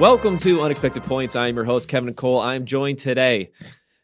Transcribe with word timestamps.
Welcome 0.00 0.38
to 0.38 0.62
Unexpected 0.62 1.02
Points. 1.04 1.36
I'm 1.36 1.56
your 1.56 1.66
host, 1.66 1.86
Kevin 1.86 2.14
Cole. 2.14 2.40
I'm 2.40 2.64
joined 2.64 3.00
today. 3.00 3.50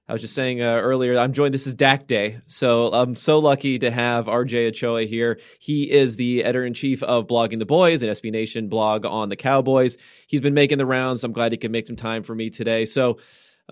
I 0.07 0.13
was 0.13 0.21
just 0.21 0.35
saying 0.35 0.61
uh, 0.61 0.67
earlier, 0.67 1.19
I'm 1.19 1.33
joined. 1.33 1.55
This 1.55 1.67
is 1.67 1.75
Dak 1.75 2.07
Day. 2.07 2.43
So 2.49 2.93
I'm 2.93 3.17
so 3.17 3.39
lucky 3.39 3.79
to 3.79 3.91
have 3.91 4.27
RJ 4.27 4.69
Ochoa 4.69 5.05
here. 5.05 5.41
He 5.59 5.91
is 5.91 6.17
the 6.17 6.45
editor 6.45 6.67
in 6.67 6.75
chief 6.75 7.03
of 7.03 7.27
Blogging 7.27 7.61
the 7.61 7.65
Boys, 7.65 8.03
an 8.03 8.11
SB 8.11 8.31
Nation 8.31 8.69
blog 8.69 9.07
on 9.07 9.31
the 9.31 9.37
Cowboys. 9.37 9.97
He's 10.27 10.43
been 10.43 10.53
making 10.53 10.77
the 10.77 10.85
rounds. 10.85 11.25
I'm 11.25 11.33
glad 11.33 11.53
he 11.53 11.57
could 11.57 11.73
make 11.73 11.87
some 11.87 11.97
time 11.97 12.23
for 12.23 12.35
me 12.35 12.51
today. 12.51 12.85
So, 12.85 13.17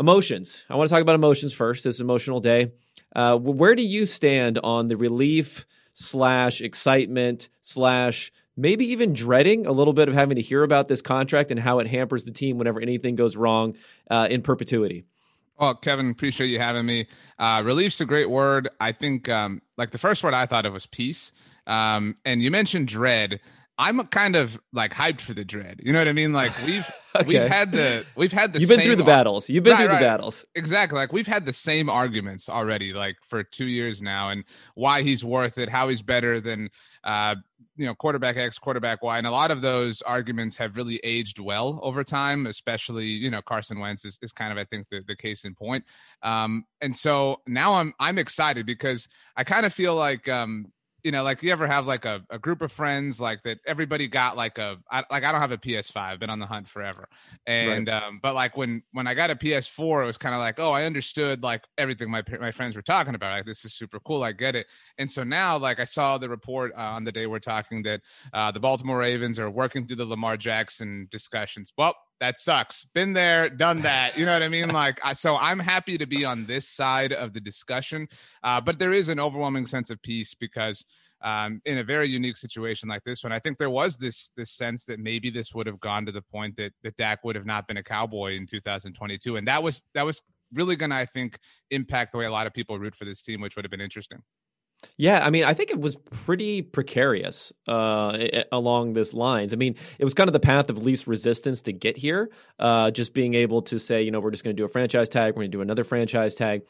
emotions. 0.00 0.64
I 0.70 0.77
want 0.77 0.88
to 0.88 0.95
talk 0.95 1.02
about 1.02 1.16
emotions 1.16 1.52
first. 1.52 1.84
This 1.84 2.00
emotional 2.00 2.41
day. 2.41 2.72
Uh, 3.14 3.36
where 3.36 3.75
do 3.75 3.82
you 3.82 4.06
stand 4.06 4.59
on 4.64 4.88
the 4.88 4.96
relief 4.96 5.66
slash 5.92 6.62
excitement 6.62 7.50
slash 7.61 8.33
maybe 8.56 8.86
even 8.86 9.12
dreading 9.12 9.66
a 9.66 9.72
little 9.72 9.92
bit 9.92 10.08
of 10.08 10.14
having 10.14 10.36
to 10.36 10.42
hear 10.42 10.62
about 10.62 10.88
this 10.88 11.02
contract 11.02 11.50
and 11.50 11.60
how 11.60 11.78
it 11.78 11.86
hampers 11.86 12.24
the 12.24 12.30
team 12.30 12.58
whenever 12.58 12.80
anything 12.80 13.16
goes 13.16 13.36
wrong 13.36 13.74
uh, 14.10 14.28
in 14.30 14.42
perpetuity? 14.42 15.04
Well, 15.58 15.74
Kevin, 15.77 16.10
appreciate 16.10 16.48
you 16.48 16.58
having 16.58 16.84
me. 16.84 17.06
Uh, 17.38 17.62
relief's 17.64 18.00
a 18.00 18.06
great 18.06 18.28
word. 18.28 18.68
I 18.80 18.92
think, 18.92 19.28
um, 19.28 19.62
like 19.77 19.92
the 19.92 19.98
first 19.98 20.24
word 20.24 20.34
I 20.34 20.46
thought 20.46 20.66
of 20.66 20.72
was 20.72 20.86
peace. 20.86 21.32
Um, 21.66 22.16
and 22.24 22.42
you 22.42 22.50
mentioned 22.50 22.88
dread. 22.88 23.40
I'm 23.77 24.00
kind 24.06 24.36
of 24.36 24.60
like 24.72 24.92
hyped 24.92 25.20
for 25.20 25.34
the 25.34 25.44
dread. 25.44 25.80
You 25.82 25.92
know 25.92 25.98
what 25.98 26.06
I 26.06 26.12
mean? 26.12 26.32
Like 26.32 26.52
we've 26.64 26.88
okay. 27.16 27.27
we've 27.27 27.42
had 27.42 27.72
the 27.72 28.05
we've 28.14 28.32
had 28.32 28.52
the 28.52 28.60
you've 28.60 28.68
been 28.68 28.80
through 28.80 28.96
the 28.96 29.05
battles. 29.05 29.48
You've 29.48 29.64
been 29.64 29.72
right, 29.72 29.80
through 29.80 29.88
right. 29.88 30.00
the 30.00 30.06
battles. 30.06 30.44
Exactly. 30.55 30.96
Like 30.96 31.12
we've 31.12 31.27
had 31.27 31.44
the 31.44 31.52
same 31.52 31.91
arguments 31.91 32.48
already, 32.48 32.92
like 32.92 33.16
for 33.28 33.42
two 33.42 33.66
years 33.66 34.00
now, 34.00 34.28
and 34.28 34.44
why 34.74 35.02
he's 35.02 35.24
worth 35.24 35.58
it, 35.58 35.68
how 35.68 35.88
he's 35.88 36.02
better 36.02 36.41
than 36.41 36.70
uh, 37.02 37.34
you 37.77 37.86
know 37.86 37.94
quarterback 37.94 38.36
X, 38.36 38.58
quarterback 38.58 39.03
Y, 39.03 39.19
and 39.19 39.27
a 39.27 39.30
lot 39.30 39.50
of 39.50 39.61
those 39.61 40.03
arguments 40.03 40.56
have 40.56 40.77
really 40.77 41.00
aged 41.03 41.39
well 41.39 41.80
over 41.83 42.05
time. 42.05 42.47
Especially 42.47 43.06
you 43.06 43.30
know 43.30 43.42
Carson 43.42 43.78
Wentz 43.78 44.05
is, 44.05 44.19
is 44.22 44.33
kind 44.33 44.53
of 44.53 44.58
I 44.58 44.64
think 44.64 44.89
the, 44.91 45.03
the 45.06 45.17
case 45.17 45.44
in 45.44 45.55
point. 45.55 45.84
Um, 46.22 46.64
and 46.80 46.95
so 46.95 47.41
now 47.47 47.75
I'm 47.75 47.95
I'm 47.98 48.19
excited 48.19 48.67
because 48.67 49.08
I 49.36 49.45
kind 49.45 49.67
of 49.67 49.72
feel 49.72 49.95
like 49.95 50.28
um, 50.28 50.72
you 51.05 51.12
know, 51.12 51.22
like 51.22 51.42
you 51.42 51.52
ever 51.52 51.66
have 51.66 51.86
like 51.86 52.06
a, 52.06 52.24
a 52.30 52.38
group 52.38 52.62
of 52.62 52.72
friends 52.72 53.20
like 53.20 53.42
that 53.42 53.60
everybody 53.66 54.08
got 54.08 54.38
like 54.38 54.56
a 54.56 54.78
I, 54.91 55.05
like 55.11 55.22
I 55.22 55.30
don't 55.30 55.41
have 55.42 55.52
a 55.52 55.58
PS5, 55.58 56.19
been 56.19 56.30
on 56.30 56.38
the 56.38 56.46
hunt 56.46 56.66
forever. 56.66 57.08
And 57.46 57.88
right. 57.88 58.02
um 58.02 58.20
but 58.22 58.34
like 58.34 58.56
when 58.56 58.83
when 58.92 59.06
I 59.06 59.12
got 59.12 59.30
a 59.30 59.36
PS4 59.36 60.02
it 60.02 60.06
was 60.06 60.16
kind 60.16 60.34
of 60.34 60.38
like, 60.41 60.58
"Oh, 60.58 60.72
I 60.72 60.84
understood 60.84 61.42
like 61.42 61.62
everything 61.77 62.11
my 62.11 62.22
my 62.41 62.50
friends 62.50 62.74
were 62.74 62.83
talking 62.83 63.14
about. 63.14 63.33
Like 63.33 63.44
this 63.44 63.66
is 63.66 63.74
super 63.74 64.00
cool. 64.00 64.24
I 64.24 64.33
get 64.33 64.56
it." 64.56 64.66
And 64.96 65.11
so 65.11 65.22
now 65.22 65.58
like 65.58 65.78
I 65.78 65.84
saw 65.84 66.16
the 66.16 66.28
report 66.28 66.72
uh, 66.77 66.80
on 66.80 67.05
the 67.05 67.12
day 67.12 67.27
we're 67.27 67.39
talking 67.39 67.83
that 67.83 68.00
uh 68.33 68.50
the 68.50 68.61
Baltimore 68.61 68.98
Ravens 68.98 69.39
are 69.39 69.50
working 69.50 69.86
through 69.86 69.96
the 69.96 70.06
Lamar 70.06 70.39
Jackson 70.39 71.06
discussions. 71.11 71.70
Well, 71.77 71.94
that 72.20 72.39
sucks. 72.39 72.84
Been 72.95 73.12
there, 73.12 73.48
done 73.48 73.83
that. 73.83 74.17
You 74.17 74.25
know 74.25 74.33
what 74.33 74.43
I 74.43 74.48
mean? 74.48 74.69
Like, 74.69 75.01
so 75.15 75.37
I'm 75.37 75.59
happy 75.59 75.98
to 75.98 76.07
be 76.07 76.25
on 76.25 76.47
this 76.47 76.69
side 76.69 77.12
of 77.12 77.33
the 77.33 77.41
discussion. 77.41 78.09
Uh, 78.43 78.61
but 78.61 78.79
there 78.79 78.93
is 78.93 79.09
an 79.09 79.20
overwhelming 79.20 79.67
sense 79.67 79.91
of 79.91 80.01
peace 80.03 80.35
because 80.35 80.85
um, 81.23 81.61
in 81.65 81.79
a 81.79 81.85
very 81.85 82.09
unique 82.09 82.37
situation 82.37 82.89
like 82.89 83.03
this 83.05 83.25
one, 83.25 83.33
I 83.33 83.39
think 83.39 83.59
there 83.59 83.70
was 83.70 83.97
this 83.97 84.31
this 84.37 84.51
sense 84.51 84.85
that 84.85 85.01
maybe 85.01 85.31
this 85.31 85.55
would 85.55 85.67
have 85.67 85.81
gone 85.81 86.05
to 86.07 86.12
the 86.12 86.23
point 86.23 86.57
that 86.57 86.73
that 86.83 86.97
Dak 86.97 87.25
would 87.25 87.35
have 87.35 87.47
not 87.47 87.67
been 87.67 87.79
a 87.79 87.83
Cowboy 87.83 88.37
in 88.37 88.47
2022, 88.47 89.37
and 89.37 89.48
that 89.48 89.62
was 89.62 89.83
that 89.95 90.05
was 90.05 90.23
really 90.53 90.77
going 90.77 90.91
to, 90.91 90.97
I 90.97 91.07
think, 91.07 91.39
impact 91.70 92.12
the 92.12 92.19
way 92.19 92.27
a 92.27 92.31
lot 92.31 92.47
of 92.47 92.53
people 92.53 92.79
root 92.79 92.95
for 92.95 93.05
this 93.05 93.23
team, 93.23 93.41
which 93.41 93.57
would 93.57 93.65
have 93.65 93.70
been 93.70 93.81
interesting. 93.81 94.23
Yeah, 94.96 95.24
I 95.24 95.30
mean, 95.30 95.44
I 95.44 95.54
think 95.54 95.70
it 95.70 95.80
was 95.80 95.96
pretty 95.96 96.62
precarious 96.62 97.52
uh, 97.66 98.27
along 98.52 98.94
this 98.94 99.14
lines. 99.14 99.52
I 99.52 99.56
mean, 99.56 99.77
it 99.98 100.04
was 100.04 100.14
kind 100.14 100.28
of 100.28 100.32
the 100.32 100.40
path 100.40 100.70
of 100.70 100.82
least 100.82 101.06
resistance 101.06 101.62
to 101.62 101.72
get 101.72 101.96
here. 101.96 102.30
Uh, 102.58 102.90
just 102.90 103.14
being 103.14 103.34
able 103.34 103.62
to 103.62 103.78
say, 103.78 104.02
you 104.02 104.11
know, 104.11 104.20
we're 104.20 104.30
just 104.30 104.44
going 104.44 104.56
to 104.56 104.61
do 104.61 104.64
a 104.64 104.68
franchise 104.68 105.08
tag, 105.08 105.34
we're 105.34 105.42
going 105.42 105.50
to 105.50 105.56
do 105.56 105.62
another 105.62 105.84
franchise 105.84 106.34
tag. 106.34 106.62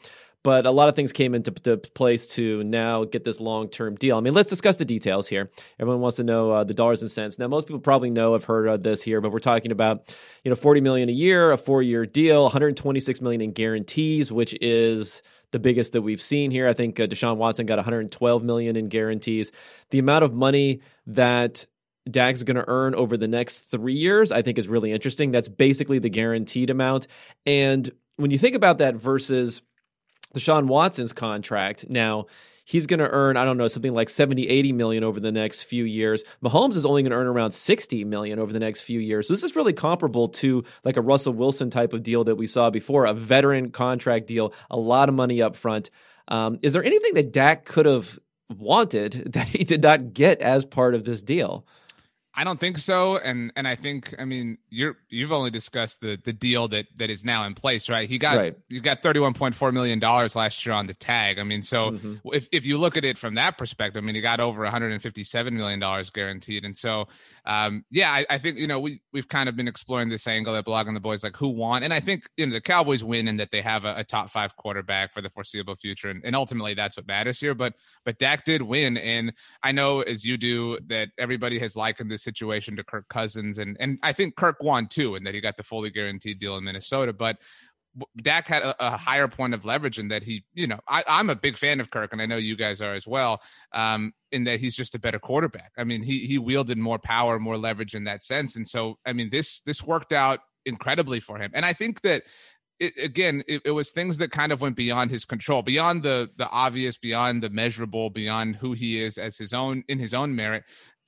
But 0.42 0.66
a 0.66 0.70
lot 0.70 0.90
of 0.90 0.94
things 0.94 1.10
came 1.14 1.34
into 1.34 1.52
place 1.52 2.28
to 2.34 2.62
now 2.64 3.04
get 3.04 3.24
this 3.24 3.40
long 3.40 3.70
term 3.70 3.94
deal. 3.94 4.18
I 4.18 4.20
mean, 4.20 4.34
let's 4.34 4.50
discuss 4.50 4.76
the 4.76 4.84
details 4.84 5.26
here. 5.26 5.50
Everyone 5.80 6.02
wants 6.02 6.16
to 6.16 6.22
know 6.22 6.50
uh, 6.50 6.64
the 6.64 6.74
dollars 6.74 7.00
and 7.00 7.10
cents. 7.10 7.38
Now, 7.38 7.48
most 7.48 7.66
people 7.66 7.80
probably 7.80 8.10
know, 8.10 8.34
have 8.34 8.44
heard 8.44 8.68
of 8.68 8.82
this 8.82 9.02
here, 9.02 9.22
but 9.22 9.32
we're 9.32 9.38
talking 9.38 9.72
about, 9.72 10.14
you 10.42 10.50
know, 10.50 10.54
forty 10.54 10.82
million 10.82 11.08
a 11.08 11.12
year, 11.12 11.50
a 11.50 11.56
four 11.56 11.82
year 11.82 12.04
deal, 12.04 12.42
one 12.42 12.52
hundred 12.52 12.76
twenty 12.76 13.00
six 13.00 13.22
million 13.22 13.40
in 13.40 13.52
guarantees, 13.52 14.30
which 14.30 14.54
is 14.60 15.22
the 15.54 15.60
biggest 15.60 15.92
that 15.92 16.02
we've 16.02 16.20
seen 16.20 16.50
here. 16.50 16.66
I 16.66 16.72
think 16.72 16.98
uh, 16.98 17.06
Deshaun 17.06 17.36
Watson 17.36 17.64
got 17.64 17.78
112 17.78 18.42
million 18.42 18.74
in 18.74 18.88
guarantees. 18.88 19.52
The 19.90 20.00
amount 20.00 20.24
of 20.24 20.34
money 20.34 20.80
that 21.06 21.64
Dak's 22.10 22.42
going 22.42 22.56
to 22.56 22.64
earn 22.66 22.96
over 22.96 23.16
the 23.16 23.28
next 23.28 23.60
three 23.70 23.94
years, 23.94 24.32
I 24.32 24.42
think 24.42 24.58
is 24.58 24.66
really 24.66 24.90
interesting. 24.90 25.30
That's 25.30 25.46
basically 25.46 26.00
the 26.00 26.10
guaranteed 26.10 26.70
amount. 26.70 27.06
And 27.46 27.88
when 28.16 28.32
you 28.32 28.38
think 28.38 28.56
about 28.56 28.78
that 28.78 28.96
versus 28.96 29.62
Deshaun 30.34 30.66
Watson's 30.66 31.12
contract, 31.12 31.88
now 31.88 32.26
he's 32.64 32.86
going 32.86 33.00
to 33.00 33.08
earn 33.08 33.36
i 33.36 33.44
don't 33.44 33.58
know 33.58 33.68
something 33.68 33.94
like 33.94 34.08
70 34.08 34.44
80 34.48 34.72
million 34.72 35.04
over 35.04 35.20
the 35.20 35.32
next 35.32 35.62
few 35.62 35.84
years. 35.84 36.22
Mahomes 36.42 36.76
is 36.76 36.86
only 36.86 37.02
going 37.02 37.10
to 37.10 37.16
earn 37.16 37.26
around 37.26 37.52
60 37.52 38.04
million 38.04 38.38
over 38.38 38.52
the 38.52 38.60
next 38.60 38.82
few 38.82 39.00
years. 39.00 39.28
So 39.28 39.34
this 39.34 39.42
is 39.42 39.56
really 39.56 39.72
comparable 39.72 40.28
to 40.28 40.64
like 40.84 40.96
a 40.96 41.02
russell 41.02 41.32
wilson 41.32 41.70
type 41.70 41.92
of 41.92 42.02
deal 42.02 42.24
that 42.24 42.36
we 42.36 42.46
saw 42.46 42.70
before 42.70 43.04
a 43.06 43.14
veteran 43.14 43.70
contract 43.70 44.26
deal 44.26 44.52
a 44.70 44.76
lot 44.76 45.08
of 45.08 45.14
money 45.14 45.42
up 45.42 45.56
front. 45.56 45.90
Um, 46.28 46.58
is 46.62 46.72
there 46.72 46.84
anything 46.84 47.14
that 47.14 47.32
dak 47.32 47.64
could 47.64 47.86
have 47.86 48.18
wanted 48.48 49.24
that 49.32 49.48
he 49.48 49.64
did 49.64 49.82
not 49.82 50.14
get 50.14 50.40
as 50.40 50.64
part 50.64 50.94
of 50.94 51.04
this 51.04 51.22
deal 51.22 51.66
I 52.36 52.42
don't 52.42 52.58
think 52.58 52.78
so, 52.78 53.16
and 53.18 53.52
and 53.54 53.68
I 53.68 53.76
think 53.76 54.14
I 54.18 54.24
mean 54.24 54.58
you're 54.68 54.96
you've 55.08 55.32
only 55.32 55.50
discussed 55.50 56.00
the 56.00 56.20
the 56.22 56.32
deal 56.32 56.66
that 56.68 56.86
that 56.96 57.08
is 57.08 57.24
now 57.24 57.44
in 57.44 57.54
place, 57.54 57.88
right? 57.88 58.08
He 58.08 58.18
got 58.18 58.36
right. 58.36 58.56
you 58.68 58.80
got 58.80 59.02
thirty 59.02 59.20
one 59.20 59.34
point 59.34 59.54
four 59.54 59.70
million 59.70 60.00
dollars 60.00 60.34
last 60.34 60.66
year 60.66 60.74
on 60.74 60.86
the 60.88 60.94
tag. 60.94 61.38
I 61.38 61.44
mean, 61.44 61.62
so 61.62 61.92
mm-hmm. 61.92 62.14
if 62.32 62.48
if 62.50 62.66
you 62.66 62.76
look 62.76 62.96
at 62.96 63.04
it 63.04 63.18
from 63.18 63.34
that 63.34 63.56
perspective, 63.56 64.02
I 64.02 64.04
mean, 64.04 64.16
he 64.16 64.20
got 64.20 64.40
over 64.40 64.62
one 64.62 64.72
hundred 64.72 64.92
and 64.92 65.00
fifty 65.00 65.22
seven 65.22 65.56
million 65.56 65.78
dollars 65.78 66.10
guaranteed, 66.10 66.64
and 66.64 66.76
so 66.76 67.06
um, 67.46 67.84
yeah, 67.90 68.10
I, 68.10 68.26
I, 68.30 68.38
think 68.38 68.58
you 68.58 68.66
know 68.66 68.80
we 68.80 69.00
we've 69.12 69.28
kind 69.28 69.48
of 69.48 69.54
been 69.54 69.68
exploring 69.68 70.08
this 70.08 70.26
angle 70.26 70.56
at 70.56 70.64
blogging 70.64 70.94
the 70.94 71.00
boys, 71.00 71.22
like 71.22 71.36
who 71.36 71.48
won, 71.48 71.82
and 71.82 71.92
I 71.92 72.00
think 72.00 72.28
you 72.36 72.46
know 72.46 72.52
the 72.52 72.60
Cowboys 72.60 73.04
win 73.04 73.28
in 73.28 73.36
that 73.36 73.50
they 73.50 73.60
have 73.60 73.84
a, 73.84 73.96
a 73.98 74.04
top 74.04 74.30
five 74.30 74.56
quarterback 74.56 75.12
for 75.12 75.20
the 75.20 75.28
foreseeable 75.28 75.76
future, 75.76 76.08
and, 76.08 76.24
and 76.24 76.34
ultimately 76.34 76.74
that's 76.74 76.96
what 76.96 77.06
matters 77.06 77.38
here. 77.38 77.54
But 77.54 77.74
but 78.04 78.18
Dak 78.18 78.44
did 78.44 78.62
win, 78.62 78.96
and 78.96 79.34
I 79.62 79.72
know 79.72 80.00
as 80.00 80.24
you 80.24 80.36
do 80.36 80.78
that 80.86 81.10
everybody 81.18 81.58
has 81.58 81.76
likened 81.76 82.10
this 82.10 82.23
situation 82.24 82.76
to 82.76 82.84
Kirk 82.84 83.08
Cousins, 83.08 83.58
and 83.58 83.76
and 83.78 83.98
I 84.02 84.12
think 84.12 84.36
Kirk 84.36 84.56
won 84.62 84.88
too, 84.88 85.14
and 85.14 85.26
that 85.26 85.34
he 85.34 85.40
got 85.40 85.56
the 85.56 85.62
fully 85.62 85.90
guaranteed 85.90 86.38
deal 86.38 86.56
in 86.56 86.64
Minnesota, 86.64 87.12
but 87.12 87.36
Dak 88.16 88.48
had 88.48 88.62
a, 88.62 88.94
a, 88.94 88.96
higher 88.96 89.28
point 89.28 89.54
of 89.54 89.64
leverage 89.64 89.98
in 90.00 90.08
that 90.08 90.24
he, 90.24 90.44
you 90.52 90.66
know, 90.66 90.80
I, 90.88 91.04
am 91.06 91.30
a 91.30 91.36
big 91.36 91.56
fan 91.56 91.78
of 91.78 91.90
Kirk, 91.90 92.12
and 92.12 92.20
I 92.20 92.26
know 92.26 92.36
you 92.36 92.56
guys 92.56 92.82
are 92.82 92.94
as 92.94 93.06
well. 93.06 93.40
Um, 93.72 94.12
in 94.32 94.44
that 94.44 94.58
he's 94.58 94.74
just 94.74 94.96
a 94.96 94.98
better 94.98 95.20
quarterback. 95.20 95.70
I 95.78 95.84
mean, 95.84 96.02
he 96.02 96.26
he 96.26 96.38
wielded 96.38 96.76
more 96.76 96.98
power, 96.98 97.38
more 97.38 97.56
leverage 97.56 97.94
in 97.94 98.04
that 98.04 98.22
sense, 98.22 98.56
and 98.56 98.66
so 98.66 98.98
I 99.06 99.12
mean, 99.12 99.30
this 99.30 99.60
this 99.60 99.82
worked 99.82 100.12
out 100.12 100.40
incredibly 100.66 101.20
for 101.20 101.38
him. 101.38 101.50
And 101.54 101.64
I 101.64 101.72
think 101.72 102.00
that 102.00 102.24
it, 102.80 102.94
again, 103.00 103.44
it, 103.46 103.62
it, 103.64 103.70
was 103.70 103.92
things 103.92 104.18
that 104.18 104.32
kind 104.32 104.50
of 104.50 104.60
went 104.60 104.74
beyond 104.74 105.10
his 105.10 105.24
control, 105.24 105.62
beyond 105.62 106.02
the 106.02 106.30
the 106.36 106.48
obvious, 106.48 106.98
beyond 106.98 107.42
the 107.42 107.50
measurable, 107.50 108.10
beyond 108.10 108.56
who 108.56 108.72
he 108.72 109.00
is 109.00 109.18
as 109.18 109.38
his 109.38 109.52
own 109.52 109.84
in 109.88 109.98
his 109.98 110.14
own 110.14 110.34
merit. 110.34 110.64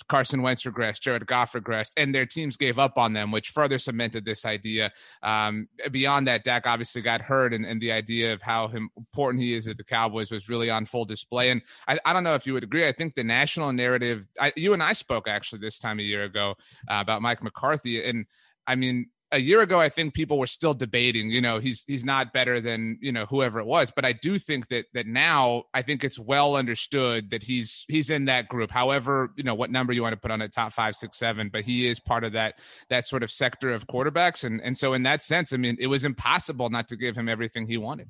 Carson 0.08 0.42
Wentz 0.42 0.62
regressed, 0.64 1.00
Jared 1.00 1.26
Goff 1.26 1.52
regressed, 1.52 1.92
and 1.96 2.14
their 2.14 2.26
teams 2.26 2.56
gave 2.56 2.78
up 2.78 2.96
on 2.96 3.12
them, 3.12 3.32
which 3.32 3.50
further 3.50 3.78
cemented 3.78 4.24
this 4.24 4.44
idea. 4.44 4.92
Um, 5.22 5.68
beyond 5.90 6.28
that, 6.28 6.44
Dak 6.44 6.66
obviously 6.66 7.02
got 7.02 7.20
hurt, 7.20 7.52
and, 7.52 7.66
and 7.66 7.80
the 7.80 7.92
idea 7.92 8.32
of 8.32 8.40
how 8.40 8.70
important 8.96 9.42
he 9.42 9.54
is 9.54 9.66
at 9.68 9.76
the 9.76 9.84
Cowboys 9.84 10.30
was 10.30 10.48
really 10.48 10.70
on 10.70 10.86
full 10.86 11.04
display. 11.04 11.50
And 11.50 11.62
I, 11.88 11.98
I 12.04 12.12
don't 12.12 12.24
know 12.24 12.34
if 12.34 12.46
you 12.46 12.52
would 12.52 12.64
agree. 12.64 12.86
I 12.86 12.92
think 12.92 13.14
the 13.14 13.24
national 13.24 13.72
narrative, 13.72 14.26
I, 14.40 14.52
you 14.56 14.72
and 14.72 14.82
I 14.82 14.92
spoke 14.92 15.28
actually 15.28 15.60
this 15.60 15.78
time 15.78 15.98
a 15.98 16.04
year 16.04 16.24
ago 16.24 16.54
uh, 16.88 16.98
about 17.00 17.22
Mike 17.22 17.42
McCarthy, 17.42 18.04
and 18.04 18.26
I 18.66 18.74
mean, 18.76 19.06
a 19.32 19.38
year 19.38 19.60
ago, 19.60 19.80
I 19.80 19.88
think 19.88 20.14
people 20.14 20.38
were 20.38 20.46
still 20.46 20.74
debating. 20.74 21.30
You 21.30 21.40
know, 21.40 21.58
he's 21.58 21.84
he's 21.86 22.04
not 22.04 22.32
better 22.32 22.60
than 22.60 22.98
you 23.00 23.10
know 23.10 23.26
whoever 23.26 23.58
it 23.58 23.66
was. 23.66 23.90
But 23.94 24.04
I 24.04 24.12
do 24.12 24.38
think 24.38 24.68
that 24.68 24.86
that 24.94 25.06
now 25.06 25.64
I 25.74 25.82
think 25.82 26.04
it's 26.04 26.18
well 26.18 26.56
understood 26.56 27.30
that 27.30 27.42
he's 27.42 27.84
he's 27.88 28.10
in 28.10 28.26
that 28.26 28.48
group. 28.48 28.70
However, 28.70 29.32
you 29.36 29.44
know 29.44 29.54
what 29.54 29.70
number 29.70 29.92
you 29.92 30.02
want 30.02 30.12
to 30.12 30.20
put 30.20 30.30
on 30.30 30.42
it, 30.42 30.52
top 30.52 30.72
five, 30.72 30.94
six, 30.94 31.18
seven. 31.18 31.48
But 31.48 31.64
he 31.64 31.86
is 31.86 31.98
part 31.98 32.24
of 32.24 32.32
that 32.32 32.60
that 32.88 33.06
sort 33.06 33.22
of 33.22 33.30
sector 33.30 33.72
of 33.72 33.86
quarterbacks, 33.86 34.44
and 34.44 34.60
and 34.60 34.76
so 34.76 34.92
in 34.92 35.02
that 35.02 35.22
sense, 35.22 35.52
I 35.52 35.56
mean, 35.56 35.76
it 35.80 35.88
was 35.88 36.04
impossible 36.04 36.70
not 36.70 36.88
to 36.88 36.96
give 36.96 37.16
him 37.16 37.28
everything 37.28 37.66
he 37.66 37.78
wanted. 37.78 38.08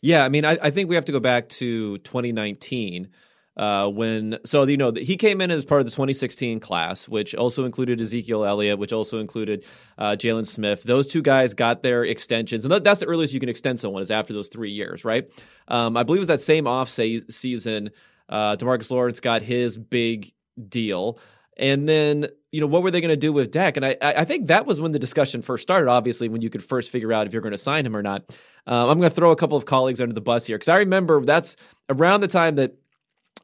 Yeah, 0.00 0.24
I 0.24 0.28
mean, 0.28 0.44
I, 0.44 0.58
I 0.62 0.70
think 0.70 0.88
we 0.88 0.94
have 0.94 1.06
to 1.06 1.12
go 1.12 1.20
back 1.20 1.48
to 1.50 1.98
2019 1.98 3.08
uh, 3.56 3.88
when 3.88 4.38
so 4.44 4.62
you 4.64 4.76
know 4.76 4.92
he 4.92 5.16
came 5.16 5.40
in 5.40 5.50
as 5.50 5.64
part 5.64 5.80
of 5.80 5.86
the 5.86 5.90
2016 5.90 6.60
class, 6.60 7.08
which 7.08 7.34
also 7.34 7.64
included 7.64 8.00
Ezekiel 8.00 8.44
Elliott, 8.44 8.78
which 8.78 8.92
also 8.92 9.18
included 9.18 9.64
uh, 9.98 10.12
Jaylon 10.12 10.46
Smith. 10.46 10.82
Those 10.84 11.06
two 11.06 11.22
guys 11.22 11.54
got 11.54 11.82
their 11.82 12.04
extensions, 12.04 12.64
and 12.64 12.72
that's 12.84 13.00
the 13.00 13.06
earliest 13.06 13.34
you 13.34 13.40
can 13.40 13.48
extend 13.48 13.80
someone 13.80 14.02
is 14.02 14.10
after 14.10 14.32
those 14.32 14.48
three 14.48 14.72
years, 14.72 15.04
right? 15.04 15.30
Um, 15.68 15.96
I 15.96 16.02
believe 16.02 16.18
it 16.18 16.20
was 16.20 16.28
that 16.28 16.40
same 16.40 16.66
off 16.66 16.88
season. 16.88 17.90
Uh, 18.28 18.56
Demarcus 18.56 18.90
Lawrence 18.90 19.20
got 19.20 19.42
his 19.42 19.76
big 19.76 20.32
deal. 20.68 21.18
And 21.58 21.86
then, 21.86 22.28
you 22.50 22.60
know, 22.60 22.66
what 22.66 22.82
were 22.82 22.90
they 22.90 23.02
going 23.02 23.10
to 23.10 23.16
do 23.16 23.32
with 23.32 23.50
Dak? 23.50 23.76
And 23.76 23.84
I, 23.84 23.96
I 24.00 24.24
think 24.24 24.46
that 24.46 24.64
was 24.64 24.80
when 24.80 24.92
the 24.92 24.98
discussion 24.98 25.42
first 25.42 25.62
started, 25.62 25.90
obviously, 25.90 26.28
when 26.28 26.40
you 26.40 26.48
could 26.48 26.64
first 26.64 26.90
figure 26.90 27.12
out 27.12 27.26
if 27.26 27.32
you're 27.32 27.42
going 27.42 27.52
to 27.52 27.58
sign 27.58 27.84
him 27.84 27.94
or 27.94 28.02
not. 28.02 28.24
Um, 28.66 28.88
I'm 28.88 28.98
going 28.98 29.10
to 29.10 29.14
throw 29.14 29.32
a 29.32 29.36
couple 29.36 29.58
of 29.58 29.66
colleagues 29.66 30.00
under 30.00 30.14
the 30.14 30.20
bus 30.20 30.46
here 30.46 30.56
because 30.56 30.68
I 30.68 30.78
remember 30.78 31.22
that's 31.24 31.56
around 31.90 32.22
the 32.22 32.28
time 32.28 32.54
that 32.56 32.76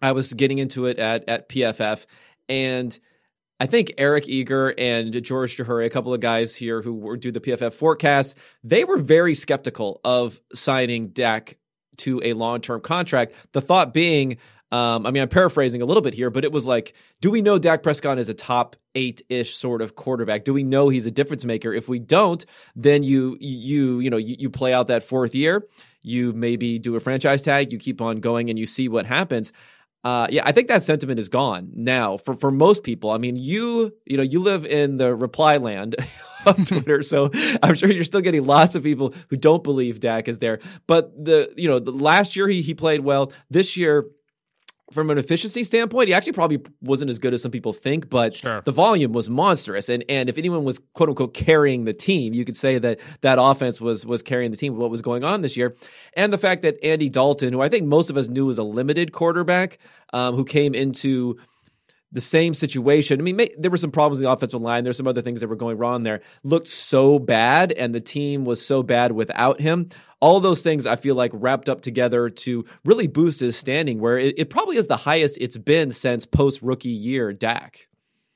I 0.01 0.13
was 0.13 0.33
getting 0.33 0.59
into 0.59 0.87
it 0.87 0.99
at, 0.99 1.29
at 1.29 1.49
PFF. 1.49 2.07
And 2.49 2.99
I 3.61 3.67
think 3.67 3.93
Eric 3.99 4.29
Eager 4.29 4.73
and 4.79 5.23
George 5.25 5.57
Chahrouri, 5.57 5.87
a 5.87 5.91
couple 5.91 6.15
of 6.15 6.21
guys 6.21 6.55
here 6.55 6.81
who 6.81 6.95
were, 6.95 7.17
do 7.17 7.33
the 7.33 7.41
PFF 7.41 7.73
forecast, 7.73 8.37
they 8.63 8.85
were 8.85 8.99
very 8.99 9.35
skeptical 9.35 10.01
of 10.05 10.41
signing 10.55 11.09
Dak 11.09 11.59
to 11.99 12.21
a 12.23 12.35
long 12.35 12.61
term 12.61 12.81
contract. 12.81 13.35
The 13.53 13.61
thought 13.61 13.93
being, 13.93 14.39
um, 14.71 15.07
I 15.07 15.11
mean, 15.11 15.23
I'm 15.23 15.29
paraphrasing 15.29 15.83
a 15.83 15.87
little 15.87 16.03
bit 16.03 16.15
here, 16.15 16.31
but 16.31 16.45
it 16.45 16.53
was 16.53 16.67
like, 16.67 16.95
do 17.21 17.31
we 17.31 17.43
know 17.43 17.59
Dak 17.59 17.83
Prescott 17.83 18.19
is 18.19 18.29
a 18.29 18.35
top 18.35 18.77
eight 18.95 19.23
ish 19.29 19.57
sort 19.57 19.83
of 19.83 19.97
quarterback? 19.97 20.45
Do 20.45 20.53
we 20.53 20.63
know 20.63 20.89
he's 20.89 21.07
a 21.07 21.11
difference 21.11 21.45
maker? 21.45 21.73
If 21.73 21.89
we 21.89 21.99
don't, 21.99 22.45
then 22.77 23.03
you 23.03 23.37
you 23.41 23.99
you 23.99 24.11
know 24.11 24.19
you, 24.19 24.37
you 24.39 24.51
play 24.51 24.73
out 24.73 24.87
that 24.87 25.03
fourth 25.03 25.35
year. 25.35 25.67
You 26.03 26.33
maybe 26.33 26.79
do 26.79 26.95
a 26.95 27.01
franchise 27.01 27.43
tag. 27.43 27.73
You 27.73 27.79
keep 27.79 28.01
on 28.01 28.19
going, 28.21 28.51
and 28.51 28.59
you 28.59 28.67
see 28.67 28.89
what 28.89 29.07
happens. 29.07 29.53
Uh, 30.05 30.29
yeah, 30.31 30.43
I 30.45 30.53
think 30.53 30.69
that 30.69 30.83
sentiment 30.83 31.19
is 31.19 31.29
gone 31.29 31.71
now 31.75 32.17
for, 32.17 32.35
for 32.35 32.51
most 32.51 32.85
people. 32.85 33.11
I 33.11 33.19
mean, 33.19 33.37
you 33.37 33.93
you 34.07 34.17
know 34.17 34.23
you 34.23 34.41
live 34.41 34.65
in 34.65 34.97
the 34.97 35.15
reply 35.15 35.57
land 35.57 35.97
on 36.47 36.65
Twitter, 36.65 37.03
so 37.03 37.31
I'm 37.63 37.75
sure 37.75 37.91
you're 37.91 38.05
still 38.05 38.21
getting 38.21 38.47
lots 38.47 38.75
of 38.75 38.83
people 38.83 39.13
who 39.29 39.37
don't 39.37 39.65
believe 39.65 39.99
Dak 40.01 40.29
is 40.29 40.39
there. 40.39 40.61
But 40.87 41.13
the 41.25 41.53
you 41.57 41.69
know 41.69 41.81
the 41.81 41.91
last 41.91 42.37
year 42.37 42.49
he 42.49 42.63
he 42.63 42.75
played 42.75 43.01
well. 43.01 43.33
This 43.51 43.77
year 43.77 44.07
from 44.93 45.11
an 45.11 45.19
efficiency 45.19 45.65
standpoint, 45.65 46.09
he 46.09 46.15
actually 46.15 46.33
probably 46.33 46.61
wasn't 46.81 47.11
as 47.11 47.19
good 47.19 47.35
as 47.35 47.43
some 47.43 47.51
people 47.51 47.73
think, 47.73 48.09
but 48.09 48.35
sure. 48.35 48.63
the 48.63 48.73
volume 48.73 49.13
was 49.13 49.29
monstrous. 49.29 49.89
And 49.89 50.05
and 50.09 50.29
if 50.29 50.39
anyone 50.39 50.65
was 50.65 50.81
quote 50.95 51.09
unquote 51.09 51.35
carrying 51.35 51.85
the 51.85 51.93
team, 51.93 52.33
you 52.35 52.45
could 52.45 52.57
say 52.57 52.79
that 52.79 52.99
that 53.21 53.39
offense 53.41 53.81
was 53.81 54.07
was 54.07 54.23
carrying 54.23 54.51
the 54.51 54.57
team. 54.57 54.77
What 54.77 54.91
was 54.91 55.03
going 55.03 55.25
on 55.25 55.43
this 55.43 55.57
year, 55.57 55.77
and 56.15 56.33
the 56.33 56.39
fact 56.39 56.63
that 56.63 56.83
Andy 56.83 57.09
Dalton, 57.09 57.53
who 57.53 57.61
I 57.61 57.69
think 57.69 57.87
most 57.87 58.11
of 58.11 58.17
us 58.17 58.29
knew 58.29 58.47
was 58.47 58.59
a 58.59 58.63
limited 58.63 59.13
quarterback, 59.13 59.79
um, 60.13 60.35
who 60.35 60.45
came 60.45 60.75
into 60.75 61.39
the 62.13 62.21
same 62.21 62.55
situation. 62.55 63.21
I 63.21 63.23
mean, 63.23 63.37
may, 63.37 63.51
there 63.59 63.71
were 63.71 63.77
some 63.77 63.91
problems 63.91 64.21
in 64.21 64.25
the 64.25 64.31
offensive 64.31 64.61
line. 64.61 64.85
There's 64.85 64.97
some 64.97 65.07
other 65.07 65.23
things 65.23 65.41
that 65.41 65.49
were 65.49 65.57
going 65.57 65.77
wrong 65.77 66.03
there. 66.03 66.23
Looked 66.43 66.69
so 66.69 67.19
bad, 67.19 67.73
and 67.73 67.95
the 67.95 68.01
team 68.01 68.45
was 68.45 68.65
so 68.65 68.83
bad 68.83 69.13
without 69.13 69.61
him 69.61 69.89
all 70.21 70.41
those 70.41 70.63
things 70.63 70.87
I 70.87 70.97
feel 70.97 71.15
like 71.15 71.31
wrapped 71.35 71.69
up 71.69 71.81
together 71.81 72.29
to 72.29 72.65
really 72.85 73.07
boost 73.07 73.41
his 73.41 73.57
standing, 73.57 74.01
where 74.01 74.19
it, 74.19 74.35
it 74.39 74.51
probably 74.51 74.77
is 74.77 74.89
the 74.89 74.97
highest 74.97 75.39
it's 75.41 75.57
been 75.57 75.91
since 75.91 76.27
post 76.27 76.61
rookie 76.63 76.89
year 76.89 77.33
Dak. 77.33 77.88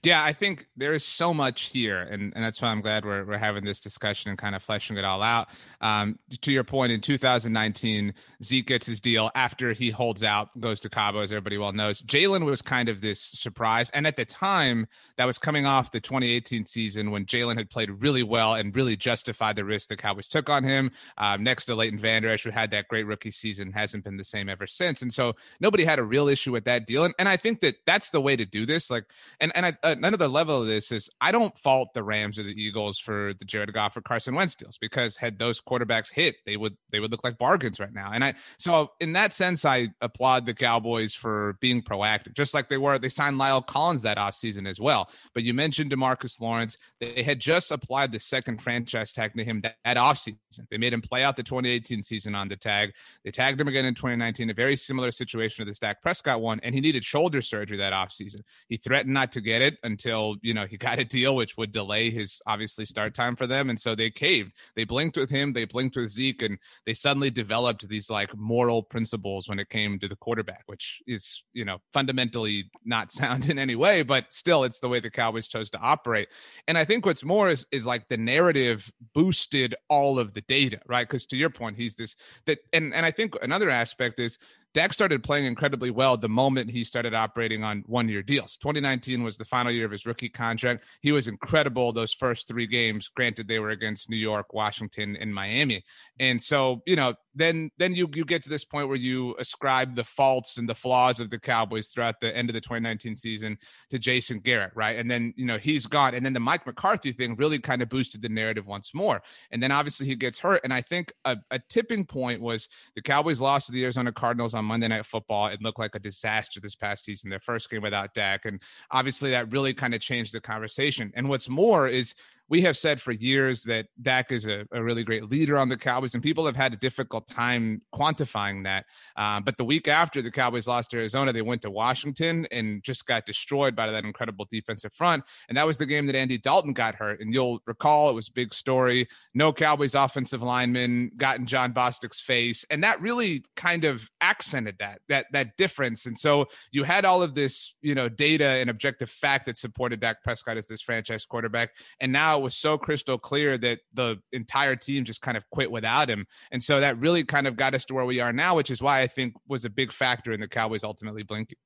Yeah, 0.04 0.24
I 0.24 0.32
think 0.32 0.66
there 0.76 0.94
is 0.94 1.04
so 1.04 1.32
much 1.32 1.66
here, 1.66 2.00
and, 2.00 2.32
and 2.34 2.44
that's 2.44 2.60
why 2.60 2.70
I'm 2.70 2.80
glad 2.80 3.04
we're, 3.04 3.24
we're 3.24 3.38
having 3.38 3.64
this 3.64 3.80
discussion 3.80 4.30
and 4.30 4.38
kind 4.38 4.56
of 4.56 4.62
fleshing 4.62 4.96
it 4.96 5.04
all 5.04 5.22
out. 5.22 5.46
Um, 5.80 6.18
to 6.40 6.50
your 6.50 6.64
point, 6.64 6.90
in 6.90 7.00
2019, 7.00 8.12
Zeke 8.42 8.66
gets 8.66 8.84
his 8.84 9.00
deal 9.00 9.30
after 9.36 9.72
he 9.72 9.90
holds 9.90 10.24
out, 10.24 10.58
goes 10.58 10.80
to 10.80 10.90
Cabo, 10.90 11.20
as 11.20 11.30
everybody 11.30 11.56
well 11.56 11.72
knows. 11.72 12.02
Jaylon 12.02 12.44
was 12.44 12.62
kind 12.62 12.88
of 12.88 13.00
this 13.00 13.20
surprise, 13.20 13.90
and 13.90 14.04
at 14.04 14.16
the 14.16 14.24
time, 14.24 14.88
that 15.18 15.24
was 15.24 15.38
coming 15.38 15.66
off 15.66 15.92
the 15.92 16.00
2018 16.00 16.64
season 16.64 17.12
when 17.12 17.24
Jaylon 17.24 17.56
had 17.56 17.70
played 17.70 18.02
really 18.02 18.24
well 18.24 18.56
and 18.56 18.74
really 18.74 18.96
justified 18.96 19.54
the 19.54 19.64
risk 19.64 19.88
the 19.88 19.96
Cowboys 19.96 20.26
took 20.26 20.50
on 20.50 20.64
him. 20.64 20.90
Um, 21.16 21.44
next 21.44 21.66
to 21.66 21.76
Leighton 21.76 22.00
Vander 22.00 22.28
Esch, 22.28 22.42
who 22.42 22.50
had 22.50 22.72
that 22.72 22.88
great 22.88 23.06
rookie 23.06 23.30
season, 23.30 23.70
hasn't 23.70 24.02
been 24.02 24.16
the 24.16 24.24
same 24.24 24.48
ever 24.48 24.66
since, 24.66 25.00
and 25.00 25.14
so 25.14 25.34
nobody 25.60 25.84
had 25.84 26.00
a 26.00 26.04
real 26.04 26.26
issue 26.26 26.50
with 26.50 26.64
that 26.64 26.88
deal. 26.88 27.04
And, 27.04 27.14
and 27.20 27.28
I 27.28 27.36
think 27.36 27.60
that 27.60 27.76
that's 27.86 28.10
the 28.10 28.20
way 28.20 28.34
to 28.34 28.44
do 28.44 28.66
this. 28.66 28.90
Like, 28.90 29.04
and 29.38 29.52
and 29.54 29.66
I. 29.66 29.91
another 29.98 30.28
level 30.28 30.60
of 30.60 30.66
this 30.66 30.92
is 30.92 31.10
I 31.20 31.32
don't 31.32 31.56
fault 31.58 31.94
the 31.94 32.02
Rams 32.02 32.38
or 32.38 32.42
the 32.42 32.60
Eagles 32.60 32.98
for 32.98 33.32
the 33.38 33.44
Jared 33.44 33.72
Goff 33.72 33.96
or 33.96 34.02
Carson 34.02 34.34
Wentz 34.34 34.54
deals 34.54 34.78
because 34.78 35.16
had 35.16 35.38
those 35.38 35.60
quarterbacks 35.60 36.12
hit, 36.12 36.36
they 36.46 36.56
would 36.56 36.76
they 36.90 37.00
would 37.00 37.10
look 37.10 37.24
like 37.24 37.38
bargains 37.38 37.80
right 37.80 37.92
now. 37.92 38.10
And 38.12 38.24
I 38.24 38.34
so 38.58 38.90
in 39.00 39.12
that 39.14 39.34
sense, 39.34 39.64
I 39.64 39.88
applaud 40.00 40.46
the 40.46 40.54
Cowboys 40.54 41.14
for 41.14 41.56
being 41.60 41.82
proactive, 41.82 42.34
just 42.34 42.54
like 42.54 42.68
they 42.68 42.78
were. 42.78 42.98
They 42.98 43.08
signed 43.08 43.36
La'el 43.36 43.66
Collins 43.66 44.02
that 44.02 44.18
offseason 44.18 44.66
as 44.66 44.80
well. 44.80 45.10
But 45.34 45.42
you 45.42 45.54
mentioned 45.54 45.90
Demarcus 45.90 46.40
Lawrence. 46.40 46.78
They 47.00 47.22
had 47.22 47.40
just 47.40 47.70
applied 47.70 48.12
the 48.12 48.20
second 48.20 48.62
franchise 48.62 49.12
tag 49.12 49.34
to 49.36 49.44
him 49.44 49.60
that, 49.62 49.76
that 49.84 49.96
offseason. 49.96 50.38
They 50.70 50.78
made 50.78 50.92
him 50.92 51.02
play 51.02 51.24
out 51.24 51.36
the 51.36 51.42
2018 51.42 52.02
season 52.02 52.34
on 52.34 52.48
the 52.48 52.56
tag. 52.56 52.92
They 53.24 53.30
tagged 53.30 53.60
him 53.60 53.68
again 53.68 53.84
in 53.84 53.94
2019, 53.94 54.50
a 54.50 54.54
very 54.54 54.76
similar 54.76 55.10
situation 55.10 55.64
to 55.64 55.70
the 55.70 55.78
Dak 55.78 56.02
Prescott 56.02 56.40
one, 56.40 56.60
and 56.62 56.74
he 56.74 56.80
needed 56.80 57.04
shoulder 57.04 57.42
surgery 57.42 57.76
that 57.78 57.92
offseason. 57.92 58.40
He 58.68 58.76
threatened 58.76 59.12
not 59.12 59.32
to 59.32 59.40
get 59.40 59.62
it 59.62 59.78
until 59.82 60.36
you 60.42 60.54
know 60.54 60.66
he 60.66 60.76
got 60.88 60.98
a 60.98 61.04
deal 61.04 61.36
which 61.36 61.56
would 61.56 61.72
delay 61.72 62.10
his 62.10 62.40
obviously 62.46 62.84
start 62.84 63.14
time 63.14 63.36
for 63.36 63.46
them 63.46 63.70
and 63.70 63.80
so 63.80 63.94
they 63.94 64.10
caved. 64.10 64.52
They 64.76 64.84
blinked 64.84 65.16
with 65.16 65.30
him 65.30 65.52
they 65.52 65.64
blinked 65.64 65.96
with 65.96 66.10
zeke 66.10 66.42
and 66.42 66.58
they 66.86 66.94
suddenly 66.94 67.30
developed 67.30 67.88
these 67.88 68.10
like 68.10 68.36
moral 68.36 68.82
principles 68.82 69.48
when 69.48 69.58
it 69.58 69.68
came 69.68 69.98
to 69.98 70.08
the 70.08 70.16
quarterback 70.16 70.64
which 70.66 71.02
is 71.06 71.42
you 71.52 71.64
know 71.64 71.78
fundamentally 71.92 72.70
not 72.84 73.12
sound 73.20 73.48
in 73.48 73.58
any 73.58 73.76
way 73.76 74.02
but 74.02 74.32
still 74.32 74.64
it's 74.64 74.80
the 74.80 74.88
way 74.88 75.00
the 75.00 75.10
cowboys 75.10 75.48
chose 75.48 75.70
to 75.70 75.78
operate. 75.78 76.28
And 76.68 76.78
i 76.78 76.84
think 76.84 77.06
what's 77.06 77.24
more 77.24 77.48
is 77.48 77.66
is 77.72 77.86
like 77.86 78.08
the 78.08 78.16
narrative 78.16 78.90
boosted 79.14 79.74
all 79.88 80.18
of 80.18 80.34
the 80.34 80.42
data 80.42 80.80
right? 80.86 81.08
Because 81.08 81.26
to 81.26 81.36
your 81.36 81.50
point 81.50 81.76
he's 81.76 81.94
this 81.94 82.16
that 82.46 82.58
and 82.72 82.94
and 82.94 83.04
i 83.04 83.10
think 83.10 83.34
another 83.42 83.70
aspect 83.70 84.18
is 84.18 84.38
Dak 84.74 84.92
started 84.92 85.22
playing 85.22 85.44
incredibly 85.44 85.90
well 85.90 86.16
the 86.16 86.28
moment 86.28 86.70
he 86.70 86.84
started 86.84 87.14
operating 87.14 87.62
on 87.62 87.82
one 87.86 88.08
year 88.08 88.22
deals. 88.22 88.56
2019 88.56 89.22
was 89.22 89.36
the 89.36 89.44
final 89.44 89.70
year 89.70 89.84
of 89.84 89.90
his 89.90 90.06
rookie 90.06 90.28
contract. 90.28 90.84
He 91.00 91.12
was 91.12 91.28
incredible 91.28 91.92
those 91.92 92.12
first 92.12 92.48
three 92.48 92.66
games. 92.66 93.08
Granted, 93.08 93.48
they 93.48 93.58
were 93.58 93.70
against 93.70 94.08
New 94.08 94.16
York, 94.16 94.54
Washington, 94.54 95.16
and 95.16 95.34
Miami. 95.34 95.84
And 96.18 96.42
so, 96.42 96.82
you 96.86 96.96
know, 96.96 97.14
then 97.34 97.70
then 97.78 97.94
you 97.94 98.08
you 98.14 98.24
get 98.24 98.42
to 98.42 98.48
this 98.48 98.64
point 98.64 98.88
where 98.88 98.96
you 98.96 99.34
ascribe 99.38 99.94
the 99.94 100.04
faults 100.04 100.58
and 100.58 100.68
the 100.68 100.74
flaws 100.74 101.20
of 101.20 101.30
the 101.30 101.38
Cowboys 101.38 101.88
throughout 101.88 102.20
the 102.20 102.36
end 102.36 102.50
of 102.50 102.54
the 102.54 102.60
2019 102.60 103.16
season 103.16 103.58
to 103.90 103.98
Jason 103.98 104.40
Garrett, 104.40 104.72
right? 104.74 104.98
And 104.98 105.10
then 105.10 105.32
you 105.36 105.46
know 105.46 105.58
he's 105.58 105.86
gone, 105.86 106.14
and 106.14 106.24
then 106.24 106.32
the 106.32 106.40
Mike 106.40 106.66
McCarthy 106.66 107.12
thing 107.12 107.36
really 107.36 107.58
kind 107.58 107.82
of 107.82 107.88
boosted 107.88 108.22
the 108.22 108.28
narrative 108.28 108.66
once 108.66 108.94
more. 108.94 109.22
And 109.50 109.62
then 109.62 109.70
obviously 109.70 110.06
he 110.06 110.14
gets 110.14 110.38
hurt, 110.38 110.60
and 110.64 110.72
I 110.72 110.82
think 110.82 111.12
a, 111.24 111.38
a 111.50 111.58
tipping 111.58 112.04
point 112.04 112.40
was 112.40 112.68
the 112.94 113.02
Cowboys 113.02 113.40
lost 113.40 113.66
to 113.66 113.72
the 113.72 113.82
Arizona 113.84 114.12
Cardinals 114.12 114.54
on 114.54 114.61
Monday 114.64 114.88
Night 114.88 115.06
Football. 115.06 115.48
It 115.48 115.62
looked 115.62 115.78
like 115.78 115.94
a 115.94 116.00
disaster 116.00 116.60
this 116.60 116.74
past 116.74 117.04
season, 117.04 117.30
their 117.30 117.40
first 117.40 117.70
game 117.70 117.82
without 117.82 118.14
Dak, 118.14 118.44
and 118.44 118.60
obviously 118.90 119.30
that 119.30 119.52
really 119.52 119.74
kind 119.74 119.94
of 119.94 120.00
changed 120.00 120.34
the 120.34 120.40
conversation. 120.40 121.12
And 121.14 121.28
what's 121.28 121.48
more 121.48 121.88
is 121.88 122.14
we 122.52 122.60
have 122.60 122.76
said 122.76 123.00
for 123.00 123.12
years 123.12 123.62
that 123.62 123.86
Dak 124.02 124.30
is 124.30 124.44
a, 124.44 124.66
a, 124.72 124.82
really 124.82 125.04
great 125.04 125.24
leader 125.30 125.56
on 125.56 125.70
the 125.70 125.76
Cowboys, 125.76 126.12
and 126.12 126.22
people 126.22 126.44
have 126.44 126.54
had 126.54 126.74
a 126.74 126.76
difficult 126.76 127.26
time 127.26 127.80
quantifying 127.94 128.64
that. 128.64 128.84
Uh, 129.16 129.40
but 129.40 129.56
the 129.56 129.64
week 129.64 129.88
after 129.88 130.20
the 130.20 130.30
Cowboys 130.30 130.68
lost 130.68 130.90
to 130.90 130.98
Arizona, 130.98 131.32
they 131.32 131.40
went 131.40 131.62
to 131.62 131.70
Washington 131.70 132.46
and 132.52 132.82
just 132.82 133.06
got 133.06 133.24
destroyed 133.24 133.74
by 133.74 133.90
that 133.90 134.04
incredible 134.04 134.46
defensive 134.50 134.92
front. 134.92 135.24
And 135.48 135.56
that 135.56 135.66
was 135.66 135.78
the 135.78 135.86
game 135.86 136.04
that 136.08 136.14
Andy 136.14 136.36
Dalton 136.36 136.74
got 136.74 136.94
hurt. 136.94 137.22
And 137.22 137.32
you'll 137.32 137.60
recall 137.66 138.10
it 138.10 138.14
was 138.14 138.28
a 138.28 138.32
big 138.32 138.52
story. 138.52 139.08
No 139.32 139.50
Cowboys 139.50 139.94
offensive 139.94 140.42
lineman 140.42 141.12
got 141.16 141.38
in 141.38 141.46
Jon 141.46 141.72
Bostic's 141.72 142.20
face, 142.20 142.66
and 142.68 142.84
that 142.84 143.00
really 143.00 143.46
kind 143.56 143.86
of 143.86 144.10
accented 144.20 144.76
that 144.78 145.00
that 145.08 145.24
that 145.32 145.56
difference. 145.56 146.04
And 146.04 146.18
so 146.18 146.48
you 146.70 146.84
had 146.84 147.06
all 147.06 147.22
of 147.22 147.34
this, 147.34 147.76
you 147.80 147.94
know, 147.94 148.10
data 148.10 148.44
and 148.44 148.68
objective 148.68 149.08
fact 149.08 149.46
that 149.46 149.56
supported 149.56 150.00
Dak 150.00 150.22
Prescott 150.22 150.58
as 150.58 150.66
this 150.66 150.82
franchise 150.82 151.24
quarterback, 151.24 151.70
and 151.98 152.12
now 152.12 152.41
was 152.42 152.54
so 152.54 152.76
crystal 152.78 153.18
clear 153.18 153.56
that 153.58 153.80
the 153.94 154.20
entire 154.32 154.76
team 154.76 155.04
just 155.04 155.22
kind 155.22 155.36
of 155.36 155.48
quit 155.50 155.70
without 155.70 156.10
him. 156.10 156.26
And 156.50 156.62
so 156.62 156.80
that 156.80 156.98
really 156.98 157.24
kind 157.24 157.46
of 157.46 157.56
got 157.56 157.74
us 157.74 157.84
to 157.86 157.94
where 157.94 158.04
we 158.04 158.20
are 158.20 158.32
now, 158.32 158.56
which 158.56 158.70
is 158.70 158.82
why 158.82 159.00
I 159.00 159.06
think 159.06 159.34
was 159.48 159.64
a 159.64 159.70
big 159.70 159.92
factor 159.92 160.32
in 160.32 160.40
the 160.40 160.48
Cowboys 160.48 160.84
ultimately 160.84 161.22
blinking. 161.22 161.58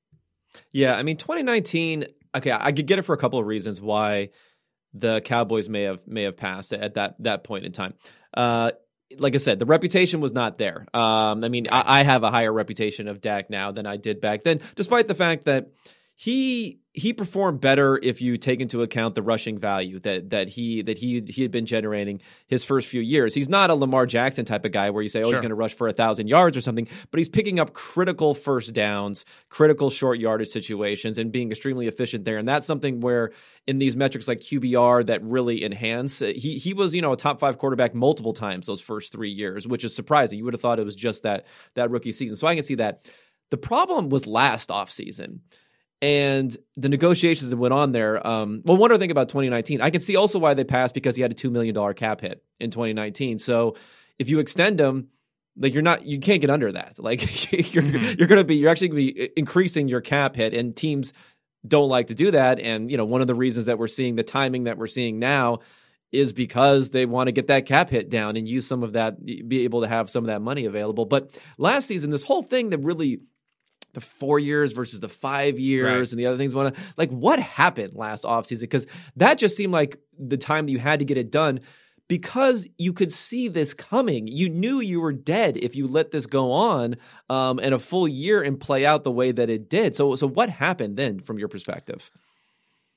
Yeah, 0.71 0.95
I 0.95 1.03
mean 1.03 1.17
2019, 1.17 2.05
okay, 2.35 2.51
I 2.51 2.71
could 2.71 2.87
get 2.87 2.99
it 2.99 3.03
for 3.03 3.13
a 3.13 3.17
couple 3.17 3.39
of 3.39 3.45
reasons 3.45 3.81
why 3.81 4.29
the 4.93 5.21
Cowboys 5.21 5.69
may 5.69 5.83
have 5.83 6.07
may 6.07 6.23
have 6.23 6.37
passed 6.37 6.73
at 6.73 6.95
that 6.95 7.15
that 7.19 7.43
point 7.43 7.65
in 7.65 7.71
time. 7.71 7.93
Uh, 8.33 8.71
like 9.17 9.35
I 9.35 9.37
said, 9.37 9.59
the 9.59 9.65
reputation 9.65 10.19
was 10.19 10.33
not 10.33 10.57
there. 10.57 10.85
Um, 10.93 11.43
I 11.43 11.49
mean, 11.49 11.67
I, 11.71 11.99
I, 11.99 12.03
have 12.03 12.23
a 12.23 12.29
higher 12.29 12.51
reputation 12.51 13.07
of 13.07 13.21
Dak 13.21 13.49
now 13.49 13.71
than 13.71 13.85
I 13.85 13.95
did 13.95 14.19
back 14.19 14.41
then, 14.41 14.59
despite 14.75 15.07
the 15.07 15.15
fact 15.15 15.45
that 15.45 15.69
he 16.19 16.79
he 16.93 17.13
performed 17.13 17.61
better 17.61 17.99
if 18.01 18.23
you 18.23 18.39
take 18.39 18.59
into 18.59 18.81
account 18.81 19.13
the 19.13 19.21
rushing 19.21 19.55
value 19.55 19.99
that 19.99 20.31
that 20.31 20.47
he 20.47 20.81
that 20.81 20.97
he 20.97 21.21
he 21.27 21.43
had 21.43 21.51
been 21.51 21.67
generating 21.67 22.21
his 22.47 22.63
first 22.63 22.87
few 22.87 23.01
years. 23.01 23.35
He's 23.35 23.47
not 23.47 23.69
a 23.69 23.75
Lamar 23.75 24.07
Jackson 24.07 24.43
type 24.43 24.65
of 24.65 24.71
guy 24.71 24.89
where 24.89 25.03
you 25.03 25.09
say, 25.09 25.19
"Oh, 25.19 25.25
sure. 25.25 25.33
he's 25.33 25.41
going 25.41 25.49
to 25.49 25.55
rush 25.55 25.75
for 25.75 25.87
a 25.87 25.93
thousand 25.93 26.25
yards 26.25 26.57
or 26.57 26.61
something," 26.61 26.87
but 27.11 27.19
he's 27.19 27.29
picking 27.29 27.59
up 27.59 27.73
critical 27.73 28.33
first 28.33 28.73
downs, 28.73 29.25
critical 29.49 29.91
short 29.91 30.17
yardage 30.17 30.47
situations, 30.47 31.19
and 31.19 31.31
being 31.31 31.51
extremely 31.51 31.85
efficient 31.85 32.25
there. 32.25 32.39
And 32.39 32.47
that's 32.47 32.65
something 32.65 32.99
where 32.99 33.31
in 33.67 33.77
these 33.77 33.95
metrics 33.95 34.27
like 34.27 34.39
QBR 34.39 35.05
that 35.05 35.23
really 35.23 35.63
enhance. 35.63 36.19
Uh, 36.19 36.33
he 36.35 36.57
he 36.57 36.73
was 36.73 36.95
you 36.95 37.03
know 37.03 37.13
a 37.13 37.17
top 37.17 37.39
five 37.39 37.59
quarterback 37.59 37.93
multiple 37.93 38.33
times 38.33 38.65
those 38.65 38.81
first 38.81 39.11
three 39.11 39.31
years, 39.31 39.67
which 39.67 39.83
is 39.83 39.95
surprising. 39.95 40.39
You 40.39 40.45
would 40.45 40.55
have 40.55 40.61
thought 40.61 40.79
it 40.79 40.85
was 40.85 40.95
just 40.95 41.21
that 41.21 41.45
that 41.75 41.91
rookie 41.91 42.11
season. 42.11 42.35
So 42.37 42.47
I 42.47 42.55
can 42.55 42.63
see 42.63 42.75
that. 42.75 43.07
The 43.49 43.57
problem 43.57 44.09
was 44.09 44.27
last 44.27 44.69
offseason 44.69 45.39
and 46.01 46.55
the 46.75 46.89
negotiations 46.89 47.49
that 47.49 47.57
went 47.57 47.73
on 47.73 47.91
there. 47.91 48.25
Um, 48.25 48.61
well, 48.63 48.77
one 48.77 48.91
other 48.91 48.99
thing 48.99 49.11
about 49.11 49.29
2019, 49.29 49.81
I 49.81 49.89
can 49.89 50.01
see 50.01 50.15
also 50.15 50.39
why 50.39 50.53
they 50.53 50.63
passed 50.63 50.93
because 50.93 51.15
he 51.15 51.21
had 51.21 51.31
a 51.31 51.35
two 51.35 51.49
million 51.49 51.73
dollar 51.73 51.93
cap 51.93 52.21
hit 52.21 52.43
in 52.59 52.71
2019. 52.71 53.39
So 53.39 53.75
if 54.19 54.29
you 54.29 54.39
extend 54.39 54.79
him, 54.79 55.09
like 55.59 55.73
you're 55.73 55.83
not, 55.83 56.05
you 56.05 56.19
can't 56.19 56.41
get 56.41 56.49
under 56.49 56.71
that. 56.71 56.97
Like 56.99 57.21
you're 57.51 57.83
mm-hmm. 57.83 58.19
you're 58.19 58.27
going 58.27 58.37
to 58.37 58.43
be, 58.43 58.57
you're 58.57 58.69
actually 58.69 58.89
going 58.89 59.07
to 59.07 59.13
be 59.13 59.29
increasing 59.35 59.87
your 59.87 60.01
cap 60.01 60.35
hit, 60.35 60.53
and 60.53 60.75
teams 60.75 61.13
don't 61.67 61.89
like 61.89 62.07
to 62.07 62.15
do 62.15 62.31
that. 62.31 62.59
And 62.59 62.91
you 62.91 62.97
know, 62.97 63.05
one 63.05 63.21
of 63.21 63.27
the 63.27 63.35
reasons 63.35 63.65
that 63.65 63.79
we're 63.79 63.87
seeing 63.87 64.15
the 64.15 64.23
timing 64.23 64.65
that 64.65 64.77
we're 64.77 64.87
seeing 64.87 65.19
now 65.19 65.59
is 66.11 66.31
because 66.31 66.91
they 66.91 67.05
want 67.05 67.27
to 67.27 67.31
get 67.31 67.47
that 67.47 67.65
cap 67.65 67.89
hit 67.89 68.09
down 68.09 68.37
and 68.37 68.47
use 68.47 68.65
some 68.65 68.83
of 68.83 68.93
that, 68.93 69.23
be 69.25 69.63
able 69.63 69.81
to 69.81 69.87
have 69.87 70.09
some 70.09 70.23
of 70.23 70.27
that 70.27 70.41
money 70.41 70.65
available. 70.65 71.05
But 71.05 71.37
last 71.57 71.85
season, 71.87 72.11
this 72.11 72.23
whole 72.23 72.43
thing 72.43 72.69
that 72.69 72.79
really 72.79 73.19
the 73.93 74.01
four 74.01 74.39
years 74.39 74.73
versus 74.73 74.99
the 74.99 75.09
five 75.09 75.59
years 75.59 75.85
right. 75.85 76.11
and 76.11 76.19
the 76.19 76.25
other 76.25 76.37
things 76.37 76.53
want 76.53 76.75
to 76.75 76.81
like 76.97 77.09
what 77.09 77.39
happened 77.39 77.93
last 77.95 78.23
offseason? 78.23 78.61
Because 78.61 78.85
that 79.15 79.37
just 79.37 79.55
seemed 79.55 79.73
like 79.73 79.99
the 80.17 80.37
time 80.37 80.65
that 80.65 80.71
you 80.71 80.79
had 80.79 80.99
to 80.99 81.05
get 81.05 81.17
it 81.17 81.31
done 81.31 81.59
because 82.07 82.67
you 82.77 82.93
could 82.93 83.11
see 83.11 83.47
this 83.47 83.73
coming. 83.73 84.27
You 84.27 84.49
knew 84.49 84.79
you 84.79 85.01
were 85.01 85.13
dead 85.13 85.57
if 85.57 85.75
you 85.75 85.87
let 85.87 86.11
this 86.11 86.25
go 86.25 86.51
on 86.51 86.95
um, 87.29 87.59
in 87.59 87.73
a 87.73 87.79
full 87.79 88.07
year 88.07 88.41
and 88.41 88.59
play 88.59 88.85
out 88.85 89.03
the 89.03 89.11
way 89.11 89.31
that 89.31 89.49
it 89.49 89.69
did. 89.69 89.95
So 89.95 90.15
so 90.15 90.27
what 90.27 90.49
happened 90.49 90.97
then 90.97 91.19
from 91.19 91.37
your 91.39 91.47
perspective 91.47 92.11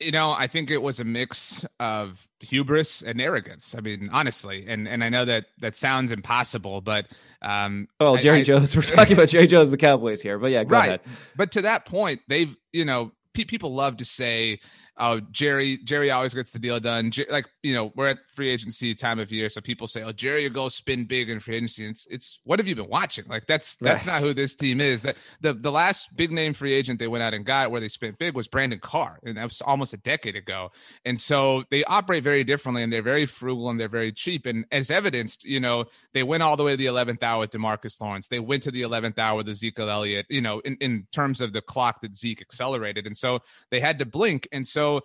you 0.00 0.10
know, 0.10 0.32
I 0.32 0.46
think 0.46 0.70
it 0.70 0.80
was 0.82 0.98
a 0.98 1.04
mix 1.04 1.64
of 1.78 2.26
hubris 2.40 3.02
and 3.02 3.20
arrogance. 3.20 3.74
I 3.76 3.80
mean, 3.80 4.08
honestly, 4.12 4.64
and 4.66 4.88
and 4.88 5.04
I 5.04 5.08
know 5.10 5.24
that 5.26 5.46
that 5.60 5.76
sounds 5.76 6.10
impossible, 6.10 6.80
but 6.80 7.06
um, 7.42 7.88
oh, 8.00 8.16
Jerry 8.16 8.40
I, 8.40 8.44
Jones, 8.44 8.74
we're 8.74 8.82
talking 8.82 9.12
about 9.12 9.28
Jerry 9.28 9.46
Jones, 9.46 9.70
the 9.70 9.76
Cowboys 9.76 10.22
here, 10.22 10.38
but 10.38 10.50
yeah, 10.50 10.64
right. 10.66 10.88
Ahead. 10.88 11.00
But 11.36 11.52
to 11.52 11.62
that 11.62 11.84
point, 11.84 12.20
they've 12.28 12.56
you 12.72 12.84
know, 12.84 13.12
pe- 13.34 13.44
people 13.44 13.74
love 13.74 13.98
to 13.98 14.04
say 14.04 14.60
oh 15.00 15.20
Jerry 15.32 15.78
Jerry 15.78 16.10
always 16.10 16.34
gets 16.34 16.52
the 16.52 16.58
deal 16.58 16.78
done. 16.78 17.10
like 17.28 17.46
you 17.62 17.74
know 17.74 17.92
we're 17.96 18.08
at 18.08 18.18
free 18.28 18.48
agency 18.50 18.94
time 18.94 19.18
of 19.18 19.32
year, 19.32 19.48
so 19.48 19.60
people 19.60 19.86
say 19.86 20.02
oh 20.02 20.12
Jerry 20.12 20.44
will 20.44 20.54
go 20.54 20.68
spin 20.68 21.04
big 21.04 21.30
in 21.30 21.40
free 21.40 21.56
agency. 21.56 21.84
It's, 21.84 22.06
it's 22.10 22.40
what 22.44 22.58
have 22.58 22.68
you 22.68 22.76
been 22.76 22.88
watching? 22.88 23.24
Like 23.26 23.46
that's 23.46 23.76
that's 23.76 24.06
right. 24.06 24.14
not 24.14 24.22
who 24.22 24.34
this 24.34 24.54
team 24.54 24.80
is. 24.80 25.02
That 25.02 25.16
the 25.40 25.54
the 25.54 25.72
last 25.72 26.14
big 26.16 26.30
name 26.30 26.52
free 26.52 26.72
agent 26.72 26.98
they 26.98 27.08
went 27.08 27.22
out 27.22 27.34
and 27.34 27.44
got 27.44 27.70
where 27.70 27.80
they 27.80 27.88
spent 27.88 28.18
big 28.18 28.34
was 28.34 28.46
Brandon 28.46 28.78
Carr, 28.78 29.18
and 29.24 29.36
that 29.36 29.44
was 29.44 29.60
almost 29.62 29.94
a 29.94 29.98
decade 29.98 30.36
ago. 30.36 30.70
And 31.04 31.18
so 31.18 31.64
they 31.70 31.82
operate 31.84 32.22
very 32.22 32.44
differently, 32.44 32.82
and 32.82 32.92
they're 32.92 33.02
very 33.02 33.26
frugal 33.26 33.70
and 33.70 33.80
they're 33.80 33.88
very 33.88 34.12
cheap. 34.12 34.46
And 34.46 34.66
as 34.70 34.90
evidenced, 34.90 35.44
you 35.44 35.60
know 35.60 35.86
they 36.12 36.22
went 36.22 36.42
all 36.42 36.56
the 36.56 36.64
way 36.64 36.72
to 36.72 36.76
the 36.76 36.86
eleventh 36.86 37.22
hour 37.22 37.40
with 37.40 37.50
Demarcus 37.50 38.00
Lawrence. 38.00 38.28
They 38.28 38.40
went 38.40 38.62
to 38.64 38.70
the 38.70 38.82
eleventh 38.82 39.18
hour 39.18 39.38
with 39.38 39.48
Ezekiel 39.48 39.88
Elliott. 39.88 40.26
You 40.28 40.42
know 40.42 40.60
in 40.60 40.76
in 40.80 41.06
terms 41.12 41.40
of 41.40 41.52
the 41.52 41.62
clock 41.62 42.02
that 42.02 42.14
Zeke 42.14 42.42
accelerated, 42.42 43.06
and 43.06 43.16
so 43.16 43.40
they 43.70 43.80
had 43.80 43.98
to 44.00 44.04
blink. 44.04 44.46
And 44.52 44.66
so 44.66 44.89
so 44.90 45.04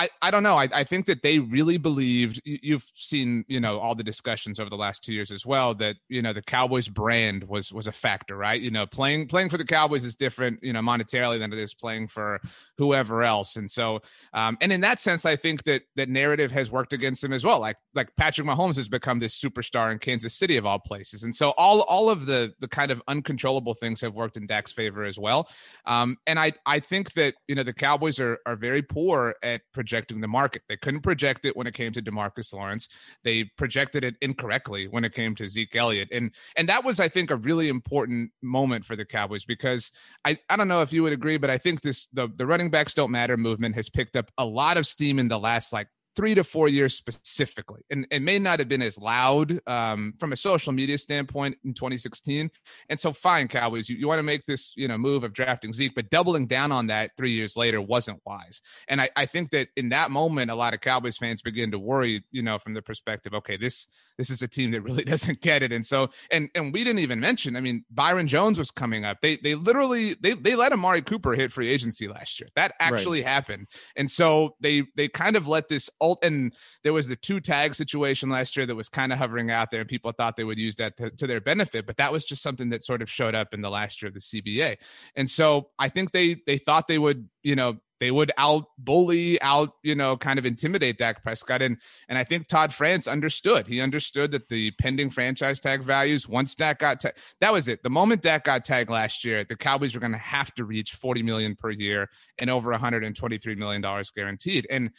I, 0.00 0.08
I 0.22 0.30
don't 0.30 0.42
know. 0.42 0.56
I, 0.56 0.66
I 0.72 0.82
think 0.82 1.04
that 1.06 1.22
they 1.22 1.38
really 1.38 1.76
believed. 1.76 2.40
You've 2.46 2.86
seen, 2.94 3.44
you 3.48 3.60
know, 3.60 3.78
all 3.78 3.94
the 3.94 4.02
discussions 4.02 4.58
over 4.58 4.70
the 4.70 4.76
last 4.76 5.04
two 5.04 5.12
years 5.12 5.30
as 5.30 5.44
well. 5.44 5.74
That 5.74 5.96
you 6.08 6.22
know 6.22 6.32
the 6.32 6.40
Cowboys 6.40 6.88
brand 6.88 7.44
was 7.44 7.70
was 7.70 7.86
a 7.86 7.92
factor, 7.92 8.34
right? 8.38 8.58
You 8.58 8.70
know, 8.70 8.86
playing 8.86 9.28
playing 9.28 9.50
for 9.50 9.58
the 9.58 9.64
Cowboys 9.64 10.06
is 10.06 10.16
different, 10.16 10.58
you 10.62 10.72
know, 10.72 10.80
monetarily 10.80 11.38
than 11.38 11.52
it 11.52 11.58
is 11.58 11.74
playing 11.74 12.08
for 12.08 12.40
whoever 12.78 13.22
else. 13.22 13.56
And 13.56 13.70
so, 13.70 14.00
um, 14.32 14.56
and 14.62 14.72
in 14.72 14.80
that 14.80 15.00
sense, 15.00 15.26
I 15.26 15.36
think 15.36 15.64
that 15.64 15.82
that 15.96 16.08
narrative 16.08 16.50
has 16.50 16.70
worked 16.70 16.94
against 16.94 17.20
them 17.20 17.34
as 17.34 17.44
well. 17.44 17.60
Like 17.60 17.76
like 17.94 18.08
Patrick 18.16 18.46
Mahomes 18.46 18.76
has 18.76 18.88
become 18.88 19.18
this 19.18 19.38
superstar 19.38 19.92
in 19.92 19.98
Kansas 19.98 20.34
City 20.34 20.56
of 20.56 20.64
all 20.64 20.78
places, 20.78 21.24
and 21.24 21.34
so 21.34 21.50
all 21.58 21.82
all 21.82 22.08
of 22.08 22.24
the 22.24 22.54
the 22.60 22.68
kind 22.68 22.90
of 22.90 23.02
uncontrollable 23.06 23.74
things 23.74 24.00
have 24.00 24.16
worked 24.16 24.38
in 24.38 24.46
Dak's 24.46 24.72
favor 24.72 25.04
as 25.04 25.18
well. 25.18 25.46
Um, 25.84 26.16
and 26.26 26.38
I 26.38 26.54
I 26.64 26.80
think 26.80 27.12
that 27.12 27.34
you 27.48 27.54
know 27.54 27.64
the 27.64 27.74
Cowboys 27.74 28.18
are 28.18 28.38
are 28.46 28.56
very 28.56 28.80
poor 28.80 29.34
at 29.42 29.60
projecting 29.74 29.89
the 29.90 30.28
market. 30.28 30.62
They 30.68 30.76
couldn't 30.76 31.02
project 31.02 31.44
it 31.44 31.56
when 31.56 31.66
it 31.66 31.74
came 31.74 31.92
to 31.92 32.02
Demarcus 32.02 32.52
Lawrence. 32.52 32.88
They 33.24 33.44
projected 33.44 34.04
it 34.04 34.16
incorrectly 34.20 34.88
when 34.88 35.04
it 35.04 35.14
came 35.14 35.34
to 35.36 35.48
Zeke 35.48 35.76
Elliott. 35.76 36.08
And 36.12 36.32
and 36.56 36.68
that 36.68 36.84
was, 36.84 37.00
I 37.00 37.08
think, 37.08 37.30
a 37.30 37.36
really 37.36 37.68
important 37.68 38.30
moment 38.42 38.84
for 38.84 38.96
the 38.96 39.04
Cowboys 39.04 39.44
because 39.44 39.92
I, 40.24 40.38
I 40.48 40.56
don't 40.56 40.68
know 40.68 40.82
if 40.82 40.92
you 40.92 41.02
would 41.02 41.12
agree, 41.12 41.36
but 41.36 41.50
I 41.50 41.58
think 41.58 41.82
this 41.82 42.08
the, 42.12 42.28
the 42.34 42.46
running 42.46 42.70
backs 42.70 42.94
don't 42.94 43.10
matter 43.10 43.36
movement 43.36 43.74
has 43.74 43.88
picked 43.88 44.16
up 44.16 44.30
a 44.38 44.44
lot 44.44 44.76
of 44.76 44.86
steam 44.86 45.18
in 45.18 45.28
the 45.28 45.38
last 45.38 45.72
like 45.72 45.88
three 46.20 46.34
to 46.34 46.44
four 46.44 46.68
years 46.68 46.94
specifically. 46.94 47.80
And 47.90 48.06
it 48.10 48.20
may 48.20 48.38
not 48.38 48.58
have 48.58 48.68
been 48.68 48.82
as 48.82 48.98
loud 48.98 49.58
um, 49.66 50.12
from 50.18 50.34
a 50.34 50.36
social 50.36 50.70
media 50.70 50.98
standpoint 50.98 51.56
in 51.64 51.72
2016. 51.72 52.50
And 52.90 53.00
so, 53.00 53.14
fine, 53.14 53.48
Cowboys, 53.48 53.88
you, 53.88 53.96
you 53.96 54.06
want 54.06 54.18
to 54.18 54.22
make 54.22 54.44
this 54.44 54.74
you 54.76 54.86
know 54.86 54.98
move 54.98 55.24
of 55.24 55.32
drafting 55.32 55.72
Zeke, 55.72 55.94
but 55.94 56.10
doubling 56.10 56.46
down 56.46 56.72
on 56.72 56.88
that 56.88 57.12
three 57.16 57.30
years 57.30 57.56
later 57.56 57.80
wasn't 57.80 58.20
wise. 58.26 58.60
And 58.88 59.00
I, 59.00 59.08
I 59.16 59.24
think 59.24 59.50
that 59.52 59.68
in 59.78 59.88
that 59.88 60.10
moment, 60.10 60.50
a 60.50 60.54
lot 60.54 60.74
of 60.74 60.82
Cowboys 60.82 61.16
fans 61.16 61.40
begin 61.40 61.70
to 61.70 61.78
worry, 61.78 62.22
you 62.30 62.42
know, 62.42 62.58
from 62.58 62.74
the 62.74 62.82
perspective, 62.82 63.32
okay, 63.32 63.56
this 63.56 63.86
this 64.20 64.28
is 64.28 64.42
a 64.42 64.48
team 64.48 64.70
that 64.72 64.82
really 64.82 65.02
doesn't 65.14 65.40
get 65.40 65.62
it. 65.62 65.72
And 65.72 65.84
so, 65.84 66.10
and 66.30 66.50
and 66.54 66.72
we 66.72 66.84
didn't 66.84 67.00
even 67.00 67.18
mention, 67.18 67.56
I 67.56 67.60
mean, 67.60 67.84
Byron 67.90 68.28
Jones 68.28 68.58
was 68.58 68.70
coming 68.70 69.04
up. 69.04 69.22
They 69.22 69.38
they 69.38 69.54
literally 69.54 70.14
they 70.20 70.34
they 70.34 70.54
let 70.54 70.72
Amari 70.72 71.00
Cooper 71.02 71.32
hit 71.32 71.52
free 71.52 71.68
agency 71.68 72.06
last 72.06 72.38
year. 72.38 72.50
That 72.54 72.74
actually 72.78 73.20
right. 73.20 73.28
happened. 73.28 73.66
And 73.96 74.10
so 74.10 74.56
they 74.60 74.84
they 74.94 75.08
kind 75.08 75.36
of 75.36 75.48
let 75.48 75.68
this 75.68 75.88
alt 76.00 76.22
and 76.22 76.52
there 76.84 76.92
was 76.92 77.08
the 77.08 77.16
two 77.16 77.40
tag 77.40 77.74
situation 77.74 78.28
last 78.28 78.56
year 78.56 78.66
that 78.66 78.76
was 78.76 78.90
kind 78.90 79.12
of 79.12 79.18
hovering 79.18 79.50
out 79.50 79.70
there 79.70 79.80
and 79.80 79.88
people 79.88 80.12
thought 80.12 80.36
they 80.36 80.44
would 80.44 80.58
use 80.58 80.74
that 80.76 80.96
to, 80.98 81.10
to 81.10 81.26
their 81.26 81.40
benefit, 81.40 81.86
but 81.86 81.96
that 81.96 82.12
was 82.12 82.24
just 82.26 82.42
something 82.42 82.68
that 82.68 82.84
sort 82.84 83.00
of 83.00 83.10
showed 83.10 83.34
up 83.34 83.54
in 83.54 83.62
the 83.62 83.70
last 83.70 84.02
year 84.02 84.08
of 84.08 84.14
the 84.14 84.20
CBA. 84.20 84.76
And 85.16 85.28
so 85.28 85.70
I 85.78 85.88
think 85.88 86.12
they 86.12 86.36
they 86.46 86.58
thought 86.58 86.88
they 86.88 86.98
would, 86.98 87.28
you 87.42 87.56
know, 87.56 87.78
they 88.00 88.10
would 88.10 88.32
out 88.38 88.64
bully, 88.78 89.40
out, 89.42 89.74
you 89.82 89.94
know, 89.94 90.16
kind 90.16 90.38
of 90.38 90.46
intimidate 90.46 90.98
Dak 90.98 91.22
Prescott. 91.22 91.62
And 91.62 91.76
and 92.08 92.18
I 92.18 92.24
think 92.24 92.48
Todd 92.48 92.72
France 92.72 93.06
understood. 93.06 93.66
He 93.66 93.80
understood 93.80 94.32
that 94.32 94.48
the 94.48 94.70
pending 94.72 95.10
franchise 95.10 95.60
tag 95.60 95.82
values, 95.82 96.26
once 96.26 96.54
Dak 96.54 96.78
got 96.78 97.00
ta- 97.00 97.10
that 97.40 97.52
was 97.52 97.68
it. 97.68 97.82
The 97.82 97.90
moment 97.90 98.22
Dak 98.22 98.44
got 98.44 98.64
tagged 98.64 98.90
last 98.90 99.24
year, 99.24 99.44
the 99.44 99.56
Cowboys 99.56 99.94
were 99.94 100.00
going 100.00 100.12
to 100.12 100.18
have 100.18 100.52
to 100.54 100.64
reach 100.64 100.94
40 100.94 101.22
million 101.22 101.54
per 101.54 101.70
year 101.70 102.08
and 102.38 102.48
over 102.48 102.70
123 102.70 103.54
million 103.54 103.82
dollars 103.82 104.10
guaranteed. 104.10 104.66
And 104.70 104.90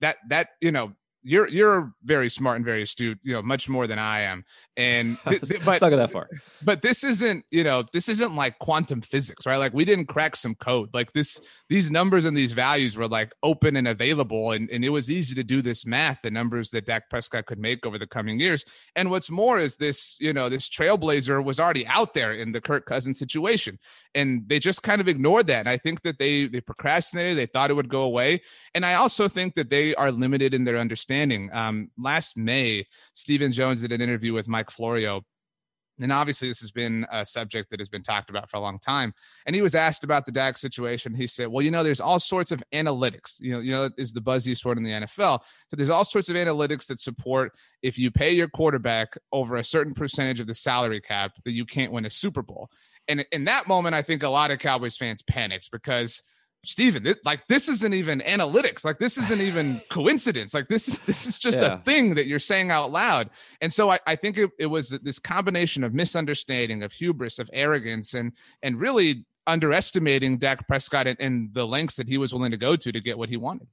that 0.00 0.16
that, 0.28 0.48
you 0.60 0.70
know, 0.70 0.92
you're 1.24 1.48
you're 1.48 1.92
very 2.04 2.28
smart 2.28 2.56
and 2.56 2.64
very 2.64 2.82
astute, 2.82 3.18
you 3.22 3.32
know, 3.32 3.42
much 3.42 3.68
more 3.68 3.86
than 3.86 3.98
I 3.98 4.20
am. 4.20 4.44
And 4.76 5.18
th- 5.28 5.40
th- 5.40 5.64
but 5.64 5.80
not 5.80 5.88
go 5.88 5.96
that 5.96 6.10
far. 6.10 6.28
But 6.62 6.82
this 6.82 7.02
isn't, 7.02 7.44
you 7.50 7.64
know, 7.64 7.84
this 7.92 8.08
isn't 8.10 8.34
like 8.34 8.58
quantum 8.58 9.00
physics, 9.00 9.46
right? 9.46 9.56
Like 9.56 9.72
we 9.72 9.86
didn't 9.86 10.06
crack 10.06 10.36
some 10.36 10.54
code. 10.54 10.90
Like 10.92 11.12
this, 11.12 11.40
these 11.70 11.90
numbers 11.90 12.26
and 12.26 12.36
these 12.36 12.52
values 12.52 12.96
were 12.96 13.08
like 13.08 13.32
open 13.42 13.76
and 13.76 13.88
available, 13.88 14.52
and 14.52 14.68
and 14.70 14.84
it 14.84 14.90
was 14.90 15.10
easy 15.10 15.34
to 15.34 15.42
do 15.42 15.62
this 15.62 15.86
math, 15.86 16.20
the 16.22 16.30
numbers 16.30 16.70
that 16.70 16.84
Dak 16.84 17.08
Prescott 17.08 17.46
could 17.46 17.58
make 17.58 17.86
over 17.86 17.98
the 17.98 18.06
coming 18.06 18.38
years. 18.38 18.64
And 18.94 19.10
what's 19.10 19.30
more 19.30 19.58
is 19.58 19.76
this, 19.76 20.16
you 20.20 20.34
know, 20.34 20.50
this 20.50 20.68
trailblazer 20.68 21.42
was 21.42 21.58
already 21.58 21.86
out 21.86 22.12
there 22.12 22.32
in 22.34 22.52
the 22.52 22.60
Kirk 22.60 22.84
Cousins 22.84 23.18
situation, 23.18 23.78
and 24.14 24.46
they 24.46 24.58
just 24.58 24.82
kind 24.82 25.00
of 25.00 25.08
ignored 25.08 25.46
that. 25.46 25.60
And 25.60 25.68
I 25.70 25.78
think 25.78 26.02
that 26.02 26.18
they 26.18 26.46
they 26.48 26.60
procrastinated. 26.60 27.38
They 27.38 27.46
thought 27.46 27.70
it 27.70 27.74
would 27.74 27.88
go 27.88 28.02
away, 28.02 28.42
and 28.74 28.84
I 28.84 28.94
also 28.94 29.26
think 29.26 29.54
that 29.54 29.70
they 29.70 29.94
are 29.94 30.12
limited 30.12 30.52
in 30.52 30.64
their 30.64 30.76
understanding 30.76 31.13
Um, 31.52 31.90
last 31.98 32.36
May, 32.36 32.86
Stephen 33.14 33.52
Jones 33.52 33.80
did 33.82 33.92
an 33.92 34.00
interview 34.00 34.32
with 34.32 34.48
Mike 34.48 34.70
Florio. 34.70 35.22
And 36.00 36.12
obviously, 36.12 36.48
this 36.48 36.60
has 36.60 36.72
been 36.72 37.06
a 37.12 37.24
subject 37.24 37.70
that 37.70 37.78
has 37.78 37.88
been 37.88 38.02
talked 38.02 38.28
about 38.28 38.50
for 38.50 38.56
a 38.56 38.60
long 38.60 38.80
time. 38.80 39.14
And 39.46 39.54
he 39.54 39.62
was 39.62 39.76
asked 39.76 40.02
about 40.02 40.26
the 40.26 40.32
Dak 40.32 40.58
situation. 40.58 41.14
He 41.14 41.28
said, 41.28 41.48
"Well, 41.48 41.62
you 41.62 41.70
know, 41.70 41.84
there's 41.84 42.00
all 42.00 42.18
sorts 42.18 42.50
of 42.50 42.64
analytics. 42.72 43.36
You 43.38 43.52
know, 43.52 43.60
you 43.60 43.70
know, 43.70 43.90
is 43.96 44.12
the 44.12 44.20
buzziest 44.20 44.64
word 44.64 44.76
in 44.76 44.82
the 44.82 44.90
NFL. 44.90 45.40
So 45.68 45.76
there's 45.76 45.90
all 45.90 46.04
sorts 46.04 46.28
of 46.28 46.34
analytics 46.34 46.86
that 46.86 46.98
support 46.98 47.52
if 47.82 47.96
you 47.96 48.10
pay 48.10 48.32
your 48.32 48.48
quarterback 48.48 49.16
over 49.30 49.54
a 49.54 49.62
certain 49.62 49.94
percentage 49.94 50.40
of 50.40 50.48
the 50.48 50.54
salary 50.54 51.00
cap, 51.00 51.32
that 51.44 51.52
you 51.52 51.64
can't 51.64 51.92
win 51.92 52.06
a 52.06 52.10
Super 52.10 52.42
Bowl." 52.42 52.70
And 53.06 53.24
in 53.30 53.44
that 53.44 53.68
moment, 53.68 53.94
I 53.94 54.02
think 54.02 54.22
a 54.22 54.28
lot 54.28 54.50
of 54.50 54.58
Cowboys 54.58 54.96
fans 54.96 55.22
panicked 55.22 55.70
because 55.70 56.22
Stephen, 56.64 57.06
it, 57.06 57.18
like 57.24 57.46
this 57.48 57.68
isn't 57.68 57.94
even 57.94 58.20
analytics. 58.20 58.84
Like 58.84 58.98
this 58.98 59.18
isn't 59.18 59.40
even 59.40 59.80
coincidence. 59.90 60.54
Like 60.54 60.68
this 60.68 60.88
is 60.88 60.98
this 61.00 61.26
is 61.26 61.38
just 61.38 61.60
yeah. 61.60 61.74
a 61.74 61.78
thing 61.78 62.14
that 62.14 62.26
you're 62.26 62.38
saying 62.38 62.70
out 62.70 62.90
loud. 62.90 63.30
And 63.60 63.72
so 63.72 63.90
I, 63.90 63.98
I 64.06 64.16
think 64.16 64.38
it, 64.38 64.50
it 64.58 64.66
was 64.66 64.90
this 64.90 65.18
combination 65.18 65.84
of 65.84 65.94
misunderstanding, 65.94 66.82
of 66.82 66.92
hubris, 66.92 67.38
of 67.38 67.50
arrogance, 67.52 68.14
and 68.14 68.32
and 68.62 68.80
really 68.80 69.24
underestimating 69.46 70.38
Dak 70.38 70.66
Prescott 70.66 71.06
and, 71.06 71.20
and 71.20 71.52
the 71.52 71.66
lengths 71.66 71.96
that 71.96 72.08
he 72.08 72.18
was 72.18 72.32
willing 72.32 72.50
to 72.50 72.56
go 72.56 72.76
to 72.76 72.92
to 72.92 73.00
get 73.00 73.18
what 73.18 73.28
he 73.28 73.36
wanted. 73.36 73.68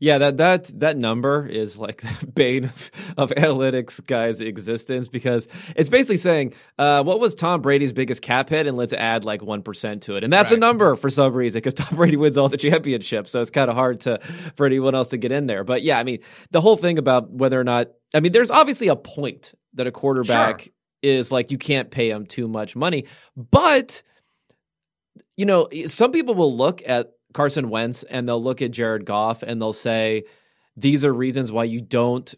Yeah, 0.00 0.18
that 0.18 0.36
that 0.38 0.80
that 0.80 0.96
number 0.96 1.46
is 1.46 1.76
like 1.76 2.02
the 2.20 2.26
bane 2.26 2.64
of, 2.64 2.90
of 3.16 3.30
analytics 3.30 4.04
guys' 4.04 4.40
existence 4.40 5.08
because 5.08 5.48
it's 5.76 5.88
basically 5.88 6.16
saying 6.16 6.54
uh, 6.78 7.02
what 7.02 7.20
was 7.20 7.34
Tom 7.34 7.62
Brady's 7.62 7.92
biggest 7.92 8.22
cap 8.22 8.48
hit, 8.48 8.66
and 8.66 8.76
let's 8.76 8.92
add 8.92 9.24
like 9.24 9.42
one 9.42 9.62
percent 9.62 10.02
to 10.04 10.16
it, 10.16 10.24
and 10.24 10.32
that's 10.32 10.46
right. 10.46 10.56
the 10.56 10.60
number 10.60 10.96
for 10.96 11.10
some 11.10 11.32
reason 11.32 11.58
because 11.58 11.74
Tom 11.74 11.96
Brady 11.96 12.16
wins 12.16 12.36
all 12.36 12.48
the 12.48 12.56
championships, 12.56 13.30
so 13.30 13.40
it's 13.40 13.50
kind 13.50 13.70
of 13.70 13.76
hard 13.76 14.00
to 14.00 14.18
for 14.56 14.66
anyone 14.66 14.94
else 14.94 15.08
to 15.08 15.16
get 15.16 15.32
in 15.32 15.46
there. 15.46 15.64
But 15.64 15.82
yeah, 15.82 15.98
I 15.98 16.04
mean 16.04 16.20
the 16.50 16.60
whole 16.60 16.76
thing 16.76 16.98
about 16.98 17.30
whether 17.30 17.60
or 17.60 17.64
not 17.64 17.88
I 18.14 18.20
mean 18.20 18.32
there's 18.32 18.50
obviously 18.50 18.88
a 18.88 18.96
point 18.96 19.54
that 19.74 19.86
a 19.86 19.92
quarterback 19.92 20.62
sure. 20.62 20.72
is 21.02 21.32
like 21.32 21.50
you 21.50 21.58
can't 21.58 21.90
pay 21.90 22.10
him 22.10 22.26
too 22.26 22.48
much 22.48 22.76
money, 22.76 23.06
but 23.36 24.02
you 25.36 25.46
know 25.46 25.68
some 25.86 26.12
people 26.12 26.34
will 26.34 26.56
look 26.56 26.82
at 26.86 27.12
Carson 27.34 27.68
Wentz 27.68 28.04
and 28.04 28.26
they'll 28.26 28.42
look 28.42 28.62
at 28.62 28.70
Jared 28.70 29.04
Goff 29.04 29.42
and 29.42 29.60
they'll 29.60 29.74
say, 29.74 30.24
these 30.76 31.04
are 31.04 31.12
reasons 31.12 31.52
why 31.52 31.64
you 31.64 31.80
don't 31.82 32.34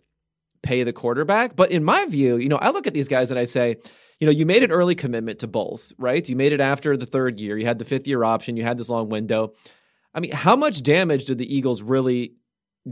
pay 0.63 0.83
the 0.83 0.93
quarterback. 0.93 1.55
But 1.55 1.71
in 1.71 1.85
my 1.85 2.07
view, 2.07 2.37
you 2.37 2.49
know, 2.49 2.57
I 2.57 2.71
look 2.71 2.87
at 2.87 2.95
these 2.95 3.09
guys 3.09 3.31
and 3.31 3.39
I 3.39 3.45
say, 3.45 3.77
you 4.19 4.27
know, 4.27 4.33
you 4.33 4.47
made 4.47 4.63
an 4.63 4.73
early 4.73 4.95
commitment 4.95 5.41
to 5.41 5.47
both, 5.47 5.93
right? 5.99 6.27
You 6.27 6.37
made 6.37 6.53
it 6.53 6.61
after 6.61 6.97
the 6.97 7.07
third 7.07 7.39
year. 7.39 7.57
You 7.57 7.67
had 7.67 7.79
the 7.79 7.85
fifth 7.85 8.09
year 8.09 8.25
option. 8.25 8.57
You 8.57 8.65
had 8.65 8.79
this 8.79 8.89
long 8.89 9.09
window. 9.09 9.53
I 10.15 10.21
mean, 10.21 10.33
how 10.33 10.57
much 10.57 10.83
damage 10.83 11.27
did 11.27 11.39
the 11.39 11.55
Eagles 11.55 11.83
really 11.83 12.35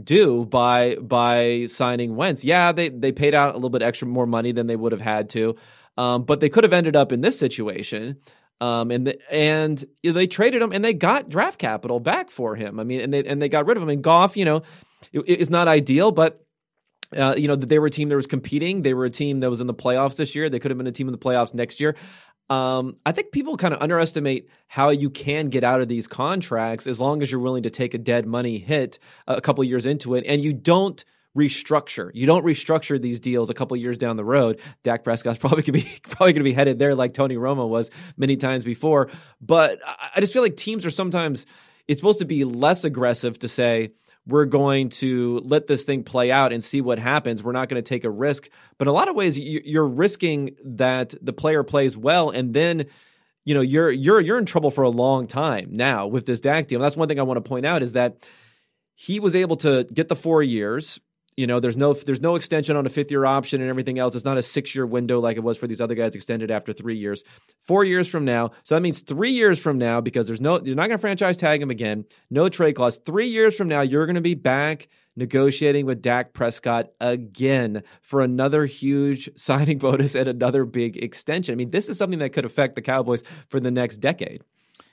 do 0.01 0.45
by 0.45 0.95
by 0.95 1.65
signing 1.67 2.15
Wentz? 2.15 2.43
Yeah, 2.43 2.71
they 2.71 2.89
they 2.89 3.11
paid 3.11 3.33
out 3.33 3.53
a 3.53 3.57
little 3.57 3.71
bit 3.71 3.81
extra 3.81 4.07
more 4.07 4.27
money 4.27 4.51
than 4.51 4.67
they 4.67 4.75
would 4.75 4.91
have 4.91 5.01
had 5.01 5.31
to, 5.31 5.55
um, 5.97 6.23
but 6.23 6.39
they 6.39 6.49
could 6.49 6.63
have 6.63 6.73
ended 6.73 6.95
up 6.95 7.11
in 7.11 7.21
this 7.21 7.39
situation. 7.39 8.17
Um, 8.61 8.89
and 8.89 9.07
the, 9.07 9.33
and 9.33 9.83
they 10.03 10.27
traded 10.27 10.61
him 10.61 10.71
and 10.71 10.83
they 10.83 10.93
got 10.93 11.29
draft 11.29 11.59
capital 11.59 11.99
back 11.99 12.29
for 12.29 12.55
him. 12.55 12.79
I 12.79 12.83
mean, 12.83 13.01
and 13.01 13.13
they 13.13 13.23
and 13.23 13.41
they 13.41 13.49
got 13.49 13.65
rid 13.65 13.77
of 13.77 13.83
him. 13.83 13.89
And 13.89 14.01
Goff, 14.01 14.37
you 14.37 14.45
know, 14.45 14.63
is 15.11 15.49
not 15.49 15.67
ideal, 15.67 16.11
but 16.11 16.45
uh, 17.15 17.35
you 17.37 17.47
know, 17.47 17.55
they 17.55 17.79
were 17.79 17.87
a 17.87 17.91
team 17.91 18.09
that 18.09 18.15
was 18.15 18.27
competing. 18.27 18.81
They 18.81 18.93
were 18.93 19.05
a 19.05 19.09
team 19.09 19.41
that 19.41 19.49
was 19.49 19.61
in 19.61 19.67
the 19.67 19.73
playoffs 19.73 20.15
this 20.15 20.35
year. 20.35 20.49
They 20.49 20.59
could 20.59 20.71
have 20.71 20.77
been 20.77 20.87
a 20.87 20.91
team 20.91 21.07
in 21.07 21.11
the 21.11 21.17
playoffs 21.17 21.53
next 21.53 21.79
year. 21.79 21.95
Um, 22.49 22.97
I 23.05 23.11
think 23.11 23.31
people 23.31 23.57
kind 23.57 23.73
of 23.73 23.81
underestimate 23.81 24.49
how 24.67 24.89
you 24.89 25.09
can 25.09 25.49
get 25.49 25.63
out 25.63 25.81
of 25.81 25.87
these 25.87 26.07
contracts 26.07 26.85
as 26.85 27.01
long 27.01 27.23
as 27.23 27.31
you're 27.31 27.41
willing 27.41 27.63
to 27.63 27.71
take 27.71 27.93
a 27.93 27.97
dead 27.97 28.27
money 28.27 28.59
hit 28.59 28.99
a 29.27 29.41
couple 29.41 29.63
years 29.63 29.85
into 29.85 30.15
it, 30.15 30.25
and 30.27 30.43
you 30.43 30.53
don't 30.53 31.03
restructure. 31.35 32.11
You 32.13 32.25
don't 32.25 32.45
restructure 32.45 33.01
these 33.01 33.19
deals 33.19 33.49
a 33.49 33.53
couple 33.53 33.75
years 33.77 33.97
down 33.97 34.15
the 34.15 34.25
road. 34.25 34.59
Dak 34.83 35.03
Prescott's 35.03 35.37
probably 35.39 35.63
gonna 35.63 35.79
be 35.79 35.99
probably 36.03 36.33
gonna 36.33 36.43
be 36.43 36.53
headed 36.53 36.79
there 36.79 36.95
like 36.95 37.13
Tony 37.13 37.35
Romo 37.35 37.67
was 37.67 37.91
many 38.17 38.37
times 38.37 38.63
before. 38.63 39.09
But 39.41 39.79
I 39.85 40.19
just 40.19 40.33
feel 40.33 40.41
like 40.41 40.55
teams 40.55 40.85
are 40.85 40.91
sometimes 40.91 41.45
it's 41.87 41.99
supposed 41.99 42.19
to 42.19 42.25
be 42.25 42.43
less 42.43 42.83
aggressive 42.83 43.37
to 43.39 43.47
say 43.47 43.91
we're 44.27 44.45
going 44.45 44.89
to 44.89 45.39
let 45.43 45.67
this 45.67 45.83
thing 45.83 46.03
play 46.03 46.31
out 46.31 46.51
and 46.51 46.63
see 46.63 46.81
what 46.81 46.97
happens. 46.97 47.43
We're 47.43 47.51
not 47.51 47.69
going 47.69 47.81
to 47.81 47.87
take 47.87 48.03
a 48.03 48.09
risk. 48.09 48.49
But 48.77 48.87
in 48.87 48.89
a 48.89 48.93
lot 48.93 49.07
of 49.07 49.15
ways, 49.15 49.37
you're 49.37 49.87
risking 49.87 50.55
that 50.63 51.13
the 51.21 51.33
player 51.33 51.63
plays 51.63 51.95
well, 51.95 52.31
and 52.31 52.53
then 52.53 52.85
you 53.43 53.53
know 53.53 53.61
you're 53.61 53.91
you're 53.91 54.19
you're 54.19 54.39
in 54.39 54.45
trouble 54.45 54.71
for 54.71 54.83
a 54.83 54.89
long 54.89 55.27
time 55.27 55.69
now 55.71 56.07
with 56.07 56.25
this 56.25 56.39
Dak 56.39 56.67
deal. 56.67 56.79
That's 56.79 56.97
one 56.97 57.07
thing 57.07 57.19
I 57.19 57.23
want 57.23 57.37
to 57.37 57.47
point 57.47 57.65
out 57.65 57.83
is 57.83 57.93
that 57.93 58.27
he 58.95 59.19
was 59.19 59.35
able 59.35 59.57
to 59.57 59.83
get 59.93 60.07
the 60.07 60.15
four 60.15 60.41
years. 60.41 60.99
You 61.37 61.47
know, 61.47 61.59
there's 61.59 61.75
no 61.75 61.93
there's 61.93 62.21
no 62.21 62.35
extension 62.35 62.77
on 62.77 62.85
a 62.85 62.89
fifth 62.89 63.11
year 63.11 63.25
option 63.25 63.61
and 63.61 63.69
everything 63.69 63.99
else. 63.99 64.15
It's 64.15 64.23
not 64.23 64.37
a 64.37 64.43
six 64.43 64.73
year 64.73 64.85
window 64.85 65.19
like 65.19 65.35
it 65.35 65.43
was 65.43 65.57
for 65.57 65.67
these 65.67 65.81
other 65.81 65.95
guys 65.95 66.15
extended 66.15 66.49
after 66.49 66.71
three 66.71 66.97
years. 66.97 67.23
Four 67.61 67.83
years 67.83 68.07
from 68.07 68.23
now, 68.23 68.51
so 68.63 68.75
that 68.75 68.81
means 68.81 69.01
three 69.01 69.31
years 69.31 69.59
from 69.59 69.77
now 69.77 69.99
because 69.99 70.27
there's 70.27 70.39
no 70.39 70.61
you're 70.61 70.75
not 70.75 70.87
going 70.87 70.97
to 70.97 71.01
franchise 71.01 71.35
tag 71.35 71.61
him 71.61 71.71
again. 71.71 72.05
No 72.29 72.47
trade 72.47 72.75
clause. 72.75 72.97
Three 73.05 73.27
years 73.27 73.55
from 73.55 73.67
now, 73.67 73.81
you're 73.81 74.05
going 74.05 74.15
to 74.15 74.21
be 74.21 74.33
back 74.33 74.87
negotiating 75.15 75.85
with 75.85 76.01
Dak 76.01 76.33
Prescott 76.33 76.87
again 76.99 77.83
for 78.01 78.21
another 78.21 78.65
huge 78.65 79.29
signing 79.35 79.77
bonus 79.77 80.15
and 80.15 80.29
another 80.29 80.65
big 80.65 80.97
extension. 80.97 81.53
I 81.53 81.55
mean, 81.55 81.71
this 81.71 81.89
is 81.89 81.97
something 81.97 82.19
that 82.19 82.31
could 82.31 82.45
affect 82.45 82.75
the 82.75 82.81
Cowboys 82.81 83.23
for 83.49 83.59
the 83.59 83.71
next 83.71 83.97
decade. 83.97 84.41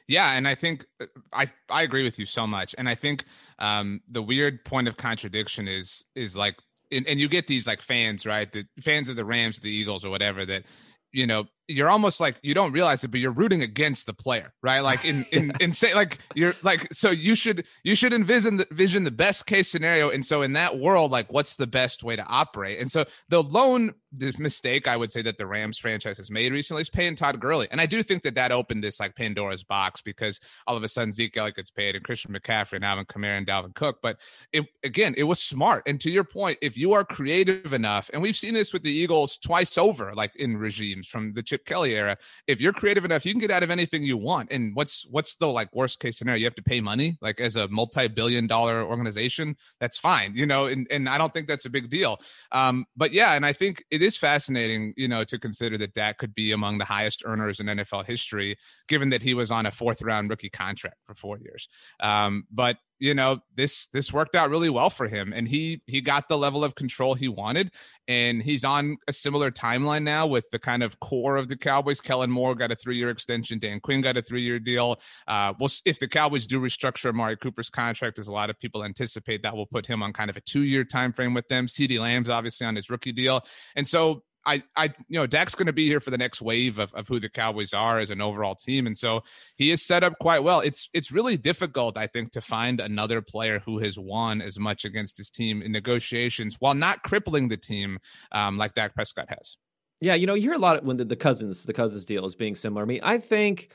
Yeah, 0.09 0.33
and 0.33 0.49
I 0.49 0.55
think 0.55 0.85
uh, 1.01 1.07
I 1.33 1.51
I 1.71 1.83
agree 1.83 2.03
with 2.03 2.19
you 2.19 2.27
so 2.27 2.47
much, 2.47 2.75
and 2.77 2.89
I 2.89 2.95
think 2.95 3.25
um, 3.63 4.01
the 4.11 4.23
weird 4.23 4.65
point 4.65 4.89
of 4.89 4.97
contradiction 4.99 5.69
is 5.69 6.05
is 6.15 6.37
like, 6.37 6.57
and, 6.91 7.07
and 7.07 7.19
you 7.21 7.29
get 7.29 7.47
these 7.47 7.67
like 7.67 7.81
fans, 7.81 8.27
right? 8.27 8.51
The 8.51 8.67
fans 8.83 9.09
of 9.09 9.17
the 9.17 9.25
Rams, 9.25 9.61
the 9.61 9.71
Eagles, 9.71 10.05
or 10.05 10.11
whatever 10.11 10.45
that 10.45 10.65
you 11.13 11.27
know 11.27 11.47
you're 11.69 11.89
almost 11.89 12.21
like 12.21 12.37
you 12.43 12.55
don't 12.55 12.73
realize 12.73 13.05
it 13.05 13.09
but 13.09 13.21
you're 13.21 13.31
rooting 13.33 13.63
against 13.63 14.07
the 14.07 14.13
player 14.13 14.53
right? 14.63 14.81
Like 14.81 15.05
in 15.05 15.27
in 15.33 15.47
yeah. 15.61 15.65
in 15.65 15.73
say 15.73 15.95
like 15.95 16.19
you're 16.35 16.55
like 16.63 16.93
so 16.93 17.11
you 17.11 17.35
should 17.35 17.67
you 17.83 17.95
should 17.95 18.13
envision 18.13 18.57
the 18.57 18.67
vision 18.71 19.05
the 19.05 19.11
best 19.11 19.47
case 19.47 19.69
scenario 19.69 20.11
and 20.11 20.25
so 20.25 20.43
in 20.43 20.53
that 20.55 20.79
world 20.79 21.11
like 21.11 21.33
what's 21.33 21.57
the 21.57 21.67
best 21.67 22.05
way 22.05 22.17
to 22.17 22.25
operate? 22.27 22.79
And 22.79 22.91
so 22.91 23.05
the 23.29 23.43
lone 23.43 23.95
the 24.15 24.35
mistake 24.39 24.87
I 24.87 24.97
would 24.97 25.11
say 25.11 25.23
that 25.23 25.39
the 25.39 25.47
Rams 25.47 25.79
franchise 25.79 26.19
has 26.19 26.31
made 26.31 26.53
recently 26.53 26.83
is 26.83 26.91
paying 26.91 27.17
Todd 27.17 27.41
Gurley. 27.41 27.67
And 27.71 27.81
I 27.81 27.87
do 27.87 28.03
think 28.03 28.23
that 28.23 28.35
that 28.35 28.53
opened 28.53 28.85
this 28.85 29.01
like 29.01 29.17
Pandora's 29.17 29.65
box 29.65 30.03
because 30.03 30.39
all 30.67 30.77
of 30.77 30.83
a 30.83 30.89
sudden 30.89 31.13
Zeke 31.13 31.37
Elliott 31.37 31.57
gets 31.57 31.71
paid 31.71 31.97
and 31.97 32.05
Christian 32.05 32.35
McCaffrey 32.35 32.75
and 32.75 32.85
Alvin 32.85 33.07
Kamara 33.07 33.39
and 33.39 33.47
Dalvin 33.47 33.75
Cook. 33.75 33.99
But 34.03 34.19
it 34.53 34.67
again 34.85 35.15
it 35.17 35.25
was 35.25 35.41
smart. 35.41 35.83
And 35.87 36.01
to 36.03 36.11
your 36.11 36.25
point 36.25 36.59
if 36.63 36.77
you 36.77 36.93
are 36.93 37.05
creative 37.05 37.73
enough 37.73 38.11
and 38.13 38.23
we've 38.23 38.37
seen 38.37 38.55
this 38.55 38.73
with 38.73 38.83
the 38.83 38.93
Eagles 38.93 39.39
twice 39.39 39.79
over 39.79 40.13
like 40.15 40.37
in 40.37 40.57
regimes 40.57 41.09
from 41.09 41.33
the 41.33 41.43
Chip 41.53 41.67
Kelly 41.67 41.95
era 41.95 42.17
if 42.47 42.61
you're 42.61 42.73
creative 42.73 43.05
enough, 43.05 43.27
you 43.27 43.33
can 43.33 43.41
get 43.41 43.51
out 43.51 43.63
of 43.63 43.71
anything 43.71 44.03
you 44.03 44.17
want. 44.17 44.51
And 44.51 44.75
what's 44.75 45.07
what's 45.11 45.35
the 45.35 45.47
like 45.47 45.69
worst 45.75 46.01
case 46.01 46.19
scenario? 46.19 46.39
You 46.39 46.47
have 46.47 46.55
to 46.55 46.63
pay 46.63 46.81
money, 46.81 47.19
like 47.21 47.41
as 47.41 47.57
a 47.57 47.69
multi-billion 47.69 48.47
dollar 48.47 48.83
organization. 48.83 49.57
That's 49.81 49.99
fine, 49.99 50.33
you 50.35 50.47
know. 50.47 50.67
And 50.67 50.87
and 50.91 51.09
I 51.09 51.19
don't 51.19 51.33
think 51.33 51.49
that's 51.49 51.67
a 51.67 51.71
big 51.71 51.91
deal. 51.91 52.19
Um, 52.53 52.87
but 52.97 53.13
yeah, 53.13 53.35
and 53.35 53.45
I 53.45 53.53
think 53.53 53.85
it 53.91 54.03
is 54.03 54.17
fascinating, 54.17 54.95
you 54.97 55.09
know, 55.09 55.25
to 55.25 55.39
consider 55.39 55.77
that 55.79 55.95
Dak 55.95 56.19
could 56.19 56.35
be 56.35 56.53
among 56.53 56.79
the 56.79 56.85
highest 56.85 57.23
earners 57.27 57.61
in 57.61 57.67
NFL 57.67 58.07
history, 58.07 58.57
given 58.89 59.11
that 59.11 59.23
he 59.23 59.35
was 59.35 59.51
on 59.51 59.67
a 59.67 59.71
fourth 59.71 60.01
round 60.03 60.31
rookie 60.31 60.51
contract 60.51 60.99
for 61.05 61.15
four 61.15 61.39
years. 61.39 61.69
Um, 62.01 62.47
but 62.51 62.79
you 63.03 63.15
know 63.15 63.41
this 63.57 63.89
this 63.89 64.13
worked 64.13 64.37
out 64.37 64.49
really 64.49 64.71
well 64.71 64.89
for 64.89 65.09
him. 65.09 65.33
And 65.33 65.49
he 65.49 65.83
he 65.89 66.01
got 66.01 66.29
the 66.29 66.39
level 66.39 66.63
of 66.65 66.77
control 66.77 67.15
he 67.15 67.27
wanted. 67.27 67.73
And 68.07 68.41
he's 68.41 68.65
on 68.65 68.97
a 69.09 69.13
similar 69.13 69.51
timeline 69.51 70.05
now 70.05 70.29
with 70.29 70.49
the 70.51 70.61
kind 70.61 70.85
of 70.85 71.01
core 71.01 71.37
of 71.37 71.49
the 71.49 71.57
cowboys. 71.57 72.01
Kellen 72.01 72.31
moore 72.31 72.55
got 72.55 72.71
a 72.71 72.77
three-year 72.77 73.11
extension. 73.11 73.59
Dan 73.59 73.81
quinn 73.81 74.03
got 74.03 74.17
a 74.17 74.23
three-year 74.23 74.61
deal. 74.61 75.01
Uh 75.27 75.53
well 75.59 75.69
if 75.85 75.99
the 75.99 76.07
cowboys 76.07 76.47
do 76.47 76.61
restructure 76.61 77.11
amari 77.11 77.37
cooper's 77.37 77.71
contract 77.71 78.21
as 78.21 78.29
a 78.29 78.33
lot 78.33 78.51
of 78.51 78.59
people 78.61 78.85
anticipate 78.85 79.43
that 79.43 79.57
will 79.57 79.67
put 79.67 79.85
him 79.85 80.01
on 80.01 80.13
kind 80.13 80.31
of 80.31 80.37
a 80.37 80.41
two-year 80.41 80.85
time 80.85 81.13
frame 81.13 81.35
with 81.35 81.49
them. 81.49 81.67
CeeDee 81.67 81.99
Lamb's 81.99 82.29
obviously 82.29 82.69
on 82.69 82.77
his 82.77 82.89
rookie 82.89 83.11
deal. 83.11 83.45
And 83.75 83.87
so 83.89 84.23
I, 84.45 84.63
I, 84.77 84.87
you 85.09 85.19
know, 85.19 85.27
Dak's 85.27 85.55
going 85.55 85.67
to 85.67 85.73
be 85.73 85.87
here 85.87 86.01
for 86.01 86.11
the 86.11 86.19
next 86.19 86.43
wave 86.43 86.79
of, 86.79 86.93
of 86.95 87.09
who 87.09 87.21
the 87.21 87.29
Cowboys 87.29 87.73
are 87.73 87.99
as 87.99 88.11
an 88.11 88.21
overall 88.21 88.55
team, 88.55 88.87
and 88.87 88.97
so 88.97 89.23
he 89.57 89.71
is 89.71 89.87
set 89.87 90.03
up 90.03 90.15
quite 90.21 90.43
well. 90.43 90.61
It's 90.61 90.89
it's 90.93 91.13
really 91.13 91.37
difficult, 91.37 91.97
I 91.97 92.07
think, 92.07 92.33
to 92.33 92.41
find 92.41 92.81
another 92.81 93.23
player 93.23 93.61
who 93.61 93.79
has 93.79 93.99
won 93.99 94.41
as 94.41 94.59
much 94.59 94.85
against 94.85 95.17
his 95.17 95.31
team 95.31 95.63
in 95.63 95.73
negotiations 95.73 96.57
while 96.59 96.75
not 96.75 97.03
crippling 97.03 97.49
the 97.49 97.57
team 97.57 97.99
um, 98.33 98.59
like 98.59 98.75
Dak 98.75 98.95
Prescott 98.95 99.29
has. 99.29 99.57
Yeah, 100.01 100.15
you 100.15 100.27
know, 100.27 100.35
you 100.35 100.43
hear 100.43 100.55
a 100.55 100.59
lot 100.59 100.79
of, 100.79 100.85
when 100.85 100.97
the, 100.97 101.05
the 101.05 101.15
Cousins, 101.15 101.65
the 101.65 101.73
Cousins 101.73 102.05
deal 102.05 102.27
is 102.27 102.35
being 102.35 102.57
similar. 102.57 102.83
I 102.83 102.87
mean, 102.87 103.01
I 103.05 103.19
think 103.19 103.71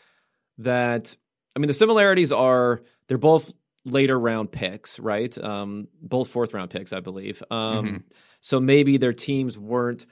that, 0.57 1.15
I 1.55 1.59
mean, 1.59 1.69
the 1.69 1.73
similarities 1.73 2.33
are 2.33 2.81
they're 3.07 3.17
both 3.17 3.53
later 3.85 4.19
round 4.19 4.51
picks, 4.51 4.99
right? 4.99 5.37
Um, 5.37 5.87
both 6.01 6.27
fourth 6.27 6.53
round 6.53 6.69
picks, 6.69 6.91
I 6.91 6.99
believe. 6.99 7.41
Um, 7.49 7.85
mm-hmm. 7.85 7.97
So 8.41 8.59
maybe 8.59 8.97
their 8.97 9.13
teams 9.13 9.57
weren't 9.57 10.05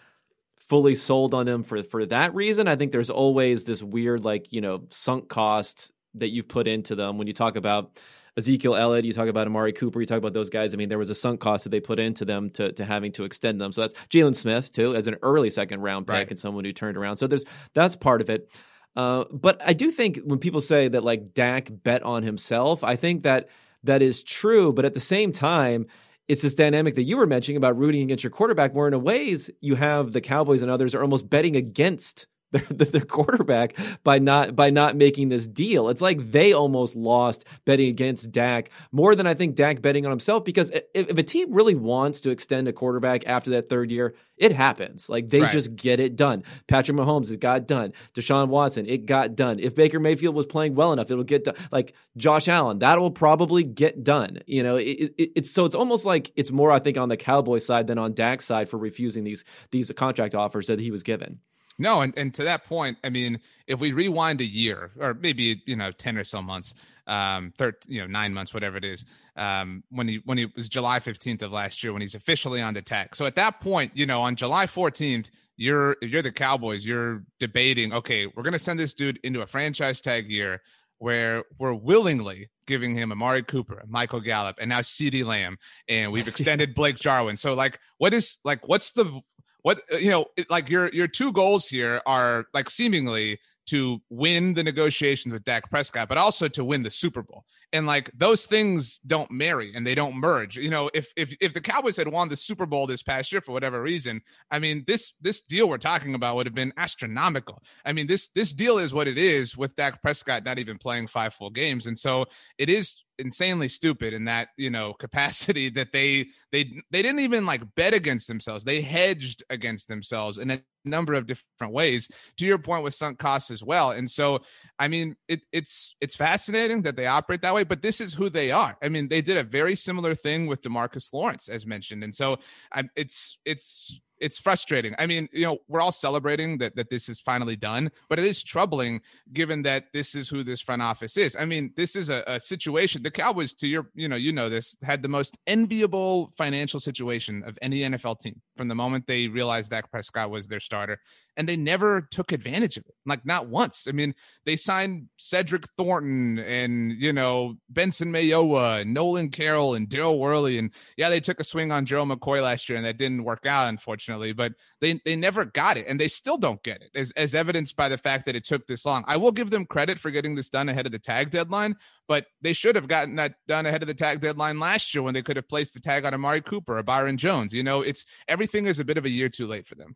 fully 0.70 0.96
sold 0.96 1.34
on 1.34 1.48
him 1.48 1.64
for 1.64 1.84
for 1.84 2.06
that 2.08 2.34
reason. 2.36 2.68
I 2.68 2.76
think 2.76 2.92
there's 2.92 3.10
always 3.10 3.64
this 3.64 3.82
weird 3.84 4.24
like 4.24 4.52
you 4.52 4.62
know 4.62 4.84
sunk 4.90 5.30
cost 5.30 5.92
that 6.16 6.30
you've 6.30 6.48
put 6.48 6.68
into 6.68 6.96
them 6.96 7.18
when 7.18 7.28
you 7.28 7.34
talk 7.34 7.56
about 7.56 8.00
Ezekiel 8.38 8.76
Elliott, 8.76 9.06
you 9.06 9.14
talk 9.14 9.30
about 9.30 9.48
Amari 9.48 9.72
Cooper, 9.72 10.02
you 10.02 10.06
talk 10.06 10.18
about 10.18 10.34
those 10.34 10.50
guys. 10.50 10.74
I 10.74 10.78
mean, 10.78 10.90
there 10.90 10.98
was 10.98 11.10
a 11.10 11.16
sunk 11.16 11.40
cost 11.40 11.64
that 11.64 11.70
they 11.70 11.80
put 11.80 12.00
into 12.00 12.26
them 12.26 12.50
to, 12.52 12.72
to 12.74 12.84
having 12.84 13.14
to 13.14 13.24
extend 13.24 13.62
them. 13.62 13.72
So 13.72 13.82
that's 13.82 13.94
Jaylon 14.10 14.36
Smith 14.36 14.72
too, 14.74 14.94
as 14.96 15.08
an 15.08 15.16
early 15.22 15.50
second 15.50 15.82
round 15.82 16.06
pick 16.06 16.14
right. 16.14 16.30
and 16.30 16.40
someone 16.40 16.66
who 16.66 16.74
turned 16.74 16.98
around. 16.98 17.18
So 17.18 17.28
there's 17.28 17.46
that's 17.74 17.96
part 17.96 18.22
of 18.22 18.30
it. 18.30 18.50
Uh, 18.96 19.26
but 19.32 19.62
I 19.66 19.74
do 19.74 19.92
think 19.92 20.20
when 20.24 20.40
people 20.40 20.62
say 20.62 20.88
that 20.88 21.04
like 21.04 21.34
Dak 21.34 21.70
bet 21.72 22.04
on 22.04 22.24
himself, 22.24 22.84
I 22.84 22.96
think 22.98 23.24
that 23.24 23.50
that 23.84 24.02
is 24.02 24.24
true. 24.24 24.74
But 24.74 24.86
at 24.86 24.94
the 24.94 25.00
same 25.00 25.32
time, 25.32 25.88
it's 26.28 26.42
this 26.42 26.56
dynamic 26.56 26.96
that 26.96 27.04
you 27.04 27.18
were 27.18 27.28
mentioning 27.28 27.58
about 27.58 27.78
rooting 27.78 28.02
against 28.02 28.24
your 28.24 28.32
quarterback, 28.32 28.74
where 28.74 28.88
in 28.88 28.94
a 28.94 29.00
ways 29.00 29.50
you 29.62 29.76
have 29.76 30.12
the 30.12 30.22
Cowboys 30.22 30.62
and 30.62 30.72
others 30.72 30.96
are 30.96 31.02
almost 31.02 31.30
betting 31.30 31.56
against 31.56 32.28
their, 32.56 32.62
their 32.92 33.02
quarterback 33.02 33.78
by 34.04 34.20
not 34.20 34.56
by 34.56 34.70
not 34.70 34.96
making 34.96 35.30
this 35.30 35.48
deal. 35.48 35.90
It's 35.90 36.02
like 36.02 36.20
they 36.32 36.54
almost 36.54 36.96
lost 36.96 37.46
betting 37.66 37.90
against 37.90 38.32
Dak 38.32 38.70
more 38.92 39.16
than 39.16 39.28
I 39.28 39.34
think 39.34 39.56
Dak 39.56 39.82
betting 39.82 40.06
on 40.06 40.12
himself 40.12 40.46
because 40.46 40.70
if, 40.72 40.84
if 40.94 41.18
a 41.18 41.24
team 41.24 41.54
really 41.54 41.76
wants 41.76 42.22
to 42.22 42.32
extend 42.32 42.68
a 42.68 42.74
quarterback 42.74 43.26
after 43.26 43.52
that 43.52 43.70
third 43.70 43.92
year, 43.92 44.16
it 44.38 44.52
happens. 44.52 45.10
Like 45.10 45.30
they 45.30 45.42
right. 45.42 45.52
just 45.52 45.76
get 45.76 46.00
it 46.00 46.16
done. 46.16 46.44
Patrick 46.68 46.98
Mahomes, 46.98 47.32
it 47.32 47.40
got 47.40 47.68
done. 47.68 47.94
Deshaun 48.14 48.50
Watson, 48.50 48.86
it 48.86 49.06
got 49.06 49.36
done. 49.36 49.60
If 49.60 49.76
Baker 49.76 50.00
Mayfield 50.00 50.36
was 50.36 50.46
playing 50.46 50.76
well 50.76 50.94
enough, 50.94 51.12
it'll 51.12 51.24
get 51.24 51.46
done. 51.46 51.56
Like 51.72 51.94
Josh 52.18 52.48
Allen, 52.48 52.80
that 52.80 53.00
will 53.00 53.12
probably 53.12 53.64
get 53.64 54.04
done. 54.04 54.40
You 54.46 54.64
know, 54.64 54.78
it, 54.78 55.14
it, 55.18 55.32
it's 55.36 55.52
so 55.52 55.66
it's 55.66 55.76
almost 55.76 56.06
like 56.06 56.32
it's 56.36 56.52
more 56.52 56.72
I 56.72 56.80
think 56.80 56.98
on 56.98 57.10
the 57.10 57.18
Cowboy 57.18 57.60
side 57.60 57.88
than 57.88 57.98
on 57.98 58.14
Dak's 58.14 58.46
side 58.46 58.70
for 58.70 58.78
refusing 58.78 59.24
these 59.24 59.44
these 59.72 59.92
contract 59.96 60.36
offers 60.36 60.68
that 60.68 60.80
he 60.80 60.92
was 60.92 61.04
given. 61.04 61.40
No, 61.78 62.02
and, 62.02 62.14
and 62.18 62.34
to 62.36 62.44
that 62.46 62.66
point, 62.66 62.98
I 63.04 63.10
mean, 63.10 63.40
if 63.68 63.80
we 63.80 63.92
rewind 63.92 64.42
a 64.42 64.46
year 64.46 64.92
or 65.00 65.14
maybe 65.14 65.62
you 65.66 65.76
know 65.76 65.92
ten 65.92 66.18
or 66.18 66.24
so 66.24 66.42
months, 66.42 66.74
um, 67.08 67.54
third, 67.58 67.76
you 67.88 68.00
know, 68.00 68.08
nine 68.08 68.34
months, 68.34 68.54
whatever 68.54 68.78
it 68.78 68.86
is, 68.86 69.06
um, 69.36 69.84
when 69.90 70.08
he 70.08 70.22
when 70.26 70.38
he 70.38 70.46
was 70.56 70.70
July 70.70 71.00
fifteenth 71.00 71.42
of 71.42 71.52
last 71.52 71.84
year 71.84 71.92
when 71.92 72.02
he's 72.02 72.16
officially 72.16 72.62
on 72.62 72.74
the 72.74 72.82
tag. 72.82 73.16
So 73.16 73.26
at 73.26 73.36
that 73.36 73.60
point, 73.60 73.92
you 73.96 74.06
know, 74.06 74.22
on 74.22 74.36
July 74.36 74.68
fourteenth, 74.68 75.30
you're 75.58 75.98
you're 76.02 76.22
the 76.22 76.32
Cowboys, 76.32 76.86
you're 76.86 77.24
debating, 77.40 77.94
okay, 77.94 78.28
we're 78.28 78.44
gonna 78.44 78.60
send 78.60 78.80
this 78.80 78.94
dude 78.94 79.20
into 79.24 79.42
a 79.42 79.48
franchise 79.48 80.02
tag 80.02 80.32
year. 80.32 80.62
where 80.98 81.44
we're 81.60 81.74
willingly 81.74 82.50
giving 82.68 82.96
him 82.96 83.12
Amari 83.12 83.44
Cooper, 83.44 83.84
Michael 83.88 84.22
Gallup, 84.22 84.58
and 84.60 84.70
now 84.70 84.80
CeeDee 84.80 85.26
Lamb, 85.26 85.58
and 85.90 86.12
we've 86.12 86.28
extended 86.34 86.74
Blake 86.74 86.96
Jarwin. 86.96 87.38
So 87.38 87.54
like, 87.54 87.80
what 87.98 88.14
is 88.14 88.38
like, 88.46 88.68
what's 88.68 88.92
the 88.92 89.22
what 89.66 89.82
uh, 89.92 89.98
you 89.98 90.12
know? 90.12 90.28
Like 90.48 90.70
your 90.70 90.90
your 90.90 91.08
two 91.08 91.32
goals 91.32 91.68
here 91.68 92.00
are 92.06 92.46
like 92.54 92.70
seemingly 92.70 93.40
to 93.68 94.02
win 94.10 94.54
the 94.54 94.64
negotiations 94.64 95.34
with 95.34 95.44
Dak 95.44 95.70
Prescott, 95.70 96.08
but 96.08 96.18
also 96.18 96.48
to 96.48 96.64
win 96.64 96.84
the 96.84 96.92
Super 96.92 97.24
Bowl. 97.24 97.46
And 97.74 97.88
like 97.88 98.12
those 98.16 98.46
things 98.46 99.00
don't 99.00 99.30
marry 99.32 99.74
and 99.76 99.86
they 99.86 99.96
don't 99.96 100.16
merge. 100.16 100.56
You 100.56 100.70
know, 100.70 100.90
if 100.94 101.12
if 101.16 101.36
if 101.42 101.54
the 101.54 101.62
Cowboys 101.62 101.98
had 101.98 102.08
won 102.08 102.30
the 102.30 102.38
Super 102.38 102.66
Bowl 102.66 102.88
this 102.88 103.04
past 103.04 103.32
year 103.32 103.42
for 103.42 103.52
whatever 103.52 103.82
reason, 103.82 104.22
I 104.52 104.60
mean, 104.60 104.84
this 104.88 105.14
this 105.22 105.42
deal 105.42 105.68
we're 105.68 105.78
talking 105.78 106.16
about 106.16 106.36
would 106.36 106.46
have 106.46 106.56
been 106.56 106.74
astronomical. 106.78 107.62
I 107.84 107.94
mean, 107.94 108.08
this 108.08 108.30
this 108.30 108.54
deal 108.54 108.78
is 108.78 108.94
what 108.94 109.08
it 109.08 109.18
is 109.18 109.58
with 109.58 109.76
Dak 109.76 110.02
Prescott 110.02 110.46
not 110.46 110.60
even 110.60 110.78
playing 110.78 111.08
five 111.08 111.34
full 111.34 111.50
games. 111.50 111.88
And 111.88 111.98
so 111.98 112.26
it 112.58 112.70
is 112.70 113.04
insanely 113.18 113.68
stupid 113.68 114.14
in 114.14 114.26
that 114.26 114.50
you 114.58 114.70
know 114.70 114.94
capacity 115.00 115.70
that 115.70 115.92
they 115.92 116.28
they 116.52 116.82
they 116.92 117.02
didn't 117.02 117.20
even 117.20 117.46
like 117.46 117.62
bet 117.76 117.94
against 117.94 118.28
themselves 118.28 118.66
they 118.66 118.82
hedged 118.82 119.44
against 119.50 119.88
themselves 119.88 120.38
and 120.38 120.62
number 120.86 121.14
of 121.14 121.28
different 121.28 121.74
ways 121.74 122.10
to 122.38 122.46
your 122.46 122.58
point 122.58 122.84
with 122.84 122.94
sunk 122.94 123.20
costs 123.20 123.52
as 123.52 123.64
well. 123.64 123.92
And 123.92 124.10
so 124.10 124.42
i 124.78 124.88
mean 124.88 125.16
it, 125.30 125.42
it's 125.54 125.96
it's 126.02 126.16
fascinating 126.16 126.82
that 126.82 126.98
they 126.98 127.06
operate 127.06 127.42
that 127.42 127.56
way 127.56 127.64
but 127.64 127.82
this 127.82 128.02
is 128.02 128.14
who 128.14 128.30
they 128.30 128.52
are. 128.52 128.78
I 128.82 128.90
mean 128.90 129.08
they 129.08 129.22
did 129.22 129.38
a 129.38 129.44
very 129.44 129.76
similar 129.76 130.16
thing 130.16 130.48
with 130.48 130.62
demarcus 130.62 131.14
lawrence 131.14 131.48
as 131.48 131.66
mentioned. 131.66 132.04
And 132.04 132.14
so 132.14 132.38
I, 132.74 132.84
it's 132.96 133.40
it's 133.46 134.00
it's 134.20 134.40
frustrating. 134.40 134.96
I 134.98 135.06
mean, 135.06 135.30
you 135.32 135.46
know, 135.46 135.58
we're 135.68 135.82
all 135.82 135.92
celebrating 135.92 136.58
that 136.60 136.76
that 136.76 136.90
this 136.90 137.10
is 137.10 137.20
finally 137.20 137.56
done, 137.56 137.92
but 138.10 138.20
it 138.20 138.26
is 138.26 138.44
troubling 138.44 139.02
given 139.34 139.64
that 139.64 139.86
this 139.94 140.16
is 140.16 140.30
who 140.30 140.44
this 140.44 140.62
front 140.62 140.82
office 140.82 141.18
is. 141.18 141.36
I 141.36 141.46
mean, 141.46 141.74
this 141.76 141.96
is 141.96 142.10
a, 142.10 142.24
a 142.28 142.40
situation. 142.40 143.04
The 143.04 143.12
Cowboys, 143.12 143.54
to 143.56 143.68
your, 143.68 143.88
you 143.96 144.08
know, 144.08 144.16
you 144.16 144.32
know 144.32 144.50
this, 144.50 144.78
had 144.82 145.02
the 145.02 145.08
most 145.08 145.38
enviable 145.48 146.32
financial 146.38 146.80
situation 146.80 147.44
of 147.46 147.58
any 147.62 147.80
NFL 147.80 148.20
team 148.20 148.42
from 148.56 148.68
the 148.68 148.76
moment 148.76 149.08
they 149.08 149.28
realized 149.28 149.72
Dak 149.72 149.92
Prescott 149.92 150.30
was 150.30 150.48
their 150.48 150.60
starter 150.60 151.00
and 151.38 151.50
they 151.50 151.58
never 151.58 152.02
took 152.02 152.32
advantage 152.32 152.78
of 152.78 152.86
it. 152.86 152.96
Like 153.06 153.26
not 153.26 153.48
once. 153.48 153.88
I 153.88 153.92
mean, 153.92 154.16
they 154.46 154.56
signed 154.56 155.10
Cedric 155.18 155.68
Thornton 155.78 156.40
and 156.40 156.94
you 156.94 157.14
know 157.14 157.56
Benson 157.70 158.12
Mayowa, 158.12 158.82
and 158.82 158.94
Nolan 158.94 159.30
Carroll, 159.30 159.76
and 159.76 159.88
Daryl 159.88 160.18
Worley, 160.18 160.58
and 160.58 160.72
yeah, 160.98 161.10
they 161.10 161.20
took 161.20 161.40
a 161.40 161.44
swing 161.44 161.72
on 161.72 161.86
Joe 161.86 162.06
McCoy 162.06 162.42
last 162.42 162.70
year, 162.70 162.78
and 162.78 162.86
that 162.86 162.98
didn't 162.98 163.24
work 163.24 163.46
out, 163.46 163.70
unfortunately. 163.70 164.05
But 164.34 164.54
they 164.82 165.00
they 165.06 165.16
never 165.16 165.46
got 165.46 165.78
it, 165.78 165.88
and 165.88 166.00
they 166.00 166.08
still 166.08 166.38
don't 166.38 166.62
get 166.64 166.82
it, 166.82 166.92
as 166.96 167.12
as 167.12 167.36
evidenced 167.36 167.76
by 167.76 167.90
the 167.90 167.98
fact 167.98 168.26
that 168.26 168.36
it 168.36 168.44
took 168.46 168.68
this 168.68 168.86
long. 168.86 169.04
I 169.08 169.18
will 169.18 169.32
give 169.32 169.50
them 169.50 169.66
credit 169.66 170.00
for 170.00 170.12
getting 170.12 170.36
this 170.36 170.50
done 170.50 170.70
ahead 170.70 170.86
of 170.86 170.92
the 170.92 171.00
tag 171.00 171.32
deadline, 171.32 171.76
but 172.08 172.26
they 172.42 172.54
should 172.54 172.76
have 172.76 172.88
gotten 172.88 173.16
that 173.16 173.36
done 173.48 173.66
ahead 173.66 173.82
of 173.84 173.88
the 173.88 173.94
tag 173.94 174.22
deadline 174.22 174.60
last 174.60 174.94
year 174.94 175.04
when 175.04 175.14
they 175.14 175.22
could 175.22 175.36
have 175.36 175.50
placed 175.50 175.74
the 175.74 175.80
tag 175.80 176.06
on 176.06 176.14
Amari 176.14 176.42
Cooper 176.42 176.78
or 176.78 176.84
Byron 176.84 177.18
Jones. 177.18 177.54
You 177.54 177.64
know, 177.64 177.82
it's 177.82 178.06
everything 178.28 178.68
is 178.68 178.80
a 178.80 178.86
bit 178.86 178.98
of 178.98 179.06
a 179.06 179.10
year 179.10 179.30
too 179.30 179.48
late 179.48 179.68
for 179.68 179.76
them. 179.76 179.96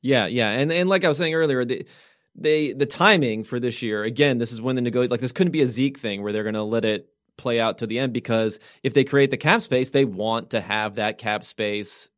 Yeah, 0.00 0.26
yeah, 0.26 0.50
and 0.50 0.72
and 0.72 0.88
like 0.88 1.04
I 1.04 1.08
was 1.08 1.18
saying 1.18 1.34
earlier, 1.34 1.64
the 1.64 1.86
they 2.34 2.72
the 2.72 2.86
timing 2.86 3.44
for 3.44 3.60
this 3.60 3.82
year 3.82 4.02
again, 4.02 4.38
this 4.38 4.52
is 4.52 4.60
when 4.60 4.76
the 4.76 4.82
negotiate 4.82 5.10
like 5.10 5.20
this 5.20 5.32
couldn't 5.32 5.52
be 5.52 5.62
a 5.62 5.68
Zeke 5.68 5.98
thing 5.98 6.22
where 6.22 6.32
they're 6.32 6.50
to 6.50 6.62
let 6.62 6.84
it 6.84 7.08
play 7.36 7.60
out 7.60 7.78
to 7.78 7.86
the 7.86 7.98
end 7.98 8.12
because 8.12 8.58
if 8.82 8.94
they 8.94 9.04
create 9.04 9.30
the 9.30 9.36
cap 9.36 9.60
space, 9.60 9.90
they 9.90 10.04
want 10.04 10.50
to 10.50 10.60
have 10.60 10.94
that 10.94 11.18
cap 11.18 11.44
space 11.44 12.08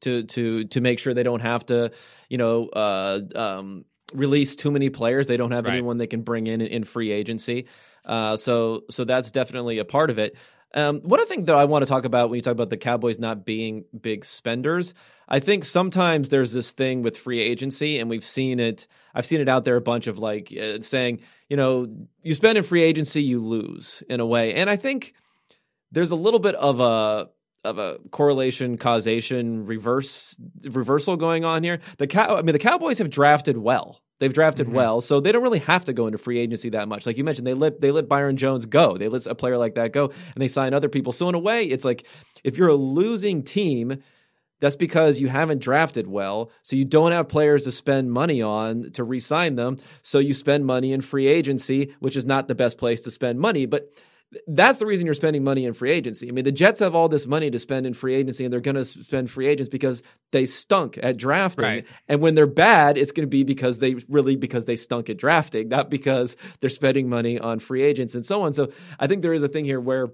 to 0.00 0.24
to 0.24 0.64
to 0.64 0.80
make 0.80 0.98
sure 0.98 1.14
they 1.14 1.22
don't 1.22 1.42
have 1.42 1.66
to, 1.66 1.92
you 2.28 2.38
know, 2.38 2.68
uh, 2.68 3.20
um, 3.34 3.84
release 4.12 4.56
too 4.56 4.70
many 4.70 4.90
players. 4.90 5.26
They 5.26 5.36
don't 5.36 5.52
have 5.52 5.66
right. 5.66 5.74
anyone 5.74 5.98
they 5.98 6.06
can 6.06 6.22
bring 6.22 6.46
in 6.46 6.60
in 6.60 6.84
free 6.84 7.10
agency. 7.10 7.66
Uh, 8.04 8.36
so 8.36 8.82
so 8.90 9.04
that's 9.04 9.30
definitely 9.30 9.78
a 9.78 9.84
part 9.84 10.10
of 10.10 10.18
it. 10.18 10.36
Um, 10.72 11.00
one 11.00 11.18
other 11.18 11.28
thing 11.28 11.46
that 11.46 11.56
I 11.56 11.64
want 11.64 11.84
to 11.84 11.88
talk 11.88 12.04
about 12.04 12.30
when 12.30 12.36
you 12.36 12.42
talk 12.42 12.52
about 12.52 12.70
the 12.70 12.76
Cowboys 12.76 13.18
not 13.18 13.44
being 13.44 13.84
big 13.98 14.24
spenders, 14.24 14.94
I 15.28 15.40
think 15.40 15.64
sometimes 15.64 16.28
there's 16.28 16.52
this 16.52 16.70
thing 16.70 17.02
with 17.02 17.18
free 17.18 17.40
agency, 17.40 17.98
and 17.98 18.08
we've 18.08 18.24
seen 18.24 18.60
it. 18.60 18.86
I've 19.12 19.26
seen 19.26 19.40
it 19.40 19.48
out 19.48 19.64
there 19.64 19.76
a 19.76 19.80
bunch 19.80 20.06
of 20.06 20.18
like 20.18 20.56
uh, 20.56 20.80
saying, 20.82 21.20
you 21.48 21.56
know, 21.56 21.88
you 22.22 22.34
spend 22.34 22.56
in 22.56 22.62
free 22.62 22.82
agency, 22.82 23.22
you 23.22 23.40
lose 23.40 24.02
in 24.08 24.20
a 24.20 24.26
way, 24.26 24.54
and 24.54 24.70
I 24.70 24.76
think 24.76 25.14
there's 25.90 26.12
a 26.12 26.16
little 26.16 26.40
bit 26.40 26.54
of 26.54 26.78
a 26.78 27.28
of 27.64 27.78
a 27.78 27.98
correlation 28.10 28.78
causation 28.78 29.66
reverse 29.66 30.36
reversal 30.64 31.16
going 31.16 31.44
on 31.44 31.62
here. 31.62 31.80
The 31.98 32.06
cow 32.06 32.36
I 32.36 32.42
mean 32.42 32.52
the 32.52 32.58
Cowboys 32.58 32.98
have 32.98 33.10
drafted 33.10 33.58
well. 33.58 34.00
They've 34.18 34.32
drafted 34.32 34.66
mm-hmm. 34.66 34.76
well, 34.76 35.00
so 35.00 35.18
they 35.18 35.32
don't 35.32 35.42
really 35.42 35.60
have 35.60 35.86
to 35.86 35.94
go 35.94 36.06
into 36.06 36.18
free 36.18 36.38
agency 36.38 36.68
that 36.70 36.88
much. 36.88 37.06
Like 37.06 37.16
you 37.16 37.24
mentioned, 37.24 37.46
they 37.46 37.54
let 37.54 37.80
they 37.80 37.90
let 37.90 38.08
Byron 38.08 38.36
Jones 38.36 38.66
go. 38.66 38.96
They 38.96 39.08
let 39.08 39.26
a 39.26 39.34
player 39.34 39.56
like 39.56 39.74
that 39.74 39.92
go, 39.92 40.06
and 40.06 40.42
they 40.42 40.48
sign 40.48 40.74
other 40.74 40.90
people. 40.90 41.12
So 41.12 41.28
in 41.28 41.34
a 41.34 41.38
way, 41.38 41.64
it's 41.64 41.84
like 41.84 42.06
if 42.44 42.58
you're 42.58 42.68
a 42.68 42.74
losing 42.74 43.42
team, 43.42 44.02
that's 44.60 44.76
because 44.76 45.20
you 45.20 45.28
haven't 45.28 45.62
drafted 45.62 46.06
well, 46.06 46.50
so 46.62 46.76
you 46.76 46.84
don't 46.84 47.12
have 47.12 47.28
players 47.28 47.64
to 47.64 47.72
spend 47.72 48.12
money 48.12 48.42
on 48.42 48.90
to 48.92 49.04
re-sign 49.04 49.56
them. 49.56 49.78
So 50.02 50.18
you 50.18 50.34
spend 50.34 50.66
money 50.66 50.92
in 50.92 51.00
free 51.00 51.26
agency, 51.26 51.94
which 51.98 52.14
is 52.14 52.26
not 52.26 52.46
the 52.46 52.54
best 52.54 52.76
place 52.76 53.00
to 53.02 53.10
spend 53.10 53.40
money, 53.40 53.64
but 53.64 53.90
that's 54.46 54.78
the 54.78 54.86
reason 54.86 55.06
you're 55.06 55.14
spending 55.14 55.42
money 55.42 55.64
in 55.64 55.72
free 55.72 55.90
agency. 55.90 56.28
I 56.28 56.32
mean, 56.32 56.44
the 56.44 56.52
Jets 56.52 56.80
have 56.80 56.94
all 56.94 57.08
this 57.08 57.26
money 57.26 57.50
to 57.50 57.58
spend 57.58 57.86
in 57.86 57.94
free 57.94 58.14
agency, 58.14 58.44
and 58.44 58.52
they're 58.52 58.60
going 58.60 58.76
to 58.76 58.84
spend 58.84 59.30
free 59.30 59.48
agents 59.48 59.68
because 59.68 60.02
they 60.30 60.46
stunk 60.46 60.98
at 61.02 61.16
drafting. 61.16 61.64
Right. 61.64 61.86
And 62.08 62.20
when 62.20 62.36
they're 62.36 62.46
bad, 62.46 62.96
it's 62.96 63.10
going 63.10 63.26
to 63.26 63.30
be 63.30 63.42
because 63.42 63.80
they 63.80 63.96
really 64.08 64.36
because 64.36 64.66
they 64.66 64.76
stunk 64.76 65.10
at 65.10 65.16
drafting, 65.16 65.68
not 65.68 65.90
because 65.90 66.36
they're 66.60 66.70
spending 66.70 67.08
money 67.08 67.40
on 67.40 67.58
free 67.58 67.82
agents 67.82 68.14
and 68.14 68.24
so 68.24 68.42
on. 68.42 68.52
So 68.52 68.70
I 69.00 69.08
think 69.08 69.22
there 69.22 69.34
is 69.34 69.42
a 69.42 69.48
thing 69.48 69.64
here 69.64 69.80
where 69.80 70.08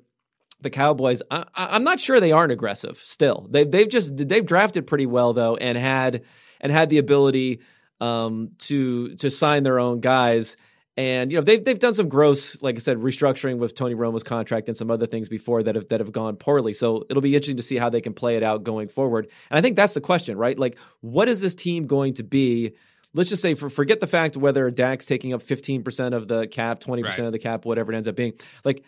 the 0.63 0.71
Cowboys, 0.71 1.21
I, 1.31 1.45
am 1.55 1.85
not 1.85 2.01
sure 2.01 2.19
they 2.19 2.33
aren't 2.33 2.53
aggressive. 2.53 2.99
Still, 3.05 3.47
they've 3.51 3.71
they've 3.71 3.89
just 3.89 4.17
they've 4.17 4.47
drafted 4.47 4.87
pretty 4.87 5.07
well 5.07 5.35
though, 5.35 5.57
and 5.57 5.77
had 5.77 6.23
and 6.61 6.73
had 6.73 6.89
the 6.89 6.99
ability 6.99 7.61
um, 8.01 8.53
to 8.61 9.15
to 9.17 9.31
sign 9.31 9.63
their 9.63 9.79
own 9.79 10.01
guys 10.01 10.57
and 10.97 11.31
you 11.31 11.39
know 11.39 11.45
they've 11.45 11.63
they've 11.63 11.79
done 11.79 11.95
some 11.95 12.09
gross, 12.09 12.63
like 12.63 12.77
I 12.77 12.79
said, 12.79 12.99
restructuring 12.99 13.59
with 13.59 13.75
Tony 13.75 13.95
Romo's 13.95 14.23
contract 14.23 14.69
and 14.69 14.77
some 14.77 14.91
other 14.91 15.07
things 15.07 15.29
before 15.29 15.63
that 15.63 15.75
have 15.75 15.89
that 15.89 16.01
have 16.01 16.13
gone 16.13 16.37
poorly. 16.37 16.73
So 16.73 17.05
it'll 17.11 17.21
be 17.21 17.35
interesting 17.35 17.59
to 17.59 17.63
see 17.63 17.77
how 17.77 17.91
they 17.91 18.01
can 18.01 18.15
play 18.15 18.37
it 18.37 18.43
out 18.43 18.65
going 18.65 18.89
forward. 18.89 19.29
And 19.51 19.59
I 19.59 19.63
think 19.63 19.77
that's 19.77 19.95
the 19.95 20.01
question, 20.01 20.39
right? 20.39 20.59
Like, 20.59 20.79
what 21.01 21.29
is 21.29 21.41
this 21.41 21.55
team 21.55 21.87
going 21.87 22.15
to 22.15 22.23
be? 22.23 22.73
Let's 23.13 23.31
just 23.31 23.41
say, 23.41 23.55
for, 23.55 23.71
forget 23.71 24.01
the 24.01 24.07
fact 24.07 24.37
whether 24.37 24.71
Dak's 24.71 25.07
taking 25.07 25.33
up 25.33 25.43
fifteen 25.43 25.83
percent 25.83 26.15
of 26.15 26.29
the 26.29 26.47
cap, 26.47 26.81
twenty 26.81 27.03
percent 27.03 27.21
right. 27.21 27.27
of 27.27 27.33
the 27.33 27.39
cap, 27.39 27.65
whatever 27.65 27.93
it 27.93 27.97
ends 27.97 28.09
up 28.09 28.17
being. 28.17 28.35
Like, 28.65 28.85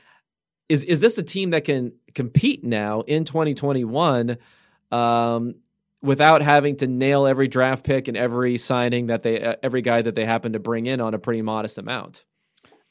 is 0.69 0.85
is 0.85 1.01
this 1.01 1.19
a 1.19 1.23
team 1.23 1.51
that 1.51 1.65
can 1.65 1.93
compete 2.15 2.65
now 2.65 3.03
in 3.03 3.25
twenty 3.25 3.55
twenty 3.55 3.85
one? 3.85 4.39
Um, 4.91 5.57
without 6.03 6.43
having 6.43 6.77
to 6.77 6.87
nail 6.87 7.27
every 7.27 7.49
draft 7.49 7.85
pick 7.85 8.09
and 8.09 8.17
every 8.17 8.59
signing 8.59 9.07
that 9.07 9.23
they 9.23 9.43
uh, 9.43 9.57
every 9.63 9.83
guy 9.83 10.03
that 10.03 10.15
they 10.15 10.25
happen 10.25 10.53
to 10.53 10.59
bring 10.59 10.87
in 10.87 11.01
on 11.01 11.15
a 11.15 11.19
pretty 11.19 11.43
modest 11.43 11.79
amount. 11.79 12.25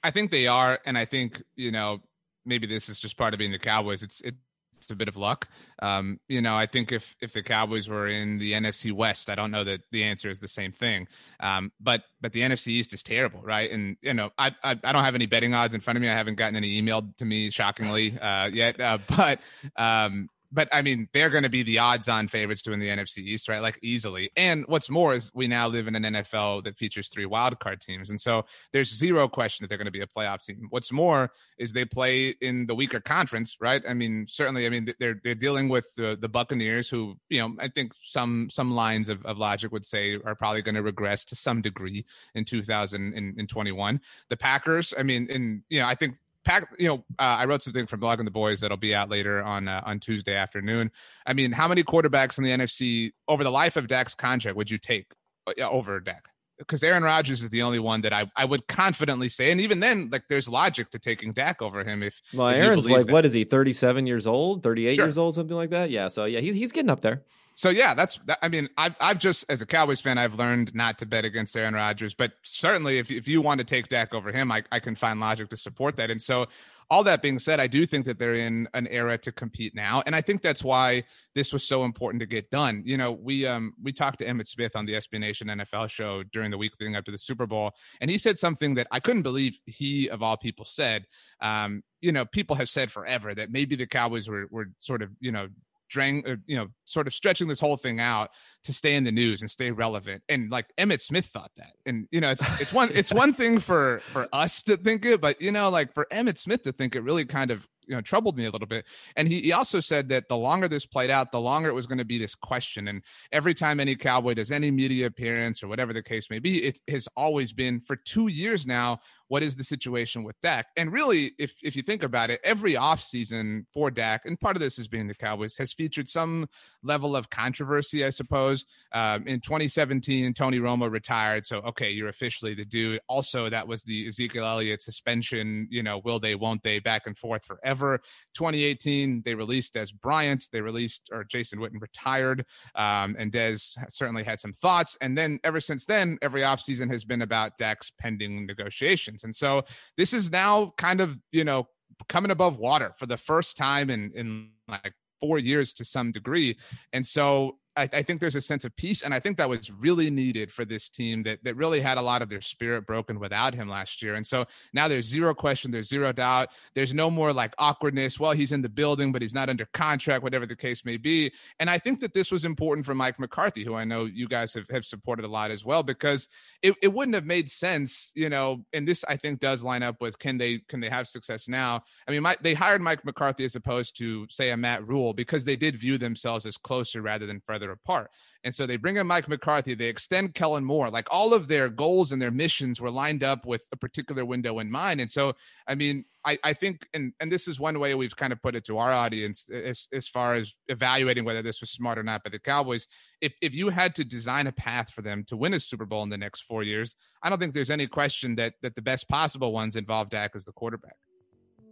I 0.03 0.11
think 0.11 0.31
they 0.31 0.47
are, 0.47 0.79
and 0.85 0.97
I 0.97 1.05
think 1.05 1.41
you 1.55 1.71
know 1.71 1.99
maybe 2.45 2.67
this 2.67 2.89
is 2.89 2.99
just 2.99 3.17
part 3.17 3.33
of 3.33 3.37
being 3.37 3.51
the 3.51 3.59
Cowboys. 3.59 4.03
It's 4.03 4.21
it's 4.21 4.91
a 4.91 4.95
bit 4.95 5.07
of 5.07 5.17
luck. 5.17 5.47
Um, 5.81 6.19
you 6.27 6.41
know, 6.41 6.55
I 6.55 6.65
think 6.65 6.91
if 6.91 7.15
if 7.21 7.33
the 7.33 7.43
Cowboys 7.43 7.89
were 7.89 8.07
in 8.07 8.39
the 8.39 8.53
NFC 8.53 8.91
West, 8.91 9.29
I 9.29 9.35
don't 9.35 9.51
know 9.51 9.63
that 9.63 9.81
the 9.91 10.03
answer 10.03 10.29
is 10.29 10.39
the 10.39 10.47
same 10.47 10.71
thing. 10.71 11.07
Um, 11.39 11.71
but 11.79 12.03
but 12.21 12.31
the 12.31 12.41
NFC 12.41 12.69
East 12.69 12.93
is 12.93 13.03
terrible, 13.03 13.41
right? 13.41 13.69
And 13.69 13.97
you 14.01 14.13
know, 14.13 14.31
I, 14.37 14.51
I, 14.63 14.79
I 14.83 14.91
don't 14.91 15.03
have 15.03 15.15
any 15.15 15.25
betting 15.25 15.53
odds 15.53 15.73
in 15.73 15.81
front 15.81 15.97
of 15.97 16.01
me. 16.01 16.09
I 16.09 16.13
haven't 16.13 16.35
gotten 16.35 16.55
any 16.55 16.81
emailed 16.81 17.17
to 17.17 17.25
me, 17.25 17.49
shockingly, 17.49 18.17
uh, 18.17 18.47
yet. 18.47 18.79
Uh, 18.79 18.99
but 19.17 19.39
um, 19.75 20.29
but 20.51 20.69
I 20.71 20.81
mean, 20.81 21.07
they're 21.13 21.29
going 21.29 21.43
to 21.43 21.49
be 21.49 21.63
the 21.63 21.79
odds-on 21.79 22.27
favorites 22.27 22.61
to 22.63 22.71
win 22.71 22.79
the 22.79 22.87
NFC 22.87 23.19
East, 23.19 23.49
right? 23.49 23.61
Like 23.61 23.79
easily. 23.81 24.29
And 24.35 24.65
what's 24.67 24.89
more 24.89 25.13
is 25.13 25.31
we 25.33 25.47
now 25.47 25.67
live 25.67 25.87
in 25.87 25.95
an 25.95 26.03
NFL 26.03 26.63
that 26.63 26.77
features 26.77 27.09
three 27.09 27.25
wildcard 27.25 27.79
teams, 27.79 28.09
and 28.09 28.19
so 28.19 28.45
there's 28.73 28.93
zero 28.93 29.27
question 29.27 29.63
that 29.63 29.69
they're 29.69 29.77
going 29.77 29.85
to 29.85 29.91
be 29.91 30.01
a 30.01 30.07
playoff 30.07 30.45
team. 30.45 30.67
What's 30.69 30.91
more 30.91 31.31
is 31.57 31.73
they 31.73 31.85
play 31.85 32.35
in 32.41 32.65
the 32.67 32.75
weaker 32.75 32.99
conference, 32.99 33.57
right? 33.59 33.81
I 33.87 33.93
mean, 33.93 34.25
certainly. 34.29 34.65
I 34.65 34.69
mean, 34.69 34.93
they're 34.99 35.19
they're 35.23 35.35
dealing 35.35 35.69
with 35.69 35.93
the 35.95 36.17
the 36.19 36.29
Buccaneers, 36.29 36.89
who 36.89 37.15
you 37.29 37.39
know 37.39 37.55
I 37.59 37.67
think 37.67 37.93
some 38.01 38.49
some 38.49 38.71
lines 38.71 39.09
of, 39.09 39.25
of 39.25 39.37
logic 39.37 39.71
would 39.71 39.85
say 39.85 40.17
are 40.25 40.35
probably 40.35 40.61
going 40.61 40.75
to 40.75 40.83
regress 40.83 41.25
to 41.25 41.35
some 41.35 41.61
degree 41.61 42.05
in 42.35 42.45
2021. 42.45 44.01
The 44.29 44.37
Packers, 44.37 44.93
I 44.97 45.03
mean, 45.03 45.27
and, 45.29 45.63
you 45.69 45.79
know, 45.79 45.87
I 45.87 45.95
think 45.95 46.15
pack 46.47 46.67
you 46.79 46.87
know 46.87 47.03
uh, 47.19 47.37
i 47.39 47.45
wrote 47.45 47.61
something 47.61 47.85
from 47.85 47.99
blogging 47.99 48.25
the 48.25 48.31
boys 48.31 48.59
that'll 48.59 48.77
be 48.77 48.95
out 48.95 49.09
later 49.09 49.43
on 49.43 49.67
uh, 49.67 49.81
on 49.85 49.99
tuesday 49.99 50.35
afternoon 50.35 50.89
i 51.25 51.33
mean 51.33 51.51
how 51.51 51.67
many 51.67 51.83
quarterbacks 51.83 52.37
in 52.37 52.43
the 52.43 52.51
nfc 52.51 53.11
over 53.27 53.43
the 53.43 53.51
life 53.51 53.75
of 53.75 53.87
dak's 53.87 54.15
contract 54.15 54.55
would 54.55 54.69
you 54.69 54.77
take 54.77 55.05
uh, 55.47 55.69
over 55.69 55.99
dak 55.99 56.25
because 56.57 56.81
Aaron 56.81 57.03
Rodgers 57.03 57.43
is 57.43 57.51
the 57.51 57.61
only 57.61 57.77
one 57.77 58.01
that 58.01 58.13
I, 58.13 58.25
I 58.35 58.43
would 58.43 58.67
confidently 58.67 59.29
say, 59.29 59.51
and 59.51 59.61
even 59.61 59.79
then, 59.79 60.09
like 60.11 60.23
there's 60.27 60.49
logic 60.49 60.89
to 60.89 60.97
taking 60.97 61.31
Dak 61.31 61.61
over 61.61 61.83
him. 61.83 62.01
If 62.01 62.19
well, 62.33 62.47
if 62.47 62.55
Aaron's 62.55 62.85
like 62.87 63.05
that. 63.05 63.13
what 63.13 63.27
is 63.27 63.33
he, 63.33 63.43
37 63.43 64.07
years 64.07 64.25
old, 64.25 64.63
38 64.63 64.95
sure. 64.95 65.05
years 65.05 65.19
old, 65.19 65.35
something 65.35 65.55
like 65.55 65.69
that. 65.69 65.91
Yeah, 65.91 66.07
so 66.07 66.25
yeah, 66.25 66.39
he's 66.39 66.55
he's 66.55 66.71
getting 66.71 66.89
up 66.89 67.01
there. 67.01 67.21
So 67.57 67.69
yeah, 67.69 67.95
that's. 67.95 68.19
I 68.43 68.49
mean, 68.49 68.69
I've 68.77 68.95
I've 68.99 69.17
just 69.17 69.43
as 69.49 69.63
a 69.63 69.65
Cowboys 69.65 69.99
fan, 69.99 70.19
I've 70.19 70.35
learned 70.35 70.75
not 70.75 70.99
to 70.99 71.07
bet 71.07 71.25
against 71.25 71.57
Aaron 71.57 71.73
Rodgers. 71.73 72.13
But 72.13 72.33
certainly, 72.43 72.99
if 72.99 73.09
if 73.09 73.27
you 73.27 73.41
want 73.41 73.57
to 73.57 73.63
take 73.63 73.87
Dak 73.87 74.13
over 74.13 74.31
him, 74.31 74.51
I 74.51 74.63
I 74.71 74.79
can 74.79 74.93
find 74.93 75.19
logic 75.19 75.49
to 75.49 75.57
support 75.57 75.97
that. 75.97 76.11
And 76.11 76.21
so, 76.21 76.45
all 76.91 77.03
that 77.05 77.23
being 77.23 77.39
said, 77.39 77.59
I 77.59 77.65
do 77.65 77.87
think 77.87 78.05
that 78.05 78.19
they're 78.19 78.35
in 78.35 78.69
an 78.75 78.85
era 78.85 79.17
to 79.17 79.31
compete 79.31 79.73
now, 79.73 80.03
and 80.05 80.15
I 80.15 80.21
think 80.21 80.43
that's 80.43 80.63
why 80.63 81.03
this 81.33 81.51
was 81.51 81.67
so 81.67 81.83
important 81.83 82.21
to 82.21 82.27
get 82.27 82.51
done. 82.51 82.83
You 82.85 82.95
know, 82.95 83.11
we 83.11 83.47
um 83.47 83.73
we 83.81 83.91
talked 83.91 84.19
to 84.19 84.27
Emmitt 84.27 84.47
Smith 84.47 84.75
on 84.75 84.85
the 84.85 84.93
SB 84.93 85.19
Nation 85.19 85.47
NFL 85.47 85.89
show 85.89 86.21
during 86.31 86.51
the 86.51 86.59
week 86.59 86.73
leading 86.79 86.95
up 86.95 87.05
to 87.05 87.11
the 87.11 87.17
Super 87.17 87.47
Bowl, 87.47 87.71
and 88.01 88.11
he 88.11 88.19
said 88.19 88.37
something 88.37 88.75
that 88.75 88.85
I 88.91 88.99
couldn't 88.99 89.23
believe 89.23 89.57
he 89.65 90.11
of 90.11 90.21
all 90.21 90.37
people 90.37 90.65
said. 90.65 91.07
Um, 91.41 91.81
you 92.01 92.11
know, 92.11 92.25
people 92.25 92.55
have 92.55 92.69
said 92.69 92.91
forever 92.91 93.33
that 93.33 93.51
maybe 93.51 93.75
the 93.75 93.87
Cowboys 93.87 94.29
were 94.29 94.45
were 94.51 94.67
sort 94.77 95.01
of 95.01 95.09
you 95.19 95.31
know 95.31 95.47
drang, 95.89 96.23
uh, 96.27 96.35
you 96.45 96.55
know, 96.55 96.67
sort 96.85 97.07
of 97.07 97.13
stretching 97.13 97.47
this 97.47 97.59
whole 97.59 97.77
thing 97.77 97.99
out 97.99 98.29
to 98.63 98.73
stay 98.73 98.95
in 98.95 99.03
the 99.03 99.11
news 99.11 99.41
and 99.41 99.49
stay 99.49 99.71
relevant. 99.71 100.23
And 100.29 100.49
like 100.51 100.65
Emmitt 100.77 101.01
Smith 101.01 101.25
thought 101.25 101.51
that. 101.57 101.73
And 101.85 102.07
you 102.11 102.21
know, 102.21 102.31
it's 102.31 102.61
it's 102.61 102.73
one 102.73 102.89
it's 102.93 103.13
one 103.23 103.33
thing 103.33 103.59
for 103.59 103.99
for 103.99 104.27
us 104.33 104.63
to 104.63 104.77
think 104.77 105.05
it, 105.05 105.21
but 105.21 105.41
you 105.41 105.51
know, 105.51 105.69
like 105.69 105.93
for 105.93 106.07
Emmitt 106.11 106.37
Smith 106.37 106.63
to 106.63 106.71
think 106.71 106.95
it 106.95 107.01
really 107.01 107.25
kind 107.25 107.51
of 107.51 107.67
you 107.87 107.95
know 107.95 108.01
troubled 108.01 108.37
me 108.37 108.45
a 108.45 108.51
little 108.51 108.67
bit. 108.67 108.85
And 109.15 109.27
he, 109.27 109.41
he 109.41 109.51
also 109.53 109.79
said 109.79 110.09
that 110.09 110.27
the 110.29 110.37
longer 110.37 110.67
this 110.67 110.85
played 110.85 111.09
out, 111.09 111.31
the 111.31 111.39
longer 111.39 111.69
it 111.69 111.73
was 111.73 111.87
going 111.87 111.97
to 111.97 112.05
be 112.05 112.17
this 112.17 112.35
question. 112.35 112.87
And 112.87 113.01
every 113.31 113.53
time 113.53 113.79
any 113.79 113.95
cowboy 113.95 114.35
does 114.35 114.51
any 114.51 114.71
media 114.71 115.07
appearance 115.07 115.63
or 115.63 115.67
whatever 115.67 115.93
the 115.93 116.03
case 116.03 116.29
may 116.29 116.39
be, 116.39 116.63
it 116.63 116.79
has 116.87 117.07
always 117.15 117.53
been 117.53 117.79
for 117.79 117.95
two 117.95 118.27
years 118.27 118.65
now. 118.65 118.99
What 119.29 119.43
is 119.43 119.57
the 119.57 119.63
situation 119.65 120.23
with 120.23 120.39
Dak? 120.41 120.67
And 120.77 120.91
really, 120.91 121.33
if 121.37 121.55
if 121.61 121.75
you 121.75 121.81
think 121.81 122.03
about 122.03 122.29
it, 122.29 122.39
every 122.45 122.75
offseason 122.75 123.65
for 123.73 123.91
Dak, 123.91 124.21
and 124.25 124.39
part 124.39 124.55
of 124.55 124.61
this 124.61 124.79
is 124.79 124.87
being 124.87 125.07
the 125.07 125.15
Cowboys, 125.15 125.57
has 125.57 125.73
featured 125.73 126.07
some 126.07 126.47
level 126.81 127.13
of 127.13 127.29
controversy, 127.29 128.05
I 128.05 128.09
suppose. 128.09 128.65
Um, 128.93 129.27
in 129.27 129.41
2017, 129.41 130.33
Tony 130.33 130.59
Romo 130.59 130.89
retired, 130.89 131.45
so 131.45 131.57
okay, 131.57 131.91
you're 131.91 132.07
officially 132.07 132.53
the 132.53 132.63
dude. 132.63 133.01
Also, 133.09 133.49
that 133.49 133.67
was 133.67 133.83
the 133.83 134.07
Ezekiel 134.07 134.45
Elliott 134.45 134.81
suspension. 134.81 135.67
You 135.69 135.83
know, 135.83 135.99
will 136.05 136.21
they, 136.21 136.35
won't 136.35 136.63
they, 136.63 136.79
back 136.79 137.01
and 137.05 137.17
forth 137.17 137.43
forever 137.43 137.76
ever. 137.77 137.99
2018, 138.33 139.21
they 139.23 139.35
released 139.35 139.75
Dez 139.75 139.93
Bryant. 139.93 140.45
They 140.51 140.61
released, 140.61 141.09
or 141.11 141.23
Jason 141.23 141.59
Witten 141.59 141.79
retired. 141.79 142.45
Um, 142.75 143.15
and 143.19 143.31
Dez 143.31 143.77
certainly 143.89 144.23
had 144.23 144.39
some 144.39 144.53
thoughts. 144.53 144.97
And 145.01 145.17
then 145.17 145.39
ever 145.43 145.59
since 145.59 145.85
then, 145.85 146.17
every 146.21 146.41
offseason 146.41 146.89
has 146.89 147.05
been 147.05 147.21
about 147.21 147.57
Dak's 147.57 147.91
pending 147.99 148.45
negotiations. 148.45 149.23
And 149.23 149.35
so 149.35 149.63
this 149.95 150.13
is 150.13 150.31
now 150.31 150.73
kind 150.77 151.01
of, 151.01 151.17
you 151.31 151.43
know, 151.43 151.67
coming 152.09 152.31
above 152.31 152.57
water 152.57 152.93
for 152.97 153.05
the 153.05 153.17
first 153.17 153.57
time 153.57 153.89
in, 153.89 154.11
in 154.15 154.49
like 154.67 154.93
four 155.19 155.39
years 155.39 155.73
to 155.75 155.85
some 155.85 156.11
degree. 156.11 156.57
And 156.93 157.05
so 157.05 157.57
I, 157.77 157.89
I, 157.93 158.03
think 158.03 158.19
there's 158.19 158.35
a 158.35 158.41
sense 158.41 158.65
of 158.65 158.75
peace, 158.75 159.03
and 159.03 159.13
I 159.13 159.19
think 159.19 159.37
that 159.37 159.47
was 159.47 159.71
really 159.71 160.09
needed 160.09 160.51
for 160.51 160.65
this 160.65 160.89
team 160.89 161.23
that 161.23 161.43
that 161.43 161.55
really 161.55 161.79
had 161.79 161.97
a 161.97 162.01
lot 162.01 162.21
of 162.21 162.29
their 162.29 162.41
spirit 162.41 162.87
broken 162.87 163.19
without 163.19 163.53
him 163.53 163.69
last 163.69 164.01
year. 164.01 164.15
And 164.15 164.25
so 164.25 164.45
now 164.73 164.87
there's 164.87 165.05
zero 165.05 165.33
question, 165.33 165.71
there's 165.71 165.87
zero 165.87 166.11
doubt, 166.11 166.49
there's 166.73 166.93
no 166.93 167.11
more 167.11 167.31
like 167.31 167.53
awkwardness. 167.57 168.19
Well, 168.19 168.31
he's 168.31 168.51
in 168.51 168.61
the 168.61 168.69
building, 168.69 169.11
but 169.11 169.21
he's 169.21 169.33
not 169.33 169.49
under 169.49 169.65
contract, 169.67 170.23
whatever 170.23 170.45
the 170.45 170.55
case 170.55 170.83
may 170.83 170.97
be. 170.97 171.31
And 171.59 171.69
I 171.69 171.77
think 171.77 171.99
that 171.99 172.13
this 172.13 172.31
was 172.31 172.45
important 172.45 172.85
for 172.85 172.95
Mike 172.95 173.19
McCarthy, 173.19 173.63
who 173.63 173.75
I 173.75 173.85
know 173.85 174.05
you 174.05 174.27
guys 174.27 174.53
have, 174.55 174.65
have 174.69 174.85
supported 174.85 175.25
a 175.25 175.29
lot 175.29 175.51
as 175.51 175.63
well, 175.63 175.83
because 175.83 176.27
it, 176.61 176.75
it 176.81 176.91
wouldn't 176.91 177.15
have 177.15 177.25
made 177.25 177.49
sense, 177.49 178.11
you 178.15 178.29
know. 178.29 178.65
And 178.73 178.87
this 178.87 179.05
I 179.07 179.17
think 179.17 179.39
does 179.39 179.63
line 179.63 179.83
up 179.83 180.01
with 180.01 180.17
can 180.19 180.37
they 180.37 180.59
can 180.67 180.79
they 180.79 180.89
have 180.89 181.07
success 181.07 181.47
now? 181.47 181.83
I 182.07 182.11
mean, 182.11 182.23
my, 182.23 182.35
they 182.41 182.53
hired 182.53 182.81
Mike 182.81 183.05
McCarthy 183.05 183.45
as 183.45 183.55
opposed 183.55 183.97
to 183.97 184.25
say 184.29 184.49
a 184.49 184.57
Matt 184.57 184.87
Rhule 184.87 185.13
because 185.13 185.45
they 185.45 185.55
did 185.55 185.79
view 185.79 185.97
themselves 185.97 186.45
as 186.45 186.57
closer 186.57 187.01
rather 187.01 187.25
than 187.25 187.41
further 187.45 187.66
apart. 187.71 188.09
And 188.43 188.53
so 188.55 188.65
they 188.65 188.77
bring 188.77 188.97
in 188.97 189.07
Mike 189.07 189.27
McCarthy, 189.27 189.73
they 189.73 189.87
extend 189.87 190.33
Kellen 190.33 190.63
Moore. 190.63 190.89
Like 190.89 191.07
all 191.11 191.33
of 191.33 191.47
their 191.47 191.69
goals 191.69 192.11
and 192.11 192.21
their 192.21 192.31
missions 192.31 192.79
were 192.79 192.91
lined 192.91 193.23
up 193.23 193.45
with 193.45 193.67
a 193.71 193.77
particular 193.77 194.23
window 194.25 194.59
in 194.59 194.71
mind. 194.71 195.01
And 195.01 195.11
so, 195.11 195.33
I 195.67 195.75
mean, 195.75 196.05
I, 196.23 196.37
I 196.43 196.53
think, 196.53 196.87
and, 196.93 197.13
and 197.19 197.31
this 197.31 197.47
is 197.47 197.59
one 197.59 197.79
way 197.79 197.93
we've 197.95 198.15
kind 198.15 198.31
of 198.31 198.41
put 198.41 198.55
it 198.55 198.65
to 198.65 198.77
our 198.77 198.91
audience 198.91 199.49
as, 199.49 199.87
as 199.91 200.07
far 200.07 200.33
as 200.33 200.53
evaluating 200.67 201.25
whether 201.25 201.41
this 201.41 201.61
was 201.61 201.71
smart 201.71 201.97
or 201.97 202.03
not 202.03 202.23
by 202.23 202.29
the 202.29 202.39
Cowboys. 202.39 202.87
If, 203.21 203.33
if 203.41 203.53
you 203.53 203.69
had 203.69 203.95
to 203.95 204.05
design 204.05 204.47
a 204.47 204.51
path 204.51 204.91
for 204.91 205.01
them 205.01 205.23
to 205.25 205.37
win 205.37 205.53
a 205.53 205.59
Super 205.59 205.85
Bowl 205.85 206.03
in 206.03 206.09
the 206.09 206.17
next 206.17 206.41
four 206.41 206.63
years, 206.63 206.95
I 207.23 207.29
don't 207.29 207.39
think 207.39 207.53
there's 207.53 207.69
any 207.69 207.87
question 207.87 208.35
that, 208.35 208.53
that 208.61 208.75
the 208.75 208.81
best 208.81 209.09
possible 209.09 209.51
ones 209.51 209.75
involve 209.75 210.09
Dak 210.09 210.35
as 210.35 210.45
the 210.45 210.51
quarterback. 210.51 210.95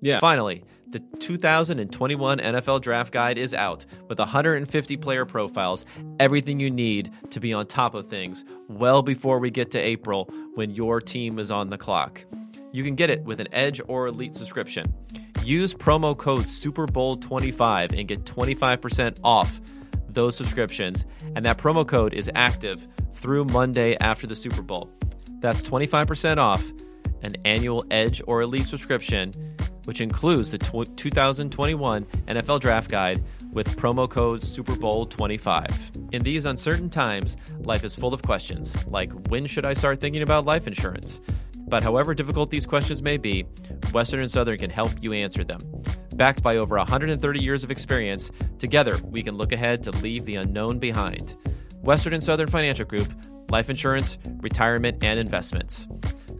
Yeah. 0.02 0.20
Finally, 0.20 0.64
the 0.88 1.00
2021 1.20 2.40
NFL 2.40 2.82
Draft 2.82 3.12
Guide 3.12 3.38
is 3.38 3.54
out 3.54 3.86
with 4.08 4.20
150 4.20 4.98
player 4.98 5.26
profiles, 5.26 5.84
everything 6.20 6.60
you 6.60 6.72
need 6.72 7.12
to 7.32 7.40
be 7.40 7.54
on 7.54 7.68
top 7.68 7.96
of 7.96 8.08
things 8.08 8.46
well 8.70 9.02
before 9.02 9.40
we 9.40 9.50
get 9.50 9.72
to 9.72 9.80
April 9.80 10.30
when 10.54 10.72
your 10.72 11.02
team 11.02 11.40
is 11.40 11.52
on 11.52 11.70
the 11.70 11.78
clock. 11.78 12.24
You 12.72 12.84
can 12.84 12.96
get 12.96 13.10
it 13.10 13.24
with 13.24 13.40
an 13.40 13.48
Edge 13.52 13.82
or 13.88 14.08
Elite 14.08 14.36
subscription. 14.36 14.86
Use 15.44 15.74
promo 15.74 16.18
code 16.18 16.48
Super 16.48 16.86
Bowl 16.86 17.16
25 17.16 17.94
and 17.94 18.08
get 18.08 18.24
25% 18.24 19.20
off 19.24 19.60
those 20.10 20.36
subscriptions, 20.36 21.06
and 21.36 21.46
that 21.46 21.58
promo 21.58 21.88
code 21.88 22.14
is 22.14 22.30
active 22.36 22.88
through 23.14 23.46
Monday 23.46 23.98
after 24.00 24.28
the 24.28 24.36
Super 24.36 24.62
Bowl. 24.62 24.90
That's 25.40 25.62
25% 25.62 26.38
off 26.38 26.64
an 27.22 27.32
annual 27.44 27.84
Edge 27.92 28.22
or 28.28 28.42
Elite 28.42 28.66
subscription 28.66 29.32
which 29.86 30.02
includes 30.02 30.52
the 30.52 30.58
2021 30.58 32.06
NFL 32.28 32.60
Draft 32.60 32.90
Guide 32.90 33.24
with 33.52 33.76
promo 33.78 34.10
code 34.10 34.44
Super 34.44 34.76
Bowl 34.76 35.06
25. 35.06 35.92
In 36.12 36.22
these 36.24 36.46
uncertain 36.46 36.90
times, 36.90 37.38
life 37.60 37.84
is 37.84 37.96
full 37.96 38.14
of 38.14 38.22
questions, 38.22 38.76
like 38.88 39.12
when 39.30 39.46
should 39.46 39.66
I 39.66 39.74
start 39.74 40.00
thinking 40.00 40.22
about 40.22 40.46
life 40.46 40.68
insurance? 40.68 41.20
But 41.68 41.82
however 41.82 42.14
difficult 42.14 42.52
these 42.52 42.66
questions 42.66 43.02
may 43.02 43.18
be, 43.18 43.46
Western 43.92 44.22
and 44.22 44.30
Southern 44.30 44.58
can 44.58 44.70
help 44.70 44.92
you 45.02 45.14
answer 45.14 45.44
them. 45.44 45.60
Backed 46.16 46.44
by 46.44 46.58
over 46.58 46.78
130 46.78 47.44
years 47.44 47.64
of 47.64 47.72
experience, 47.72 48.32
together 48.60 49.00
we 49.04 49.24
can 49.24 49.36
look 49.36 49.52
ahead 49.52 49.84
to 49.84 49.92
leave 49.92 50.26
the 50.26 50.36
unknown 50.36 50.80
behind. 50.80 51.36
Western 51.82 52.14
and 52.14 52.24
Southern 52.24 52.48
Financial 52.48 52.86
Group, 52.86 53.12
life 53.50 53.70
insurance, 53.70 54.18
retirement, 54.42 55.04
and 55.04 55.20
investments. 55.20 55.88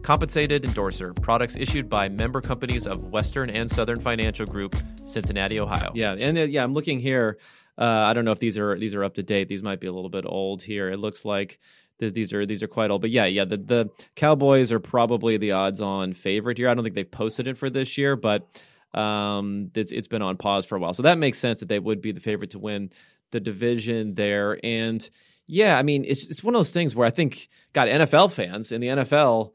Compensated 0.06 0.64
endorser, 0.64 1.12
products 1.14 1.56
issued 1.56 1.90
by 1.90 2.08
member 2.08 2.40
companies 2.40 2.86
of 2.86 3.02
Western 3.10 3.50
and 3.50 3.68
Southern 3.68 4.00
Financial 4.00 4.46
Group, 4.46 4.76
Cincinnati, 5.04 5.58
Ohio. 5.58 5.90
Yeah, 5.96 6.12
and 6.12 6.38
uh, 6.38 6.42
yeah, 6.42 6.62
I'm 6.62 6.74
looking 6.74 7.00
here. 7.00 7.38
Uh, 7.76 8.04
I 8.06 8.12
don't 8.12 8.24
know 8.24 8.30
if 8.30 8.38
these 8.38 8.56
are 8.56 8.78
these 8.78 8.94
are 8.94 9.02
up 9.02 9.14
to 9.14 9.24
date. 9.24 9.48
These 9.48 9.64
might 9.64 9.80
be 9.80 9.88
a 9.88 9.92
little 9.92 10.08
bit 10.08 10.24
old 10.24 10.62
here. 10.62 10.92
It 10.92 10.98
looks 10.98 11.24
like 11.24 11.58
these 11.98 12.32
are 12.32 12.46
these 12.46 12.62
are 12.62 12.68
quite 12.68 12.92
old. 12.92 13.00
But 13.00 13.10
yeah, 13.10 13.24
yeah, 13.24 13.46
the 13.46 13.56
the 13.56 13.90
Cowboys 14.14 14.70
are 14.70 14.78
probably 14.78 15.38
the 15.38 15.50
odds-on 15.50 16.12
favorite 16.12 16.56
here. 16.56 16.68
I 16.68 16.74
don't 16.74 16.84
think 16.84 16.94
they've 16.94 17.10
posted 17.10 17.48
it 17.48 17.58
for 17.58 17.68
this 17.68 17.98
year, 17.98 18.14
but 18.14 18.46
um, 18.94 19.72
it's 19.74 19.90
it's 19.90 20.06
been 20.06 20.22
on 20.22 20.36
pause 20.36 20.64
for 20.66 20.76
a 20.76 20.78
while, 20.78 20.94
so 20.94 21.02
that 21.02 21.18
makes 21.18 21.38
sense 21.38 21.58
that 21.58 21.68
they 21.68 21.80
would 21.80 22.00
be 22.00 22.12
the 22.12 22.20
favorite 22.20 22.50
to 22.50 22.60
win 22.60 22.92
the 23.32 23.40
division 23.40 24.14
there. 24.14 24.60
And 24.62 25.10
yeah, 25.48 25.76
I 25.76 25.82
mean, 25.82 26.04
it's 26.06 26.28
it's 26.28 26.44
one 26.44 26.54
of 26.54 26.60
those 26.60 26.70
things 26.70 26.94
where 26.94 27.08
I 27.08 27.10
think, 27.10 27.48
got 27.72 27.88
NFL 27.88 28.30
fans 28.30 28.70
in 28.70 28.80
the 28.80 28.86
NFL 28.86 29.50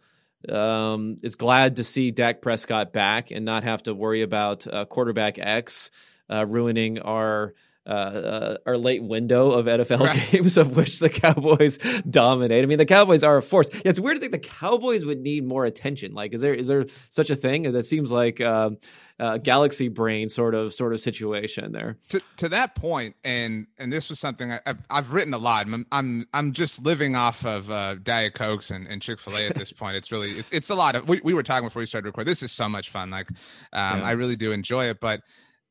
um, 0.49 1.17
is 1.21 1.35
glad 1.35 1.75
to 1.77 1.83
see 1.83 2.11
Dak 2.11 2.41
Prescott 2.41 2.93
back 2.93 3.31
and 3.31 3.45
not 3.45 3.63
have 3.63 3.83
to 3.83 3.93
worry 3.93 4.21
about 4.21 4.65
uh, 4.67 4.85
quarterback 4.85 5.37
X 5.37 5.91
uh, 6.29 6.45
ruining 6.45 6.99
our 6.99 7.53
uh, 7.85 7.89
uh 7.89 8.57
our 8.65 8.77
late 8.77 9.03
window 9.03 9.51
of 9.51 9.65
NFL 9.65 10.01
right. 10.01 10.27
games 10.31 10.57
of 10.57 10.75
which 10.75 10.99
the 10.99 11.09
Cowboys 11.09 11.77
dominate. 12.09 12.63
I 12.63 12.67
mean, 12.67 12.77
the 12.77 12.85
Cowboys 12.85 13.23
are 13.23 13.37
a 13.37 13.41
force. 13.41 13.69
Yeah, 13.73 13.81
it's 13.85 13.99
weird 13.99 14.17
to 14.17 14.19
think 14.19 14.31
the 14.31 14.39
Cowboys 14.39 15.05
would 15.05 15.19
need 15.19 15.45
more 15.45 15.65
attention. 15.65 16.13
Like, 16.13 16.33
is 16.33 16.41
there 16.41 16.53
is 16.53 16.67
there 16.67 16.85
such 17.09 17.29
a 17.29 17.35
thing? 17.35 17.71
That 17.71 17.85
seems 17.85 18.11
like 18.11 18.39
um, 18.41 18.77
uh, 19.21 19.37
galaxy 19.37 19.87
brain 19.87 20.29
sort 20.29 20.55
of 20.55 20.73
sort 20.73 20.93
of 20.93 20.99
situation 20.99 21.71
there. 21.71 21.95
To 22.09 22.21
to 22.37 22.49
that 22.49 22.75
point, 22.75 23.15
and 23.23 23.67
and 23.77 23.93
this 23.93 24.09
was 24.09 24.19
something 24.19 24.51
I, 24.51 24.59
have 24.65 24.79
I've 24.89 25.13
written 25.13 25.33
a 25.33 25.37
lot. 25.37 25.67
I'm 25.67 25.85
I'm 25.91 26.27
I'm 26.33 26.53
just 26.53 26.83
living 26.83 27.15
off 27.15 27.45
of 27.45 27.69
uh, 27.69 27.95
Diet 27.95 28.33
Cokes 28.33 28.71
and, 28.71 28.87
and 28.87 28.99
Chick 28.99 29.19
Fil 29.19 29.37
A 29.37 29.47
at 29.47 29.55
this 29.55 29.71
point. 29.71 29.95
It's 29.95 30.11
really 30.11 30.31
it's 30.31 30.49
it's 30.51 30.71
a 30.71 30.75
lot 30.75 30.95
of. 30.95 31.07
We, 31.07 31.21
we 31.23 31.35
were 31.35 31.43
talking 31.43 31.67
before 31.67 31.81
we 31.81 31.85
started 31.85 32.07
recording. 32.07 32.29
This 32.31 32.41
is 32.41 32.51
so 32.51 32.67
much 32.67 32.89
fun. 32.89 33.11
Like, 33.11 33.29
um, 33.73 33.99
yeah. 33.99 34.03
I 34.03 34.11
really 34.13 34.35
do 34.35 34.51
enjoy 34.51 34.85
it, 34.85 34.99
but 34.99 35.21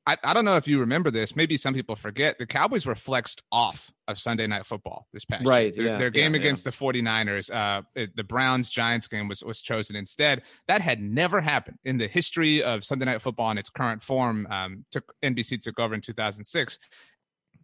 I, 0.07 0.17
I 0.25 0.35
don't 0.35 0.45
know 0.45 0.57
if 0.57 0.67
you 0.67 0.81
remember 0.81 1.11
this. 1.11 1.37
Maybe 1.37 1.57
some 1.57 1.75
people 1.75 1.95
forget 1.95 2.39
the 2.39 2.47
Cowboys 2.47 2.87
were 2.87 2.95
flexed 2.95 3.43
off 3.53 3.93
of 4.09 4.19
Sunday 4.19 4.47
Night 4.47 4.65
Football 4.65 5.07
this 5.13 5.25
past 5.25 5.47
right, 5.47 5.65
year. 5.65 5.73
Their, 5.73 5.87
yeah, 5.87 5.99
their 5.99 6.11
game 6.11 6.35
yeah, 6.35 6.41
against 6.41 6.65
yeah. 6.65 6.71
the 6.71 7.03
49ers, 7.03 7.55
uh, 7.55 7.83
it, 7.95 8.17
the 8.17 8.25
Browns 8.25 8.71
Giants 8.71 9.09
game 9.09 9.29
was, 9.29 9.45
was 9.45 9.61
chosen 9.61 9.97
instead. 9.97 10.43
That 10.69 10.81
had 10.81 11.01
never 11.01 11.41
happened 11.41 11.79
in 11.85 11.99
the 11.99 12.07
history 12.07 12.63
of 12.63 12.85
Sunday 12.85 13.05
Night 13.05 13.21
Football 13.21 13.51
in 13.51 13.59
its 13.59 13.71
current 13.71 14.03
form. 14.03 14.47
Um, 14.51 14.85
took 14.91 15.15
NBC 15.23 15.61
took 15.61 15.79
over 15.79 15.95
in 15.95 16.01
2006 16.01 16.79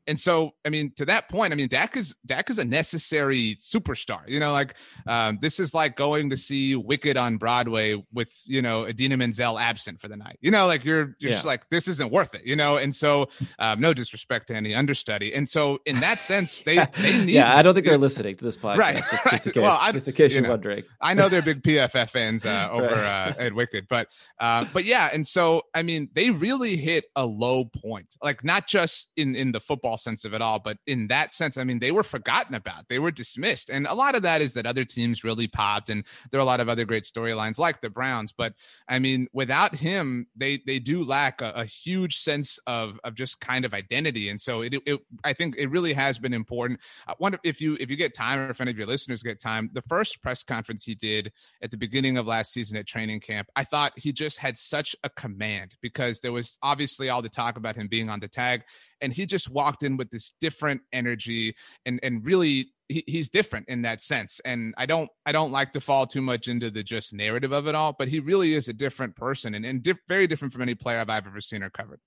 and 0.06 0.18
so, 0.18 0.52
I 0.64 0.68
mean, 0.68 0.92
to 0.96 1.04
that 1.06 1.28
point, 1.28 1.52
I 1.52 1.56
mean, 1.56 1.68
Dak 1.68 1.96
is 1.96 2.16
Dak 2.24 2.48
is 2.48 2.58
a 2.58 2.64
necessary 2.64 3.56
superstar. 3.56 4.20
You 4.28 4.38
know, 4.38 4.52
like 4.52 4.74
um, 5.06 5.38
this 5.40 5.58
is 5.58 5.74
like 5.74 5.96
going 5.96 6.30
to 6.30 6.36
see 6.36 6.76
Wicked 6.76 7.16
on 7.16 7.36
Broadway 7.38 8.02
with 8.12 8.32
you 8.46 8.62
know 8.62 8.86
Idina 8.86 9.16
Menzel 9.16 9.58
absent 9.58 10.00
for 10.00 10.08
the 10.08 10.16
night. 10.16 10.38
You 10.40 10.50
know, 10.50 10.66
like 10.66 10.84
you're, 10.84 11.16
you're 11.18 11.30
yeah. 11.30 11.30
just 11.30 11.44
like 11.44 11.68
this 11.70 11.88
isn't 11.88 12.12
worth 12.12 12.34
it. 12.34 12.42
You 12.44 12.54
know, 12.54 12.76
and 12.76 12.94
so 12.94 13.28
um, 13.58 13.80
no 13.80 13.92
disrespect 13.92 14.48
to 14.48 14.54
any 14.54 14.74
understudy. 14.74 15.34
And 15.34 15.48
so, 15.48 15.80
in 15.86 15.98
that 16.00 16.20
sense, 16.20 16.60
they 16.66 16.76
they 16.98 17.24
need. 17.24 17.34
yeah, 17.34 17.56
I 17.56 17.62
don't 17.62 17.74
think 17.74 17.86
they're 17.86 17.98
listening 17.98 18.36
to 18.36 18.44
this 18.44 18.56
podcast. 18.56 18.78
Right, 18.78 18.96
just, 18.96 19.12
right. 19.12 19.32
Just 19.32 19.46
in 19.46 19.52
case, 19.54 19.62
well, 19.62 19.78
I, 19.80 19.92
just 19.92 20.06
in 20.06 20.14
case 20.14 20.34
you 20.34 20.44
are 20.44 20.48
wondering. 20.48 20.84
I 21.00 21.14
know 21.14 21.28
they're 21.28 21.42
big 21.42 21.62
PFF 21.62 22.10
fans 22.10 22.46
uh, 22.46 22.68
over 22.72 22.94
right. 22.94 23.30
uh, 23.30 23.42
at 23.42 23.54
Wicked, 23.54 23.86
but 23.88 24.06
uh, 24.38 24.66
but 24.72 24.84
yeah, 24.84 25.10
and 25.12 25.26
so 25.26 25.62
I 25.74 25.82
mean, 25.82 26.10
they 26.14 26.30
really 26.30 26.76
hit 26.76 27.06
a 27.16 27.26
low 27.26 27.64
point, 27.64 28.14
like 28.22 28.44
not 28.44 28.68
just 28.68 29.10
in 29.16 29.34
in 29.34 29.50
the 29.50 29.60
football 29.60 29.95
sense 29.96 30.24
of 30.24 30.34
it 30.34 30.42
all, 30.42 30.58
but 30.58 30.78
in 30.86 31.08
that 31.08 31.32
sense, 31.32 31.56
I 31.56 31.64
mean, 31.64 31.78
they 31.78 31.92
were 31.92 32.02
forgotten 32.02 32.54
about, 32.54 32.88
they 32.88 32.98
were 32.98 33.10
dismissed, 33.10 33.70
and 33.70 33.86
a 33.86 33.94
lot 33.94 34.14
of 34.14 34.22
that 34.22 34.42
is 34.42 34.54
that 34.54 34.66
other 34.66 34.84
teams 34.84 35.24
really 35.24 35.46
popped, 35.46 35.88
and 35.88 36.04
there 36.30 36.38
are 36.38 36.42
a 36.42 36.46
lot 36.46 36.60
of 36.60 36.68
other 36.68 36.84
great 36.84 37.04
storylines 37.04 37.58
like 37.58 37.80
the 37.80 37.90
Browns. 37.90 38.32
But 38.32 38.54
I 38.88 38.98
mean, 38.98 39.28
without 39.32 39.74
him, 39.74 40.26
they 40.36 40.62
they 40.66 40.78
do 40.78 41.04
lack 41.04 41.40
a, 41.40 41.52
a 41.54 41.64
huge 41.64 42.18
sense 42.18 42.58
of 42.66 42.98
of 43.04 43.14
just 43.14 43.40
kind 43.40 43.64
of 43.64 43.74
identity, 43.74 44.28
and 44.28 44.40
so 44.40 44.62
it, 44.62 44.74
it 44.86 45.00
I 45.24 45.32
think 45.32 45.56
it 45.56 45.70
really 45.70 45.92
has 45.92 46.18
been 46.18 46.34
important. 46.34 46.80
I 47.06 47.14
wonder 47.18 47.38
if 47.44 47.60
you 47.60 47.76
if 47.80 47.90
you 47.90 47.96
get 47.96 48.14
time, 48.14 48.38
or 48.38 48.50
if 48.50 48.60
any 48.60 48.70
of 48.70 48.78
your 48.78 48.86
listeners 48.86 49.22
get 49.22 49.40
time, 49.40 49.70
the 49.72 49.82
first 49.82 50.22
press 50.22 50.42
conference 50.42 50.84
he 50.84 50.94
did 50.94 51.32
at 51.62 51.70
the 51.70 51.76
beginning 51.76 52.16
of 52.18 52.26
last 52.26 52.52
season 52.52 52.76
at 52.76 52.86
training 52.86 53.20
camp, 53.20 53.48
I 53.56 53.64
thought 53.64 53.92
he 53.96 54.12
just 54.12 54.38
had 54.38 54.56
such 54.58 54.96
a 55.04 55.10
command 55.10 55.76
because 55.80 56.20
there 56.20 56.32
was 56.32 56.58
obviously 56.62 57.08
all 57.08 57.22
the 57.22 57.28
talk 57.28 57.56
about 57.56 57.76
him 57.76 57.88
being 57.88 58.08
on 58.10 58.20
the 58.20 58.28
tag 58.28 58.62
and 59.00 59.12
he 59.12 59.26
just 59.26 59.50
walked 59.50 59.82
in 59.82 59.96
with 59.96 60.10
this 60.10 60.32
different 60.40 60.80
energy 60.92 61.54
and 61.84 62.00
and 62.02 62.24
really 62.24 62.68
he, 62.88 63.02
he's 63.06 63.28
different 63.28 63.68
in 63.68 63.82
that 63.82 64.00
sense 64.00 64.40
and 64.44 64.74
i 64.76 64.86
don't 64.86 65.10
i 65.24 65.32
don't 65.32 65.52
like 65.52 65.72
to 65.72 65.80
fall 65.80 66.06
too 66.06 66.22
much 66.22 66.48
into 66.48 66.70
the 66.70 66.82
just 66.82 67.12
narrative 67.12 67.52
of 67.52 67.66
it 67.66 67.74
all 67.74 67.94
but 67.98 68.08
he 68.08 68.20
really 68.20 68.54
is 68.54 68.68
a 68.68 68.72
different 68.72 69.14
person 69.16 69.54
and, 69.54 69.64
and 69.64 69.82
diff, 69.82 69.98
very 70.08 70.26
different 70.26 70.52
from 70.52 70.62
any 70.62 70.74
player 70.74 70.98
i've 70.98 71.10
ever 71.10 71.40
seen 71.40 71.62
or 71.62 71.70
covered 71.70 72.00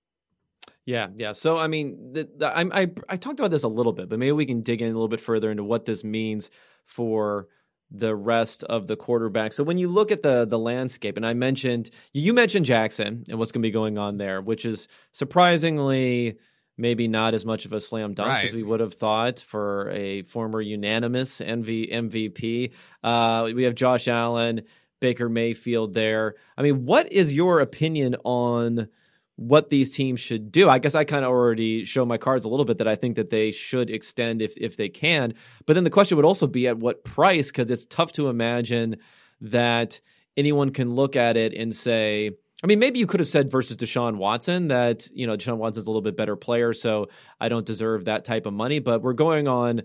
yeah, 0.85 1.09
yeah. 1.17 1.33
So 1.33 1.55
I 1.55 1.67
mean, 1.67 2.13
the, 2.13 2.27
the, 2.35 2.47
I, 2.47 2.81
I 2.81 2.91
I 3.09 3.17
talked 3.17 3.39
about 3.39 3.51
this 3.51 3.61
a 3.61 3.67
little 3.67 3.93
bit, 3.93 4.09
but 4.09 4.17
maybe 4.17 4.31
we 4.31 4.47
can 4.47 4.63
dig 4.63 4.81
in 4.81 4.87
a 4.87 4.91
little 4.91 5.07
bit 5.07 5.21
further 5.21 5.51
into 5.51 5.63
what 5.63 5.85
this 5.85 6.03
means 6.03 6.49
for 6.85 7.47
the 7.91 8.15
rest 8.15 8.63
of 8.63 8.87
the 8.87 8.95
quarterback. 8.95 9.53
So 9.53 9.63
when 9.63 9.77
you 9.77 9.87
look 9.87 10.11
at 10.11 10.23
the 10.23 10.45
the 10.45 10.59
landscape, 10.59 11.17
and 11.17 11.25
I 11.25 11.33
mentioned 11.33 11.89
you 12.13 12.33
mentioned 12.33 12.65
Jackson 12.65 13.23
and 13.27 13.37
what's 13.37 13.51
going 13.51 13.61
to 13.61 13.67
be 13.67 13.71
going 13.71 13.97
on 13.97 14.17
there, 14.17 14.41
which 14.41 14.65
is 14.65 14.87
surprisingly 15.11 16.39
maybe 16.79 17.07
not 17.07 17.33
as 17.33 17.45
much 17.45 17.65
of 17.65 17.73
a 17.73 17.79
slam 17.79 18.13
dunk 18.13 18.29
right. 18.29 18.45
as 18.45 18.53
we 18.53 18.63
would 18.63 18.79
have 18.79 18.93
thought 18.93 19.39
for 19.39 19.89
a 19.91 20.23
former 20.23 20.61
unanimous 20.61 21.39
MV, 21.39 21.91
MVP. 21.91 22.71
Uh, 23.03 23.49
we 23.53 23.63
have 23.63 23.75
Josh 23.75 24.07
Allen, 24.07 24.61
Baker 24.99 25.29
Mayfield 25.29 25.93
there. 25.93 26.35
I 26.57 26.61
mean, 26.61 26.85
what 26.85 27.11
is 27.11 27.33
your 27.33 27.59
opinion 27.59 28.15
on? 28.23 28.89
what 29.35 29.69
these 29.69 29.95
teams 29.95 30.19
should 30.19 30.51
do. 30.51 30.67
I 30.67 30.79
guess 30.79 30.95
I 30.95 31.05
kind 31.05 31.23
of 31.23 31.31
already 31.31 31.85
show 31.85 32.05
my 32.05 32.17
cards 32.17 32.43
a 32.43 32.49
little 32.49 32.65
bit 32.65 32.79
that 32.79 32.89
I 32.89 32.95
think 32.95 33.15
that 33.15 33.29
they 33.29 33.53
should 33.53 33.89
extend 33.89 34.41
if 34.41 34.57
if 34.57 34.75
they 34.75 34.89
can. 34.89 35.33
But 35.65 35.75
then 35.75 35.85
the 35.85 35.89
question 35.89 36.17
would 36.17 36.25
also 36.25 36.45
be 36.45 36.67
at 36.67 36.77
what 36.77 37.05
price 37.05 37.47
because 37.47 37.71
it's 37.71 37.85
tough 37.85 38.11
to 38.13 38.27
imagine 38.27 38.97
that 39.39 40.01
anyone 40.35 40.71
can 40.71 40.93
look 40.93 41.15
at 41.15 41.37
it 41.37 41.53
and 41.53 41.73
say, 41.73 42.31
I 42.63 42.67
mean, 42.67 42.79
maybe 42.79 42.99
you 42.99 43.07
could 43.07 43.21
have 43.21 43.29
said 43.29 43.49
versus 43.49 43.77
Deshaun 43.77 44.17
Watson 44.17 44.67
that, 44.67 45.07
you 45.13 45.25
know, 45.25 45.37
Deshaun 45.37 45.57
Watson's 45.57 45.85
a 45.85 45.89
little 45.89 46.01
bit 46.01 46.17
better 46.17 46.35
player, 46.35 46.73
so 46.73 47.07
I 47.39 47.47
don't 47.47 47.65
deserve 47.65 48.05
that 48.05 48.25
type 48.25 48.45
of 48.45 48.53
money, 48.53 48.79
but 48.79 49.01
we're 49.01 49.13
going 49.13 49.47
on 49.47 49.83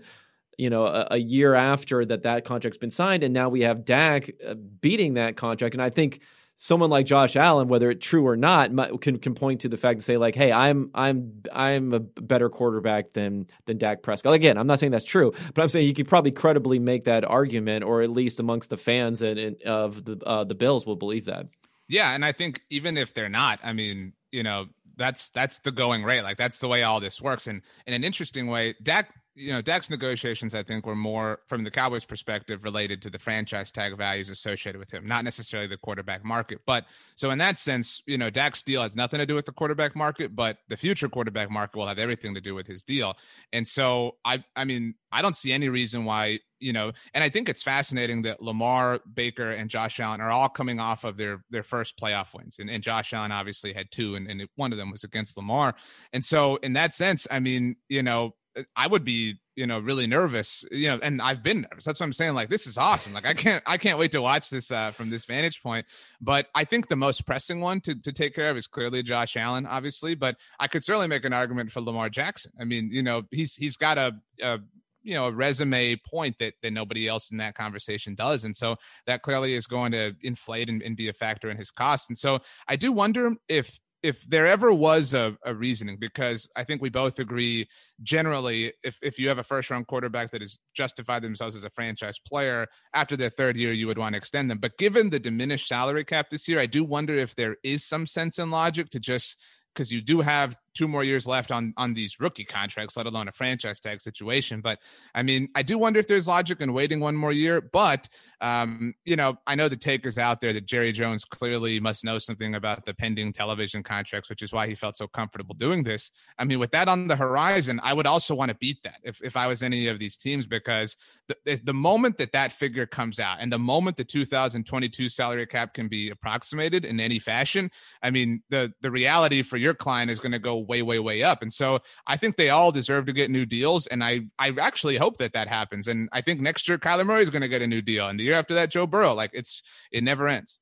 you 0.57 0.69
know, 0.69 0.85
a, 0.85 1.07
a, 1.11 1.17
year 1.17 1.53
after 1.53 2.05
that 2.05 2.23
that 2.23 2.45
contract's 2.45 2.77
been 2.77 2.89
signed, 2.91 3.23
and 3.23 3.33
now 3.33 3.49
we 3.49 3.61
have 3.61 3.85
Dak 3.85 4.31
uh, 4.45 4.53
beating 4.53 5.15
that 5.15 5.35
contract. 5.35 5.75
And 5.75 5.81
I 5.81 5.89
think 5.89 6.21
someone 6.57 6.89
like 6.89 7.05
Josh 7.05 7.35
Allen, 7.35 7.67
whether 7.67 7.89
it's 7.89 8.05
true 8.05 8.25
or 8.25 8.37
not, 8.37 8.71
can 9.01 9.17
can 9.17 9.35
point 9.35 9.61
to 9.61 9.69
the 9.69 9.77
fact 9.77 9.97
and 9.97 10.03
say 10.03 10.17
like, 10.17 10.35
"Hey, 10.35 10.51
I'm 10.51 10.91
I'm 10.93 11.41
I'm 11.51 11.93
a 11.93 11.99
better 11.99 12.49
quarterback 12.49 13.11
than 13.11 13.47
than 13.65 13.77
Dak 13.77 14.01
Prescott." 14.01 14.33
Again, 14.33 14.57
I'm 14.57 14.67
not 14.67 14.79
saying 14.79 14.91
that's 14.91 15.05
true, 15.05 15.33
but 15.53 15.61
I'm 15.61 15.69
saying 15.69 15.87
you 15.87 15.93
could 15.93 16.07
probably 16.07 16.31
credibly 16.31 16.79
make 16.79 17.03
that 17.05 17.25
argument, 17.25 17.83
or 17.83 18.01
at 18.01 18.09
least 18.09 18.39
amongst 18.39 18.69
the 18.69 18.77
fans 18.77 19.21
and, 19.21 19.37
and 19.37 19.61
of 19.63 20.05
the 20.05 20.17
uh, 20.25 20.43
the 20.43 20.55
Bills 20.55 20.85
will 20.85 20.95
believe 20.95 21.25
that. 21.25 21.47
Yeah, 21.87 22.13
and 22.13 22.25
I 22.25 22.31
think 22.31 22.61
even 22.69 22.97
if 22.97 23.13
they're 23.13 23.29
not, 23.29 23.59
I 23.63 23.73
mean, 23.73 24.13
you 24.31 24.43
know, 24.43 24.67
that's 24.97 25.29
that's 25.29 25.59
the 25.59 25.71
going 25.71 26.03
rate. 26.03 26.21
Like 26.21 26.37
that's 26.37 26.59
the 26.59 26.67
way 26.67 26.83
all 26.83 26.99
this 26.99 27.21
works. 27.21 27.47
And 27.47 27.61
in 27.85 27.93
an 27.93 28.03
interesting 28.03 28.47
way, 28.47 28.75
Dak 28.81 29.13
you 29.35 29.51
know, 29.51 29.61
Dak's 29.61 29.89
negotiations, 29.89 30.55
I 30.55 30.63
think, 30.63 30.85
were 30.85 30.95
more 30.95 31.39
from 31.47 31.65
the 31.65 31.71
Cowboys' 31.71 32.05
perspective 32.05 32.63
related 32.63 33.01
to 33.01 33.09
the 33.09 33.19
franchise 33.19 33.69
tag 33.69 33.97
values 33.97 34.29
associated 34.29 34.79
with 34.79 34.89
him, 34.89 35.05
not 35.05 35.25
necessarily 35.25 35.67
the 35.67 35.77
quarterback 35.77 36.23
market. 36.23 36.61
But 36.65 36.85
so, 37.15 37.29
in 37.31 37.37
that 37.39 37.59
sense, 37.59 38.01
you 38.07 38.17
know, 38.17 38.29
Dak's 38.29 38.63
deal 38.63 38.81
has 38.81 38.95
nothing 38.95 39.19
to 39.19 39.25
do 39.25 39.35
with 39.35 39.45
the 39.45 39.51
quarterback 39.51 39.93
market, 39.93 40.35
but 40.35 40.59
the 40.69 40.77
future 40.77 41.09
quarterback 41.09 41.51
market 41.51 41.77
will 41.77 41.87
have 41.87 41.99
everything 41.99 42.33
to 42.35 42.41
do 42.41 42.55
with 42.55 42.65
his 42.65 42.81
deal. 42.81 43.17
And 43.51 43.67
so, 43.67 44.15
I, 44.23 44.43
I 44.55 44.63
mean, 44.63 44.95
I 45.11 45.21
don't 45.21 45.35
see 45.35 45.51
any 45.51 45.67
reason 45.67 46.05
why, 46.05 46.39
you 46.65 46.73
know, 46.73 46.91
and 47.13 47.23
I 47.23 47.29
think 47.29 47.47
it's 47.47 47.61
fascinating 47.61 48.23
that 48.23 48.41
Lamar, 48.41 48.99
Baker, 49.13 49.51
and 49.51 49.69
Josh 49.69 49.99
Allen 49.99 50.19
are 50.19 50.31
all 50.31 50.49
coming 50.49 50.79
off 50.79 51.03
of 51.03 51.15
their 51.15 51.43
their 51.51 51.61
first 51.61 51.99
playoff 51.99 52.33
wins, 52.33 52.57
and, 52.57 52.69
and 52.69 52.81
Josh 52.81 53.13
Allen 53.13 53.31
obviously 53.31 53.71
had 53.71 53.91
two, 53.91 54.15
and, 54.15 54.27
and 54.27 54.47
one 54.55 54.71
of 54.71 54.79
them 54.79 54.89
was 54.89 55.03
against 55.03 55.37
Lamar. 55.37 55.75
And 56.11 56.25
so, 56.25 56.55
in 56.57 56.73
that 56.73 56.95
sense, 56.95 57.27
I 57.29 57.39
mean, 57.39 57.75
you 57.87 58.01
know 58.01 58.33
I 58.75 58.87
would 58.87 59.03
be, 59.03 59.35
you 59.55 59.67
know, 59.67 59.79
really 59.79 60.07
nervous, 60.07 60.65
you 60.71 60.87
know, 60.87 60.99
and 61.01 61.21
I've 61.21 61.43
been 61.43 61.61
nervous. 61.61 61.85
That's 61.85 61.99
what 61.99 62.05
I'm 62.05 62.13
saying. 62.13 62.33
Like, 62.33 62.49
this 62.49 62.67
is 62.67 62.77
awesome. 62.77 63.13
Like, 63.13 63.25
I 63.25 63.33
can't, 63.33 63.63
I 63.65 63.77
can't 63.77 63.99
wait 63.99 64.11
to 64.11 64.21
watch 64.21 64.49
this 64.49 64.71
uh, 64.71 64.91
from 64.91 65.09
this 65.09 65.25
vantage 65.25 65.61
point. 65.61 65.85
But 66.21 66.47
I 66.55 66.63
think 66.63 66.87
the 66.87 66.95
most 66.95 67.25
pressing 67.25 67.59
one 67.61 67.81
to, 67.81 67.95
to 68.01 68.11
take 68.11 68.33
care 68.33 68.49
of 68.49 68.57
is 68.57 68.67
clearly 68.67 69.03
Josh 69.03 69.35
Allen, 69.37 69.65
obviously. 69.65 70.15
But 70.15 70.37
I 70.59 70.67
could 70.67 70.85
certainly 70.85 71.07
make 71.07 71.25
an 71.25 71.33
argument 71.33 71.71
for 71.71 71.81
Lamar 71.81 72.09
Jackson. 72.09 72.51
I 72.59 72.63
mean, 72.63 72.89
you 72.91 73.03
know, 73.03 73.23
he's 73.31 73.55
he's 73.55 73.77
got 73.77 73.97
a, 73.97 74.13
a 74.41 74.59
you 75.05 75.13
know 75.13 75.27
a 75.27 75.31
resume 75.31 75.95
point 76.05 76.35
that 76.39 76.53
that 76.61 76.73
nobody 76.73 77.07
else 77.07 77.31
in 77.31 77.37
that 77.37 77.55
conversation 77.55 78.15
does 78.15 78.43
and 78.43 78.55
so 78.55 78.75
that 79.05 79.21
clearly 79.21 79.53
is 79.53 79.67
going 79.67 79.91
to 79.91 80.13
inflate 80.23 80.69
and, 80.69 80.81
and, 80.81 80.97
be 80.97 81.09
a 81.09 81.13
factor 81.13 81.49
in 81.49 81.57
his 81.57 81.71
cost 81.71 82.09
and 82.09 82.17
so 82.17 82.39
i 82.67 82.75
do 82.75 82.91
wonder 82.91 83.33
if 83.47 83.79
if 84.05 84.21
there 84.29 84.45
ever 84.45 84.71
was 84.71 85.15
a, 85.15 85.35
a, 85.45 85.55
reasoning, 85.55 85.97
because 85.99 86.47
I 86.55 86.63
think 86.63 86.79
we 86.79 86.89
both 86.89 87.17
agree 87.17 87.67
generally, 88.03 88.71
if, 88.83 88.99
if 89.01 89.17
you 89.17 89.27
have 89.29 89.39
a 89.39 89.43
first 89.43 89.71
round 89.71 89.87
quarterback 89.87 90.29
that 90.29 90.41
has 90.41 90.59
justified 90.75 91.23
themselves 91.23 91.55
as 91.55 91.63
a 91.63 91.71
franchise 91.71 92.19
player, 92.19 92.67
after 92.93 93.17
their 93.17 93.31
third 93.31 93.57
year, 93.57 93.73
you 93.73 93.87
would 93.87 93.97
want 93.97 94.13
to 94.13 94.17
extend 94.17 94.51
them. 94.51 94.59
But 94.59 94.77
given 94.77 95.09
the 95.09 95.17
diminished 95.17 95.67
salary 95.67 96.05
cap 96.05 96.29
this 96.29 96.47
year, 96.47 96.59
I 96.59 96.67
do 96.67 96.83
wonder 96.83 97.15
if 97.15 97.33
there 97.33 97.57
is 97.63 97.83
some 97.83 98.05
sense 98.05 98.37
in 98.37 98.51
logic 98.51 98.91
to 98.91 98.99
just 98.99 99.37
because 99.73 99.91
you 99.91 100.01
do 100.01 100.21
have 100.21 100.55
two 100.75 100.87
more 100.87 101.03
years 101.03 101.25
left 101.25 101.51
on 101.51 101.73
on 101.77 101.93
these 101.93 102.19
rookie 102.19 102.43
contracts, 102.43 102.97
let 102.97 103.05
alone 103.05 103.27
a 103.27 103.31
franchise 103.31 103.79
tag 103.79 104.01
situation. 104.01 104.61
But 104.61 104.79
I 105.15 105.23
mean, 105.23 105.49
I 105.55 105.63
do 105.63 105.77
wonder 105.77 105.99
if 105.99 106.07
there's 106.07 106.27
logic 106.27 106.61
in 106.61 106.73
waiting 106.73 106.99
one 106.99 107.15
more 107.15 107.31
year. 107.31 107.61
But 107.61 108.07
um, 108.41 108.93
you 109.05 109.15
know, 109.15 109.37
I 109.47 109.55
know 109.55 109.69
the 109.69 109.77
take 109.77 110.05
is 110.05 110.17
out 110.17 110.41
there 110.41 110.53
that 110.53 110.65
Jerry 110.65 110.91
Jones 110.91 111.23
clearly 111.23 111.79
must 111.79 112.03
know 112.03 112.19
something 112.19 112.55
about 112.55 112.85
the 112.85 112.93
pending 112.93 113.33
television 113.33 113.81
contracts, 113.81 114.29
which 114.29 114.43
is 114.43 114.53
why 114.53 114.67
he 114.67 114.75
felt 114.75 114.97
so 114.97 115.07
comfortable 115.07 115.55
doing 115.55 115.83
this. 115.83 116.11
I 116.37 116.43
mean, 116.43 116.59
with 116.59 116.71
that 116.71 116.87
on 116.87 117.07
the 117.07 117.15
horizon, 117.15 117.79
I 117.81 117.93
would 117.93 118.05
also 118.05 118.35
want 118.35 118.49
to 118.49 118.57
beat 118.57 118.83
that 118.83 118.99
if 119.03 119.21
if 119.23 119.37
I 119.37 119.47
was 119.47 119.63
any 119.63 119.87
of 119.87 119.97
these 119.97 120.17
teams 120.17 120.45
because 120.45 120.97
the, 121.27 121.59
the 121.63 121.73
moment 121.73 122.17
that 122.17 122.33
that 122.33 122.51
figure 122.51 122.85
comes 122.85 123.19
out 123.19 123.37
and 123.39 123.51
the 123.51 123.57
moment 123.57 123.97
the 123.97 124.03
2022 124.03 125.09
salary 125.09 125.47
cap 125.47 125.73
can 125.73 125.87
be 125.87 126.09
approximated 126.09 126.85
in 126.85 126.99
any 126.99 127.19
fashion, 127.19 127.71
I 128.03 128.11
mean, 128.11 128.43
the 128.49 128.73
the 128.81 128.91
reality 128.91 129.41
for 129.41 129.57
your 129.57 129.73
client 129.73 130.11
is 130.11 130.19
going 130.19 130.33
to 130.33 130.39
go 130.39 130.57
way, 130.67 130.81
way, 130.81 130.99
way 130.99 131.23
up. 131.23 131.41
And 131.41 131.51
so 131.51 131.79
I 132.07 132.17
think 132.17 132.35
they 132.35 132.49
all 132.49 132.71
deserve 132.71 133.05
to 133.05 133.13
get 133.13 133.31
new 133.31 133.45
deals. 133.45 133.87
And 133.87 134.03
I, 134.03 134.21
I 134.39 134.53
actually 134.59 134.97
hope 134.97 135.17
that 135.17 135.33
that 135.33 135.47
happens. 135.47 135.87
And 135.87 136.09
I 136.11 136.21
think 136.21 136.41
next 136.41 136.67
year 136.67 136.77
Kyler 136.77 137.05
Murray 137.05 137.21
is 137.21 137.29
going 137.29 137.41
to 137.41 137.47
get 137.47 137.61
a 137.61 137.67
new 137.67 137.81
deal, 137.81 138.07
and 138.07 138.19
the 138.19 138.23
year 138.23 138.35
after 138.35 138.53
that 138.55 138.71
Joe 138.71 138.87
Burrow. 138.87 139.13
Like 139.13 139.31
it's 139.33 139.63
it 139.91 140.03
never 140.03 140.27
ends. 140.27 140.61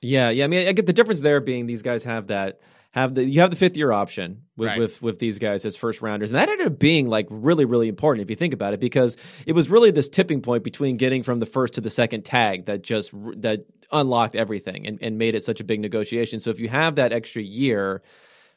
Yeah, 0.00 0.30
yeah. 0.30 0.44
I 0.44 0.46
mean, 0.46 0.68
I 0.68 0.72
get 0.72 0.86
the 0.86 0.92
difference 0.92 1.20
there 1.20 1.40
being 1.40 1.66
these 1.66 1.82
guys 1.82 2.04
have 2.04 2.28
that 2.28 2.60
have 2.92 3.14
the 3.14 3.24
you 3.24 3.40
have 3.40 3.50
the 3.50 3.56
fifth 3.56 3.76
year 3.76 3.92
option 3.92 4.42
with, 4.56 4.68
right. 4.68 4.78
with 4.78 5.02
with 5.02 5.18
these 5.18 5.38
guys 5.38 5.64
as 5.64 5.76
first 5.76 6.00
rounders, 6.00 6.30
and 6.30 6.38
that 6.38 6.48
ended 6.48 6.66
up 6.66 6.78
being 6.78 7.06
like 7.06 7.26
really 7.30 7.64
really 7.64 7.88
important 7.88 8.24
if 8.24 8.30
you 8.30 8.36
think 8.36 8.54
about 8.54 8.72
it 8.72 8.80
because 8.80 9.16
it 9.46 9.52
was 9.52 9.68
really 9.68 9.90
this 9.90 10.08
tipping 10.08 10.40
point 10.40 10.64
between 10.64 10.96
getting 10.96 11.22
from 11.22 11.38
the 11.38 11.46
first 11.46 11.74
to 11.74 11.80
the 11.80 11.90
second 11.90 12.24
tag 12.24 12.66
that 12.66 12.82
just 12.82 13.10
that 13.40 13.66
unlocked 13.92 14.36
everything 14.36 14.86
and, 14.86 14.98
and 15.02 15.18
made 15.18 15.34
it 15.34 15.44
such 15.44 15.60
a 15.60 15.64
big 15.64 15.80
negotiation. 15.80 16.40
So 16.40 16.50
if 16.50 16.60
you 16.60 16.68
have 16.68 16.96
that 16.96 17.12
extra 17.12 17.42
year 17.42 18.02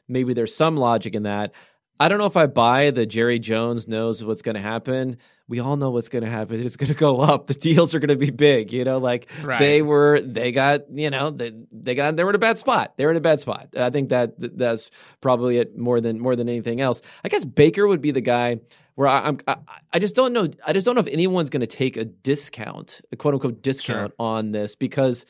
maybe 0.08 0.34
there's 0.34 0.54
some 0.54 0.76
logic 0.76 1.14
in 1.14 1.24
that. 1.24 1.52
I 2.00 2.08
don't 2.08 2.18
know 2.18 2.26
if 2.26 2.36
I 2.36 2.46
buy 2.46 2.90
the 2.90 3.06
Jerry 3.06 3.38
Jones 3.38 3.86
knows 3.86 4.24
what's 4.24 4.42
going 4.42 4.56
to 4.56 4.60
happen. 4.60 5.18
We 5.46 5.60
all 5.60 5.76
know 5.76 5.90
what's 5.90 6.08
going 6.08 6.24
to 6.24 6.30
happen. 6.30 6.58
It's 6.64 6.74
going 6.74 6.92
to 6.92 6.98
go 6.98 7.20
up. 7.20 7.46
The 7.46 7.54
deals 7.54 7.94
are 7.94 8.00
going 8.00 8.08
to 8.08 8.16
be 8.16 8.30
big. 8.30 8.72
You 8.72 8.84
know, 8.84 8.98
like 8.98 9.30
right. 9.42 9.60
they 9.60 9.82
were, 9.82 10.20
they 10.20 10.50
got, 10.50 10.90
you 10.90 11.10
know, 11.10 11.30
they 11.30 11.52
they 11.70 11.94
got, 11.94 12.16
they 12.16 12.24
were 12.24 12.30
in 12.30 12.36
a 12.36 12.40
bad 12.40 12.58
spot. 12.58 12.94
They 12.96 13.04
were 13.04 13.12
in 13.12 13.16
a 13.16 13.20
bad 13.20 13.40
spot. 13.40 13.68
I 13.78 13.90
think 13.90 14.08
that 14.08 14.34
that's 14.36 14.90
probably 15.20 15.58
it 15.58 15.78
more 15.78 16.00
than 16.00 16.18
more 16.18 16.34
than 16.34 16.48
anything 16.48 16.80
else. 16.80 17.02
I 17.24 17.28
guess 17.28 17.44
Baker 17.44 17.86
would 17.86 18.00
be 18.00 18.10
the 18.10 18.20
guy 18.20 18.60
where 18.94 19.08
I, 19.08 19.28
am 19.28 19.38
I, 19.46 19.56
I, 19.92 19.98
just 19.98 20.14
don't 20.14 20.32
know. 20.32 20.48
I 20.66 20.72
just 20.72 20.84
don't 20.84 20.94
know 20.94 21.02
if 21.02 21.06
anyone's 21.06 21.50
going 21.50 21.60
to 21.60 21.66
take 21.66 21.96
a 21.96 22.04
discount, 22.04 23.00
a 23.12 23.16
quote 23.16 23.34
unquote 23.34 23.62
discount 23.62 24.10
sure. 24.10 24.16
on 24.18 24.52
this 24.52 24.74
because 24.74 25.24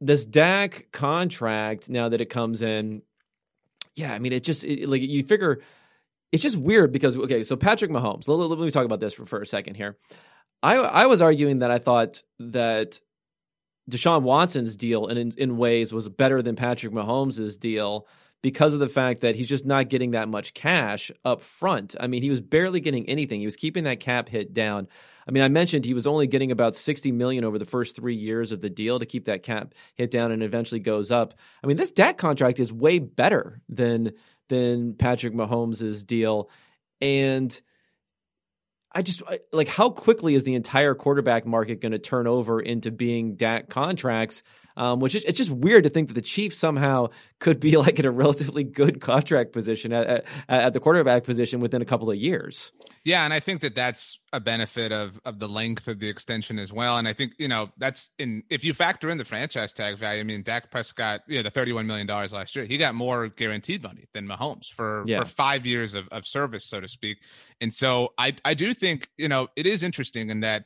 this 0.00 0.24
Dak 0.24 0.88
contract 0.92 1.88
now 1.88 2.08
that 2.08 2.20
it 2.20 2.30
comes 2.30 2.62
in 2.62 3.02
yeah, 3.96 4.12
I 4.12 4.18
mean, 4.18 4.32
it 4.32 4.44
just 4.44 4.62
it, 4.62 4.88
like 4.88 5.02
you 5.02 5.24
figure 5.24 5.60
it's 6.30 6.42
just 6.42 6.56
weird 6.56 6.92
because 6.92 7.16
okay, 7.16 7.42
so 7.42 7.56
Patrick 7.56 7.90
Mahomes. 7.90 8.28
Let, 8.28 8.36
let, 8.36 8.58
me 8.58 8.70
talk 8.70 8.84
about 8.84 9.00
this 9.00 9.14
for, 9.14 9.26
for 9.26 9.40
a 9.40 9.46
second 9.46 9.74
here. 9.74 9.96
I 10.62 10.76
I 10.76 11.06
was 11.06 11.22
arguing 11.22 11.60
that 11.60 11.70
I 11.70 11.78
thought 11.78 12.22
that 12.38 13.00
Deshaun 13.90 14.22
Watson's 14.22 14.76
deal 14.76 15.06
in, 15.06 15.16
in, 15.16 15.32
in 15.38 15.56
ways 15.56 15.92
was 15.92 16.08
better 16.08 16.42
than 16.42 16.56
Patrick 16.56 16.92
Mahomes' 16.92 17.58
deal 17.58 18.06
because 18.42 18.74
of 18.74 18.80
the 18.80 18.88
fact 18.88 19.20
that 19.20 19.36
he's 19.36 19.48
just 19.48 19.64
not 19.64 19.88
getting 19.88 20.10
that 20.10 20.28
much 20.28 20.54
cash 20.54 21.10
up 21.24 21.40
front. 21.40 21.94
I 21.98 22.06
mean, 22.06 22.22
he 22.22 22.30
was 22.30 22.40
barely 22.40 22.80
getting 22.80 23.08
anything. 23.08 23.40
He 23.40 23.46
was 23.46 23.56
keeping 23.56 23.84
that 23.84 24.00
cap 24.00 24.28
hit 24.28 24.52
down. 24.52 24.88
I 25.26 25.32
mean, 25.32 25.42
I 25.42 25.48
mentioned 25.48 25.84
he 25.84 25.94
was 25.94 26.06
only 26.06 26.26
getting 26.26 26.52
about 26.52 26.76
60 26.76 27.10
million 27.12 27.44
over 27.44 27.58
the 27.58 27.64
first 27.64 27.96
3 27.96 28.14
years 28.14 28.52
of 28.52 28.60
the 28.60 28.70
deal 28.70 28.98
to 28.98 29.06
keep 29.06 29.24
that 29.24 29.42
cap 29.42 29.74
hit 29.94 30.10
down 30.10 30.30
and 30.30 30.42
eventually 30.42 30.80
goes 30.80 31.10
up. 31.10 31.34
I 31.62 31.66
mean, 31.66 31.76
this 31.76 31.90
Dak 31.90 32.16
contract 32.16 32.60
is 32.60 32.72
way 32.72 32.98
better 32.98 33.60
than 33.68 34.12
than 34.48 34.94
Patrick 34.94 35.34
Mahomes' 35.34 36.06
deal 36.06 36.48
and 37.00 37.60
I 38.92 39.02
just 39.02 39.22
like 39.52 39.68
how 39.68 39.90
quickly 39.90 40.34
is 40.34 40.44
the 40.44 40.54
entire 40.54 40.94
quarterback 40.94 41.44
market 41.44 41.82
going 41.82 41.92
to 41.92 41.98
turn 41.98 42.26
over 42.26 42.60
into 42.60 42.90
being 42.90 43.36
Dak 43.36 43.68
contracts? 43.68 44.42
Um, 44.76 45.00
which 45.00 45.14
is 45.14 45.24
it's 45.24 45.38
just 45.38 45.50
weird 45.50 45.84
to 45.84 45.90
think 45.90 46.08
that 46.08 46.14
the 46.14 46.22
Chiefs 46.22 46.58
somehow 46.58 47.08
could 47.38 47.60
be 47.60 47.76
like 47.76 47.98
in 47.98 48.04
a 48.04 48.10
relatively 48.10 48.64
good 48.64 49.00
contract 49.00 49.52
position 49.52 49.92
at, 49.92 50.06
at, 50.06 50.24
at 50.48 50.72
the 50.72 50.80
quarterback 50.80 51.24
position 51.24 51.60
within 51.60 51.82
a 51.82 51.84
couple 51.84 52.10
of 52.10 52.16
years. 52.16 52.72
Yeah, 53.04 53.24
and 53.24 53.32
I 53.32 53.38
think 53.38 53.60
that 53.60 53.76
that's 53.76 54.18
a 54.32 54.40
benefit 54.40 54.90
of 54.90 55.20
of 55.24 55.38
the 55.38 55.48
length 55.48 55.86
of 55.86 56.00
the 56.00 56.08
extension 56.08 56.58
as 56.58 56.72
well. 56.72 56.98
And 56.98 57.06
I 57.06 57.12
think 57.12 57.34
you 57.38 57.46
know 57.48 57.70
that's 57.78 58.10
in 58.18 58.42
if 58.50 58.64
you 58.64 58.74
factor 58.74 59.08
in 59.08 59.18
the 59.18 59.24
franchise 59.24 59.72
tag 59.72 59.96
value. 59.96 60.20
I 60.20 60.24
mean, 60.24 60.42
Dak 60.42 60.70
Prescott, 60.70 61.20
you 61.28 61.36
know, 61.36 61.44
the 61.44 61.50
thirty 61.50 61.72
one 61.72 61.86
million 61.86 62.06
dollars 62.06 62.32
last 62.32 62.56
year, 62.56 62.64
he 62.64 62.76
got 62.76 62.94
more 62.94 63.28
guaranteed 63.28 63.82
money 63.82 64.06
than 64.12 64.26
Mahomes 64.26 64.68
for 64.72 65.04
yeah. 65.06 65.20
for 65.20 65.24
five 65.24 65.64
years 65.64 65.94
of 65.94 66.08
of 66.08 66.26
service, 66.26 66.64
so 66.64 66.80
to 66.80 66.88
speak. 66.88 67.18
And 67.60 67.72
so 67.72 68.12
I 68.18 68.34
I 68.44 68.54
do 68.54 68.74
think 68.74 69.08
you 69.16 69.28
know 69.28 69.48
it 69.54 69.66
is 69.66 69.84
interesting 69.84 70.28
in 70.28 70.40
that 70.40 70.64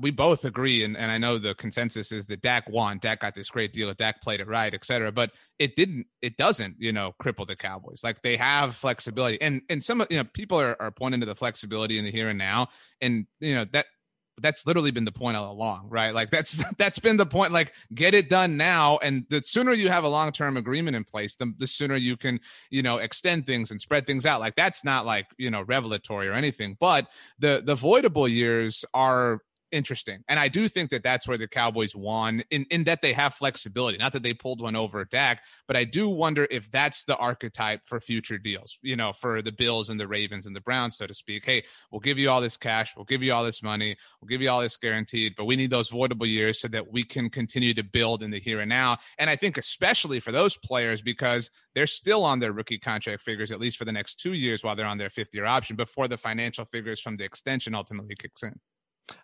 we 0.00 0.10
both 0.10 0.44
agree, 0.44 0.84
and, 0.84 0.96
and 0.96 1.10
I 1.10 1.18
know 1.18 1.38
the 1.38 1.54
consensus 1.54 2.12
is 2.12 2.26
that 2.26 2.42
Dak 2.42 2.68
won. 2.68 2.98
Dak 2.98 3.20
got 3.20 3.34
this 3.34 3.50
great 3.50 3.72
deal. 3.72 3.92
Dak 3.94 4.22
played 4.22 4.40
it 4.40 4.46
right, 4.46 4.72
et 4.72 4.84
cetera. 4.84 5.10
But 5.10 5.32
it 5.58 5.76
didn't. 5.76 6.06
It 6.22 6.36
doesn't, 6.36 6.76
you 6.78 6.92
know, 6.92 7.14
cripple 7.22 7.46
the 7.46 7.56
Cowboys. 7.56 8.02
Like 8.04 8.22
they 8.22 8.36
have 8.36 8.76
flexibility, 8.76 9.40
and 9.40 9.62
and 9.68 9.82
some 9.82 10.04
you 10.10 10.18
know 10.18 10.24
people 10.32 10.60
are, 10.60 10.76
are 10.80 10.90
pointing 10.90 11.20
to 11.20 11.26
the 11.26 11.34
flexibility 11.34 11.98
in 11.98 12.04
the 12.04 12.10
here 12.10 12.28
and 12.28 12.38
now, 12.38 12.68
and 13.00 13.26
you 13.40 13.54
know 13.54 13.64
that 13.72 13.86
that's 14.40 14.66
literally 14.66 14.90
been 14.90 15.04
the 15.04 15.12
point 15.12 15.36
all 15.36 15.52
along, 15.52 15.88
right? 15.88 16.14
Like 16.14 16.30
that's 16.30 16.62
that's 16.78 16.98
been 16.98 17.16
the 17.16 17.26
point. 17.26 17.52
Like 17.52 17.72
get 17.94 18.14
it 18.14 18.28
done 18.28 18.56
now, 18.56 18.98
and 18.98 19.24
the 19.28 19.42
sooner 19.42 19.72
you 19.72 19.88
have 19.88 20.04
a 20.04 20.08
long 20.08 20.32
term 20.32 20.56
agreement 20.56 20.96
in 20.96 21.04
place, 21.04 21.34
the, 21.34 21.52
the 21.58 21.66
sooner 21.66 21.96
you 21.96 22.16
can 22.16 22.40
you 22.70 22.82
know 22.82 22.98
extend 22.98 23.46
things 23.46 23.70
and 23.70 23.80
spread 23.80 24.06
things 24.06 24.26
out. 24.26 24.40
Like 24.40 24.56
that's 24.56 24.84
not 24.84 25.06
like 25.06 25.26
you 25.38 25.50
know 25.50 25.62
revelatory 25.62 26.28
or 26.28 26.32
anything, 26.32 26.76
but 26.80 27.08
the 27.38 27.62
the 27.64 27.74
voidable 27.74 28.30
years 28.30 28.84
are 28.94 29.40
interesting. 29.74 30.22
And 30.28 30.38
I 30.38 30.48
do 30.48 30.68
think 30.68 30.90
that 30.90 31.02
that's 31.02 31.26
where 31.26 31.36
the 31.36 31.48
Cowboys 31.48 31.94
won 31.96 32.44
in, 32.50 32.64
in 32.70 32.84
that 32.84 33.02
they 33.02 33.12
have 33.12 33.34
flexibility. 33.34 33.98
Not 33.98 34.12
that 34.12 34.22
they 34.22 34.32
pulled 34.32 34.60
one 34.60 34.76
over 34.76 35.04
Dak, 35.04 35.42
but 35.66 35.76
I 35.76 35.84
do 35.84 36.08
wonder 36.08 36.46
if 36.50 36.70
that's 36.70 37.04
the 37.04 37.16
archetype 37.16 37.80
for 37.84 38.00
future 38.00 38.38
deals, 38.38 38.78
you 38.82 38.96
know, 38.96 39.12
for 39.12 39.42
the 39.42 39.52
Bills 39.52 39.90
and 39.90 39.98
the 39.98 40.08
Ravens 40.08 40.46
and 40.46 40.54
the 40.54 40.60
Browns, 40.60 40.96
so 40.96 41.06
to 41.06 41.14
speak. 41.14 41.44
Hey, 41.44 41.64
we'll 41.90 42.00
give 42.00 42.18
you 42.18 42.30
all 42.30 42.40
this 42.40 42.56
cash, 42.56 42.94
we'll 42.96 43.04
give 43.04 43.22
you 43.22 43.32
all 43.32 43.44
this 43.44 43.62
money, 43.62 43.96
we'll 44.20 44.28
give 44.28 44.40
you 44.40 44.48
all 44.48 44.60
this 44.60 44.76
guaranteed, 44.76 45.34
but 45.36 45.44
we 45.44 45.56
need 45.56 45.70
those 45.70 45.90
voidable 45.90 46.26
years 46.26 46.60
so 46.60 46.68
that 46.68 46.92
we 46.92 47.02
can 47.02 47.28
continue 47.28 47.74
to 47.74 47.82
build 47.82 48.22
in 48.22 48.30
the 48.30 48.38
here 48.38 48.60
and 48.60 48.68
now. 48.68 48.98
And 49.18 49.28
I 49.28 49.36
think 49.36 49.58
especially 49.58 50.20
for 50.20 50.30
those 50.30 50.56
players 50.56 51.02
because 51.02 51.50
they're 51.74 51.86
still 51.86 52.24
on 52.24 52.38
their 52.38 52.52
rookie 52.52 52.78
contract 52.78 53.22
figures, 53.22 53.50
at 53.50 53.60
least 53.60 53.76
for 53.76 53.84
the 53.84 53.92
next 53.92 54.20
two 54.20 54.32
years 54.32 54.62
while 54.62 54.76
they're 54.76 54.86
on 54.86 54.98
their 54.98 55.10
fifth 55.10 55.34
year 55.34 55.46
option 55.46 55.74
before 55.74 56.06
the 56.06 56.16
financial 56.16 56.64
figures 56.64 57.00
from 57.00 57.16
the 57.16 57.24
extension 57.24 57.74
ultimately 57.74 58.14
kicks 58.14 58.42
in. 58.42 58.60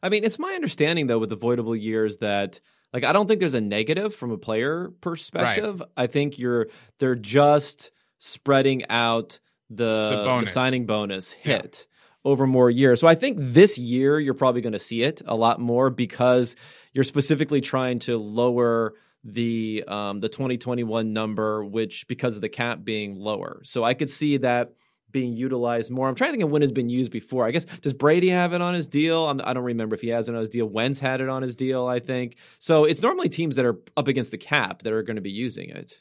I 0.03 0.09
mean, 0.09 0.25
it's 0.25 0.39
my 0.39 0.53
understanding 0.53 1.07
though 1.07 1.19
with 1.19 1.33
avoidable 1.33 1.77
years 1.77 2.19
that 2.19 2.61
like 2.93 3.05
I 3.05 3.13
don't 3.13 3.27
think 3.27 3.41
there's 3.41 3.55
a 3.55 3.61
negative 3.61 4.15
from 4.15 4.31
a 4.31 4.39
player 4.39 4.93
perspective. 5.01 5.81
Right. 5.81 5.89
I 5.97 6.07
think 6.07 6.39
you're 6.39 6.69
they're 6.99 7.15
just 7.15 7.91
spreading 8.19 8.89
out 8.91 9.39
the, 9.71 10.25
the, 10.25 10.41
the 10.41 10.47
signing 10.47 10.87
bonus 10.87 11.33
hit 11.33 11.87
yeah. 11.89 12.31
over 12.31 12.47
more 12.47 12.69
years. 12.69 13.01
So 13.01 13.07
I 13.07 13.15
think 13.15 13.39
this 13.41 13.79
year 13.79 14.19
you're 14.19 14.35
probably 14.35 14.61
going 14.61 14.73
to 14.73 14.81
see 14.81 15.03
it 15.03 15.23
a 15.25 15.37
lot 15.37 15.61
more 15.61 15.91
because 15.91 16.57
you're 16.93 17.05
specifically 17.05 17.61
trying 17.61 18.01
to 18.01 18.19
lower 18.19 18.95
the 19.23 19.85
um 19.87 20.21
the 20.21 20.31
2021 20.31 21.13
number 21.13 21.63
which 21.63 22.09
because 22.09 22.37
of 22.37 22.43
the 22.43 22.49
cap 22.49 22.83
being 22.83 23.17
lower. 23.17 23.61
So 23.65 23.85
I 23.85 23.95
could 23.95 24.11
see 24.11 24.39
that 24.39 24.73
being 25.13 25.33
utilized 25.33 25.91
more. 25.91 26.09
I'm 26.09 26.15
trying 26.15 26.29
to 26.29 26.33
think 26.33 26.45
of 26.45 26.51
when 26.51 26.63
it's 26.63 26.73
been 26.73 26.89
used 26.89 27.11
before. 27.11 27.47
I 27.47 27.51
guess 27.51 27.65
does 27.83 27.93
Brady 27.93 28.29
have 28.29 28.53
it 28.53 28.61
on 28.61 28.75
his 28.75 28.87
deal? 28.87 29.29
I'm, 29.29 29.41
I 29.41 29.53
do 29.53 29.61
not 29.61 29.65
remember 29.65 29.95
if 29.95 30.01
he 30.01 30.09
has 30.09 30.29
it 30.29 30.35
on 30.35 30.41
his 30.41 30.51
deal. 30.51 30.67
Wentz 30.67 31.01
had 31.01 31.21
it 31.21 31.29
on 31.29 31.43
his 31.43 31.57
deal, 31.57 31.87
I 31.87 31.99
think. 31.99 32.37
So 32.59 32.85
it's 32.85 33.03
normally 33.03 33.29
teams 33.29 33.57
that 33.57 33.65
are 33.65 33.79
up 33.97 34.09
against 34.09 34.31
the 34.31 34.39
cap 34.39 34.83
that 34.83 34.93
are 34.93 35.03
going 35.03 35.17
to 35.17 35.23
be 35.23 35.31
using 35.31 35.71
it. 35.71 36.01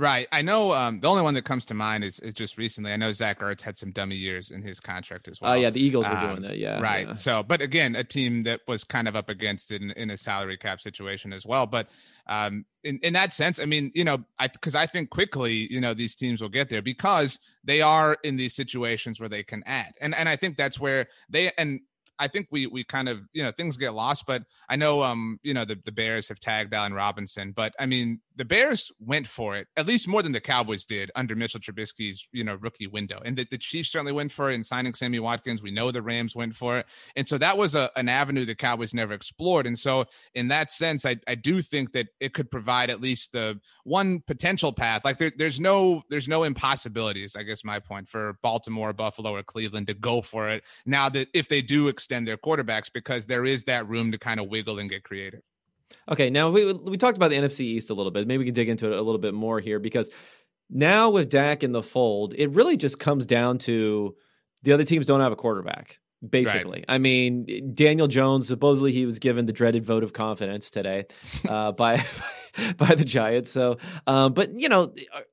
Right. 0.00 0.26
I 0.32 0.40
know 0.40 0.72
um, 0.72 1.00
the 1.00 1.08
only 1.08 1.20
one 1.20 1.34
that 1.34 1.44
comes 1.44 1.66
to 1.66 1.74
mind 1.74 2.04
is, 2.04 2.20
is 2.20 2.32
just 2.32 2.56
recently. 2.56 2.90
I 2.90 2.96
know 2.96 3.12
Zach 3.12 3.40
Ertz 3.40 3.60
had 3.60 3.76
some 3.76 3.90
dummy 3.90 4.16
years 4.16 4.50
in 4.50 4.62
his 4.62 4.80
contract 4.80 5.28
as 5.28 5.42
well. 5.42 5.52
Oh, 5.52 5.54
yeah. 5.54 5.68
The 5.68 5.78
Eagles 5.78 6.06
were 6.06 6.16
um, 6.16 6.26
doing 6.26 6.42
that. 6.48 6.56
Yeah. 6.56 6.80
Right. 6.80 7.06
Yeah. 7.06 7.12
So, 7.12 7.42
but 7.42 7.60
again, 7.60 7.94
a 7.94 8.02
team 8.02 8.44
that 8.44 8.60
was 8.66 8.82
kind 8.82 9.08
of 9.08 9.14
up 9.14 9.28
against 9.28 9.70
it 9.70 9.82
in, 9.82 9.90
in 9.90 10.08
a 10.08 10.16
salary 10.16 10.56
cap 10.56 10.80
situation 10.80 11.34
as 11.34 11.44
well. 11.44 11.66
But 11.66 11.90
um, 12.28 12.64
in, 12.82 12.98
in 13.02 13.12
that 13.12 13.34
sense, 13.34 13.60
I 13.60 13.66
mean, 13.66 13.92
you 13.94 14.04
know, 14.04 14.24
I 14.38 14.48
because 14.48 14.74
I 14.74 14.86
think 14.86 15.10
quickly, 15.10 15.70
you 15.70 15.82
know, 15.82 15.92
these 15.92 16.16
teams 16.16 16.40
will 16.40 16.48
get 16.48 16.70
there 16.70 16.80
because 16.80 17.38
they 17.62 17.82
are 17.82 18.16
in 18.24 18.36
these 18.36 18.54
situations 18.54 19.20
where 19.20 19.28
they 19.28 19.42
can 19.42 19.62
add, 19.66 19.92
and 20.00 20.14
and 20.14 20.30
I 20.30 20.36
think 20.36 20.56
that's 20.56 20.80
where 20.80 21.08
they 21.28 21.52
and 21.58 21.80
I 22.20 22.28
think 22.28 22.48
we 22.50 22.66
we 22.66 22.84
kind 22.84 23.08
of 23.08 23.20
you 23.32 23.42
know 23.42 23.50
things 23.50 23.76
get 23.76 23.94
lost, 23.94 24.26
but 24.26 24.42
I 24.68 24.76
know 24.76 25.02
um 25.02 25.40
you 25.42 25.54
know 25.54 25.64
the, 25.64 25.78
the 25.84 25.90
Bears 25.90 26.28
have 26.28 26.38
tagged 26.38 26.74
Allen 26.74 26.92
Robinson, 26.92 27.52
but 27.52 27.74
I 27.80 27.86
mean 27.86 28.20
the 28.36 28.44
Bears 28.44 28.92
went 29.00 29.26
for 29.26 29.56
it 29.56 29.66
at 29.76 29.86
least 29.86 30.06
more 30.06 30.22
than 30.22 30.32
the 30.32 30.40
Cowboys 30.40 30.84
did 30.84 31.10
under 31.16 31.34
Mitchell 31.34 31.60
Trubisky's 31.60 32.28
you 32.32 32.44
know 32.44 32.56
rookie 32.56 32.86
window, 32.86 33.20
and 33.24 33.36
the, 33.36 33.46
the 33.50 33.58
Chiefs 33.58 33.90
certainly 33.90 34.12
went 34.12 34.30
for 34.30 34.50
it 34.50 34.54
in 34.54 34.62
signing 34.62 34.94
Sammy 34.94 35.18
Watkins. 35.18 35.62
We 35.62 35.70
know 35.70 35.90
the 35.90 36.02
Rams 36.02 36.36
went 36.36 36.54
for 36.54 36.78
it, 36.78 36.86
and 37.16 37.26
so 37.26 37.38
that 37.38 37.56
was 37.56 37.74
a, 37.74 37.90
an 37.96 38.08
avenue 38.08 38.44
the 38.44 38.54
Cowboys 38.54 38.94
never 38.94 39.14
explored. 39.14 39.66
And 39.66 39.78
so 39.78 40.04
in 40.34 40.48
that 40.48 40.70
sense, 40.70 41.06
I 41.06 41.16
I 41.26 41.34
do 41.34 41.62
think 41.62 41.92
that 41.92 42.08
it 42.20 42.34
could 42.34 42.50
provide 42.50 42.90
at 42.90 43.00
least 43.00 43.32
the 43.32 43.58
one 43.84 44.20
potential 44.26 44.72
path. 44.72 45.04
Like 45.04 45.18
there, 45.18 45.32
there's 45.36 45.58
no 45.58 46.02
there's 46.10 46.28
no 46.28 46.44
impossibilities. 46.44 47.34
I 47.34 47.44
guess 47.44 47.64
my 47.64 47.78
point 47.78 48.08
for 48.08 48.36
Baltimore, 48.42 48.92
Buffalo, 48.92 49.34
or 49.34 49.42
Cleveland 49.42 49.86
to 49.86 49.94
go 49.94 50.20
for 50.20 50.48
it 50.48 50.64
now 50.84 51.08
that 51.08 51.28
if 51.32 51.48
they 51.48 51.62
do 51.62 51.88
extend 52.10 52.26
their 52.26 52.36
quarterbacks 52.36 52.92
because 52.92 53.26
there 53.26 53.44
is 53.44 53.64
that 53.64 53.88
room 53.88 54.10
to 54.10 54.18
kind 54.18 54.40
of 54.40 54.48
wiggle 54.48 54.80
and 54.80 54.90
get 54.90 55.04
creative. 55.04 55.42
Okay, 56.10 56.28
now 56.28 56.50
we 56.50 56.72
we 56.72 56.96
talked 56.96 57.16
about 57.16 57.30
the 57.30 57.36
NFC 57.36 57.60
East 57.60 57.90
a 57.90 57.94
little 57.94 58.10
bit. 58.10 58.26
Maybe 58.26 58.38
we 58.38 58.44
can 58.46 58.54
dig 58.54 58.68
into 58.68 58.86
it 58.86 58.98
a 58.98 59.02
little 59.02 59.20
bit 59.20 59.34
more 59.34 59.60
here 59.60 59.78
because 59.78 60.10
now 60.68 61.10
with 61.10 61.30
Dak 61.30 61.62
in 61.62 61.72
the 61.72 61.82
fold, 61.82 62.34
it 62.36 62.50
really 62.50 62.76
just 62.76 62.98
comes 62.98 63.26
down 63.26 63.58
to 63.58 64.16
the 64.62 64.72
other 64.72 64.84
teams 64.84 65.06
don't 65.06 65.20
have 65.20 65.32
a 65.32 65.36
quarterback 65.36 65.98
basically. 66.28 66.80
Right. 66.80 66.84
I 66.88 66.98
mean, 66.98 67.72
Daniel 67.74 68.08
Jones 68.08 68.46
supposedly 68.46 68.92
he 68.92 69.06
was 69.06 69.18
given 69.18 69.46
the 69.46 69.52
dreaded 69.52 69.84
vote 69.84 70.02
of 70.02 70.12
confidence 70.12 70.70
today 70.70 71.06
uh, 71.48 71.72
by 71.72 72.04
by 72.76 72.94
the 72.94 73.04
Giants. 73.04 73.50
So, 73.50 73.78
um, 74.06 74.34
but 74.34 74.54
you 74.54 74.68
know, 74.68 74.92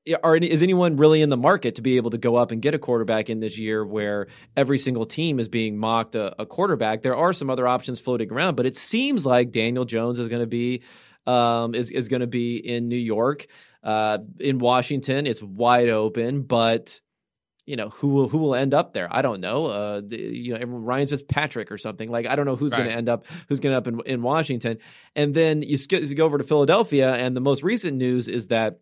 are, 0.09 0.19
are, 0.23 0.37
is 0.37 0.61
anyone 0.61 0.97
really 0.97 1.21
in 1.21 1.29
the 1.29 1.37
market 1.37 1.75
to 1.75 1.81
be 1.81 1.97
able 1.97 2.11
to 2.11 2.17
go 2.17 2.35
up 2.35 2.51
and 2.51 2.61
get 2.61 2.73
a 2.73 2.79
quarterback 2.79 3.29
in 3.29 3.39
this 3.39 3.57
year 3.57 3.85
where 3.85 4.27
every 4.55 4.77
single 4.77 5.05
team 5.05 5.39
is 5.39 5.47
being 5.47 5.77
mocked 5.77 6.15
a, 6.15 6.41
a 6.41 6.45
quarterback? 6.45 7.01
There 7.01 7.15
are 7.15 7.33
some 7.33 7.49
other 7.49 7.67
options 7.67 7.99
floating 7.99 8.31
around, 8.31 8.55
but 8.55 8.65
it 8.65 8.75
seems 8.75 9.25
like 9.25 9.51
Daniel 9.51 9.85
Jones 9.85 10.19
is 10.19 10.27
going 10.27 10.41
to 10.41 10.47
be 10.47 10.83
um, 11.25 11.75
is 11.75 11.91
is 11.91 12.07
going 12.07 12.21
to 12.21 12.27
be 12.27 12.57
in 12.57 12.87
New 12.87 12.95
York. 12.95 13.47
Uh, 13.83 14.17
in 14.39 14.59
Washington, 14.59 15.27
it's 15.27 15.41
wide 15.41 15.89
open, 15.89 16.41
but 16.41 16.99
you 17.67 17.75
know 17.75 17.89
who 17.89 18.07
will 18.07 18.29
who 18.29 18.39
will 18.39 18.55
end 18.55 18.73
up 18.73 18.93
there. 18.93 19.07
I 19.11 19.21
don't 19.21 19.41
know. 19.41 19.67
Uh, 19.67 20.01
the, 20.03 20.17
you 20.17 20.57
know, 20.57 20.65
Ryan 20.65 21.07
Fitzpatrick 21.07 21.71
or 21.71 21.77
something 21.77 22.09
like 22.09 22.25
I 22.25 22.35
don't 22.35 22.45
know 22.45 22.55
who's 22.55 22.71
right. 22.71 22.79
going 22.79 22.89
to 22.89 22.95
end 22.95 23.09
up 23.09 23.25
who's 23.47 23.59
going 23.59 23.73
to 23.73 23.77
end 23.89 23.99
up 23.99 24.05
in, 24.05 24.13
in 24.13 24.21
Washington. 24.23 24.79
And 25.15 25.35
then 25.35 25.61
you, 25.61 25.77
sk- 25.77 25.91
you 25.91 26.15
go 26.15 26.25
over 26.25 26.37
to 26.37 26.43
Philadelphia, 26.43 27.13
and 27.13 27.35
the 27.35 27.41
most 27.41 27.61
recent 27.61 27.97
news 27.97 28.27
is 28.27 28.47
that 28.47 28.79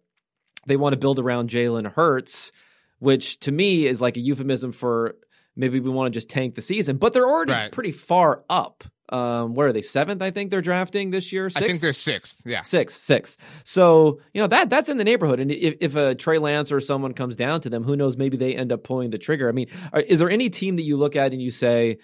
they 0.68 0.78
want 0.78 0.94
to 0.94 0.98
build 0.98 1.20
around 1.20 1.50
Jalen 1.50 1.92
Hurts. 1.94 2.52
which 3.00 3.40
to 3.42 3.52
me 3.52 3.86
is 3.86 4.02
like 4.02 4.18
a 4.18 4.20
euphemism 4.20 4.72
for 4.72 5.16
maybe 5.56 5.80
we 5.80 5.90
want 5.90 6.12
to 6.12 6.18
just 6.18 6.30
tank 6.30 6.56
the 6.56 6.62
season, 6.62 6.98
but 6.98 7.14
they're 7.14 7.28
already 7.28 7.54
right. 7.54 7.72
pretty 7.72 7.92
far 7.92 8.44
up. 8.50 8.84
Um, 9.10 9.54
where 9.54 9.68
are 9.68 9.74
they? 9.74 9.84
Seventh, 9.84 10.22
I 10.22 10.32
think 10.32 10.50
they're 10.50 10.62
drafting 10.62 11.12
this 11.12 11.32
year. 11.32 11.50
Sixth? 11.50 11.64
I 11.64 11.68
think 11.68 11.80
they're 11.80 11.94
sixth. 11.94 12.42
Yeah, 12.46 12.64
sixth, 12.64 13.04
sixth. 13.04 13.38
So 13.64 14.20
you 14.34 14.42
know 14.42 14.48
that 14.48 14.70
that's 14.70 14.90
in 14.90 14.98
the 14.98 15.04
neighborhood. 15.04 15.40
And 15.40 15.52
if, 15.52 15.76
if 15.80 15.96
a 15.96 16.16
Trey 16.16 16.40
Lance 16.40 16.72
or 16.72 16.80
someone 16.80 17.14
comes 17.14 17.36
down 17.36 17.62
to 17.62 17.70
them, 17.70 17.84
who 17.84 17.96
knows? 17.96 18.18
Maybe 18.18 18.36
they 18.36 18.56
end 18.56 18.72
up 18.72 18.84
pulling 18.84 19.12
the 19.12 19.20
trigger. 19.20 19.48
I 19.48 19.52
mean, 19.52 19.68
are, 19.94 20.00
is 20.00 20.20
there 20.20 20.30
any 20.30 20.50
team 20.50 20.76
that 20.78 20.84
you 20.84 20.98
look 20.98 21.16
at 21.16 21.34
and 21.34 21.42
you 21.42 21.52
say, 21.52 22.00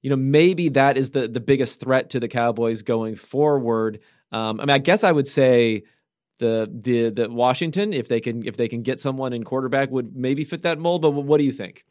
you 0.00 0.10
know, 0.10 0.16
maybe 0.16 0.70
that 0.70 0.98
is 0.98 1.10
the 1.10 1.28
the 1.28 1.40
biggest 1.40 1.80
threat 1.80 2.10
to 2.10 2.20
the 2.20 2.28
Cowboys 2.28 2.82
going 2.82 3.14
forward? 3.14 4.00
Um, 4.32 4.58
I 4.58 4.64
mean, 4.64 4.70
I 4.70 4.78
guess 4.78 5.04
I 5.04 5.12
would 5.12 5.28
say 5.28 5.84
the 6.38 6.68
the 6.72 7.10
the 7.10 7.30
Washington, 7.30 7.92
if 7.92 8.08
they 8.08 8.20
can 8.20 8.44
if 8.44 8.56
they 8.56 8.66
can 8.66 8.82
get 8.82 8.98
someone 8.98 9.32
in 9.32 9.44
quarterback, 9.44 9.90
would 9.92 10.16
maybe 10.16 10.42
fit 10.42 10.62
that 10.62 10.78
mold. 10.80 11.02
But 11.02 11.10
what 11.10 11.38
do 11.38 11.44
you 11.44 11.52
think? 11.52 11.84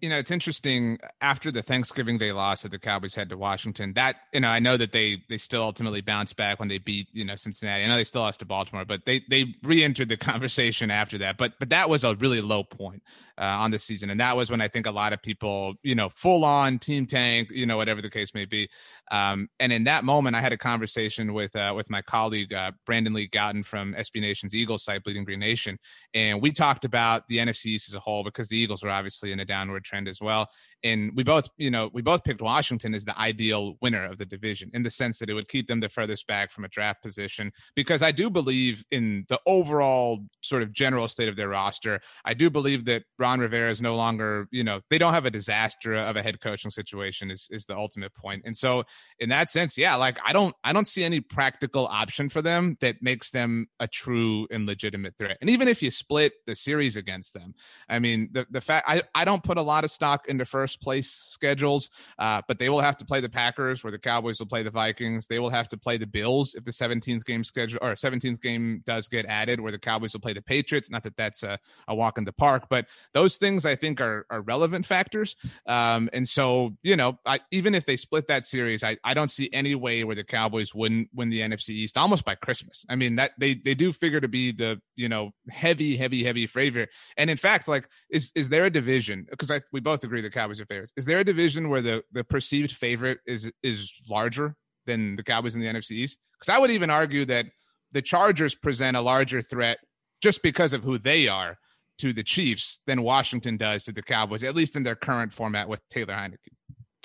You 0.00 0.08
know, 0.08 0.18
it's 0.18 0.30
interesting. 0.30 0.98
After 1.20 1.50
the 1.50 1.62
Thanksgiving 1.62 2.18
Day 2.18 2.32
loss 2.32 2.62
that 2.62 2.70
the 2.70 2.78
Cowboys 2.78 3.14
had 3.14 3.28
to 3.30 3.36
Washington, 3.36 3.92
that 3.94 4.16
you 4.32 4.40
know, 4.40 4.48
I 4.48 4.58
know 4.58 4.76
that 4.76 4.92
they 4.92 5.22
they 5.28 5.38
still 5.38 5.62
ultimately 5.62 6.00
bounced 6.00 6.36
back 6.36 6.58
when 6.58 6.68
they 6.68 6.78
beat 6.78 7.08
you 7.12 7.24
know 7.24 7.36
Cincinnati. 7.36 7.84
I 7.84 7.88
know 7.88 7.96
they 7.96 8.04
still 8.04 8.22
lost 8.22 8.40
to 8.40 8.46
Baltimore, 8.46 8.84
but 8.84 9.04
they 9.06 9.22
they 9.28 9.54
re-entered 9.62 10.08
the 10.08 10.16
conversation 10.18 10.90
after 10.90 11.18
that. 11.18 11.38
But 11.38 11.54
but 11.58 11.70
that 11.70 11.90
was 11.90 12.04
a 12.04 12.14
really 12.16 12.40
low 12.40 12.64
point 12.64 13.02
uh, 13.38 13.56
on 13.60 13.70
the 13.70 13.78
season, 13.78 14.10
and 14.10 14.20
that 14.20 14.36
was 14.36 14.50
when 14.50 14.60
I 14.60 14.68
think 14.68 14.86
a 14.86 14.90
lot 14.90 15.12
of 15.12 15.22
people, 15.22 15.74
you 15.82 15.94
know, 15.94 16.08
full 16.08 16.44
on 16.44 16.78
team 16.78 17.06
tank, 17.06 17.48
you 17.50 17.66
know, 17.66 17.76
whatever 17.76 18.02
the 18.02 18.10
case 18.10 18.34
may 18.34 18.44
be. 18.44 18.68
Um, 19.10 19.48
and 19.60 19.72
in 19.72 19.84
that 19.84 20.04
moment, 20.04 20.36
I 20.36 20.40
had 20.40 20.52
a 20.52 20.58
conversation 20.58 21.32
with 21.32 21.54
uh, 21.54 21.72
with 21.76 21.90
my 21.90 22.02
colleague 22.02 22.52
uh, 22.52 22.72
Brandon 22.84 23.12
Lee 23.12 23.28
Gowton 23.28 23.64
from 23.64 23.94
SB 23.94 24.20
Nation's 24.20 24.54
Eagles 24.54 24.84
site, 24.84 25.04
Bleeding 25.04 25.24
Green 25.24 25.40
Nation, 25.40 25.78
and 26.14 26.42
we 26.42 26.52
talked 26.52 26.84
about 26.84 27.26
the 27.28 27.38
NFC 27.38 27.66
East 27.66 27.88
as 27.88 27.94
a 27.94 28.00
whole 28.00 28.24
because 28.24 28.48
the 28.48 28.56
Eagles 28.56 28.82
were 28.82 28.90
obviously 28.90 29.32
in 29.32 29.40
a 29.40 29.44
downward 29.44 29.84
trend 29.84 30.08
as 30.08 30.20
well. 30.20 30.48
And 30.84 31.12
we 31.14 31.24
both, 31.24 31.48
you 31.56 31.70
know, 31.70 31.90
we 31.92 32.02
both 32.02 32.24
picked 32.24 32.40
Washington 32.40 32.94
as 32.94 33.04
the 33.04 33.18
ideal 33.18 33.76
winner 33.80 34.04
of 34.04 34.18
the 34.18 34.26
division 34.26 34.70
in 34.72 34.82
the 34.82 34.90
sense 34.90 35.18
that 35.18 35.28
it 35.28 35.34
would 35.34 35.48
keep 35.48 35.68
them 35.68 35.80
the 35.80 35.88
furthest 35.88 36.26
back 36.26 36.52
from 36.52 36.64
a 36.64 36.68
draft 36.68 37.02
position. 37.02 37.52
Because 37.74 38.02
I 38.02 38.12
do 38.12 38.30
believe 38.30 38.84
in 38.90 39.24
the 39.28 39.40
overall 39.46 40.20
sort 40.42 40.62
of 40.62 40.72
general 40.72 41.08
state 41.08 41.28
of 41.28 41.36
their 41.36 41.48
roster. 41.48 42.00
I 42.24 42.34
do 42.34 42.50
believe 42.50 42.84
that 42.84 43.04
Ron 43.18 43.40
Rivera 43.40 43.70
is 43.70 43.82
no 43.82 43.96
longer, 43.96 44.48
you 44.50 44.62
know, 44.62 44.80
they 44.90 44.98
don't 44.98 45.14
have 45.14 45.26
a 45.26 45.30
disaster 45.30 45.94
of 45.94 46.16
a 46.16 46.22
head 46.22 46.40
coaching 46.40 46.70
situation 46.70 47.30
is 47.30 47.48
is 47.50 47.64
the 47.66 47.76
ultimate 47.76 48.14
point. 48.14 48.42
And 48.44 48.56
so 48.56 48.84
in 49.18 49.28
that 49.30 49.50
sense, 49.50 49.76
yeah, 49.76 49.96
like 49.96 50.18
I 50.24 50.32
don't 50.32 50.54
I 50.64 50.72
don't 50.72 50.86
see 50.86 51.04
any 51.04 51.20
practical 51.20 51.86
option 51.86 52.28
for 52.28 52.42
them 52.42 52.76
that 52.80 52.96
makes 53.02 53.30
them 53.30 53.66
a 53.80 53.88
true 53.88 54.46
and 54.50 54.66
legitimate 54.66 55.16
threat. 55.16 55.38
And 55.40 55.50
even 55.50 55.68
if 55.68 55.82
you 55.82 55.90
split 55.90 56.32
the 56.46 56.54
series 56.54 56.96
against 56.96 57.34
them, 57.34 57.54
I 57.88 57.98
mean, 57.98 58.28
the 58.32 58.46
the 58.50 58.60
fact 58.60 58.86
I, 58.88 59.02
I 59.14 59.24
don't 59.24 59.42
put 59.42 59.58
a 59.58 59.62
lot 59.62 59.84
of 59.84 59.90
stock 59.90 60.28
into 60.28 60.44
first 60.44 60.67
place 60.76 61.10
schedules, 61.10 61.90
uh, 62.18 62.42
but 62.48 62.58
they 62.58 62.68
will 62.68 62.80
have 62.80 62.96
to 62.98 63.04
play 63.04 63.20
the 63.20 63.28
Packers, 63.28 63.82
where 63.82 63.90
the 63.90 63.98
Cowboys 63.98 64.38
will 64.38 64.46
play 64.46 64.62
the 64.62 64.70
Vikings. 64.70 65.26
They 65.26 65.38
will 65.38 65.50
have 65.50 65.68
to 65.70 65.76
play 65.76 65.96
the 65.96 66.06
Bills 66.06 66.54
if 66.54 66.64
the 66.64 66.70
17th 66.70 67.24
game 67.24 67.44
schedule 67.44 67.78
or 67.82 67.92
17th 67.92 68.40
game 68.40 68.82
does 68.86 69.08
get 69.08 69.26
added, 69.26 69.60
where 69.60 69.72
the 69.72 69.78
Cowboys 69.78 70.12
will 70.12 70.20
play 70.20 70.32
the 70.32 70.42
Patriots. 70.42 70.90
Not 70.90 71.02
that 71.04 71.16
that's 71.16 71.42
a, 71.42 71.58
a 71.88 71.94
walk 71.94 72.18
in 72.18 72.24
the 72.24 72.32
park, 72.32 72.64
but 72.68 72.86
those 73.14 73.36
things 73.36 73.66
I 73.66 73.76
think 73.76 74.00
are 74.00 74.26
are 74.30 74.42
relevant 74.42 74.86
factors. 74.86 75.36
Um, 75.66 76.08
and 76.12 76.28
so 76.28 76.76
you 76.82 76.96
know, 76.96 77.18
I, 77.26 77.40
even 77.50 77.74
if 77.74 77.86
they 77.86 77.96
split 77.96 78.28
that 78.28 78.44
series, 78.44 78.84
I, 78.84 78.96
I 79.04 79.14
don't 79.14 79.30
see 79.30 79.48
any 79.52 79.74
way 79.74 80.04
where 80.04 80.16
the 80.16 80.24
Cowboys 80.24 80.74
wouldn't 80.74 81.08
win 81.14 81.30
the 81.30 81.40
NFC 81.40 81.70
East 81.70 81.98
almost 81.98 82.24
by 82.24 82.34
Christmas. 82.34 82.84
I 82.88 82.96
mean 82.96 83.16
that 83.16 83.32
they 83.38 83.54
they 83.54 83.74
do 83.74 83.92
figure 83.92 84.20
to 84.20 84.28
be 84.28 84.52
the 84.52 84.80
you 84.96 85.08
know 85.08 85.30
heavy 85.50 85.96
heavy 85.96 86.22
heavy 86.24 86.46
favorite. 86.46 86.90
And 87.16 87.30
in 87.30 87.36
fact, 87.36 87.68
like 87.68 87.88
is 88.10 88.32
is 88.34 88.48
there 88.48 88.64
a 88.64 88.70
division? 88.70 89.26
Because 89.30 89.50
we 89.72 89.80
both 89.80 90.04
agree 90.04 90.20
the 90.20 90.30
Cowboys 90.30 90.57
are 90.60 90.66
favorites. 90.66 90.92
Is 90.96 91.04
there 91.04 91.18
a 91.18 91.24
division 91.24 91.68
where 91.68 91.82
the 91.82 92.02
the 92.12 92.24
perceived 92.24 92.72
favorite 92.72 93.18
is 93.26 93.50
is 93.62 93.92
larger 94.08 94.54
than 94.86 95.16
the 95.16 95.22
Cowboys 95.22 95.54
in 95.54 95.60
the 95.60 95.66
NFC 95.66 95.92
East? 95.92 96.18
Because 96.32 96.54
I 96.54 96.58
would 96.58 96.70
even 96.70 96.90
argue 96.90 97.24
that 97.26 97.46
the 97.92 98.02
Chargers 98.02 98.54
present 98.54 98.96
a 98.96 99.00
larger 99.00 99.42
threat 99.42 99.78
just 100.20 100.42
because 100.42 100.72
of 100.72 100.82
who 100.82 100.98
they 100.98 101.28
are 101.28 101.58
to 101.98 102.12
the 102.12 102.22
Chiefs 102.22 102.80
than 102.86 103.02
Washington 103.02 103.56
does 103.56 103.84
to 103.84 103.92
the 103.92 104.02
Cowboys, 104.02 104.44
at 104.44 104.54
least 104.54 104.76
in 104.76 104.82
their 104.82 104.94
current 104.94 105.32
format 105.32 105.68
with 105.68 105.80
Taylor 105.88 106.14
Heinicke. 106.14 106.52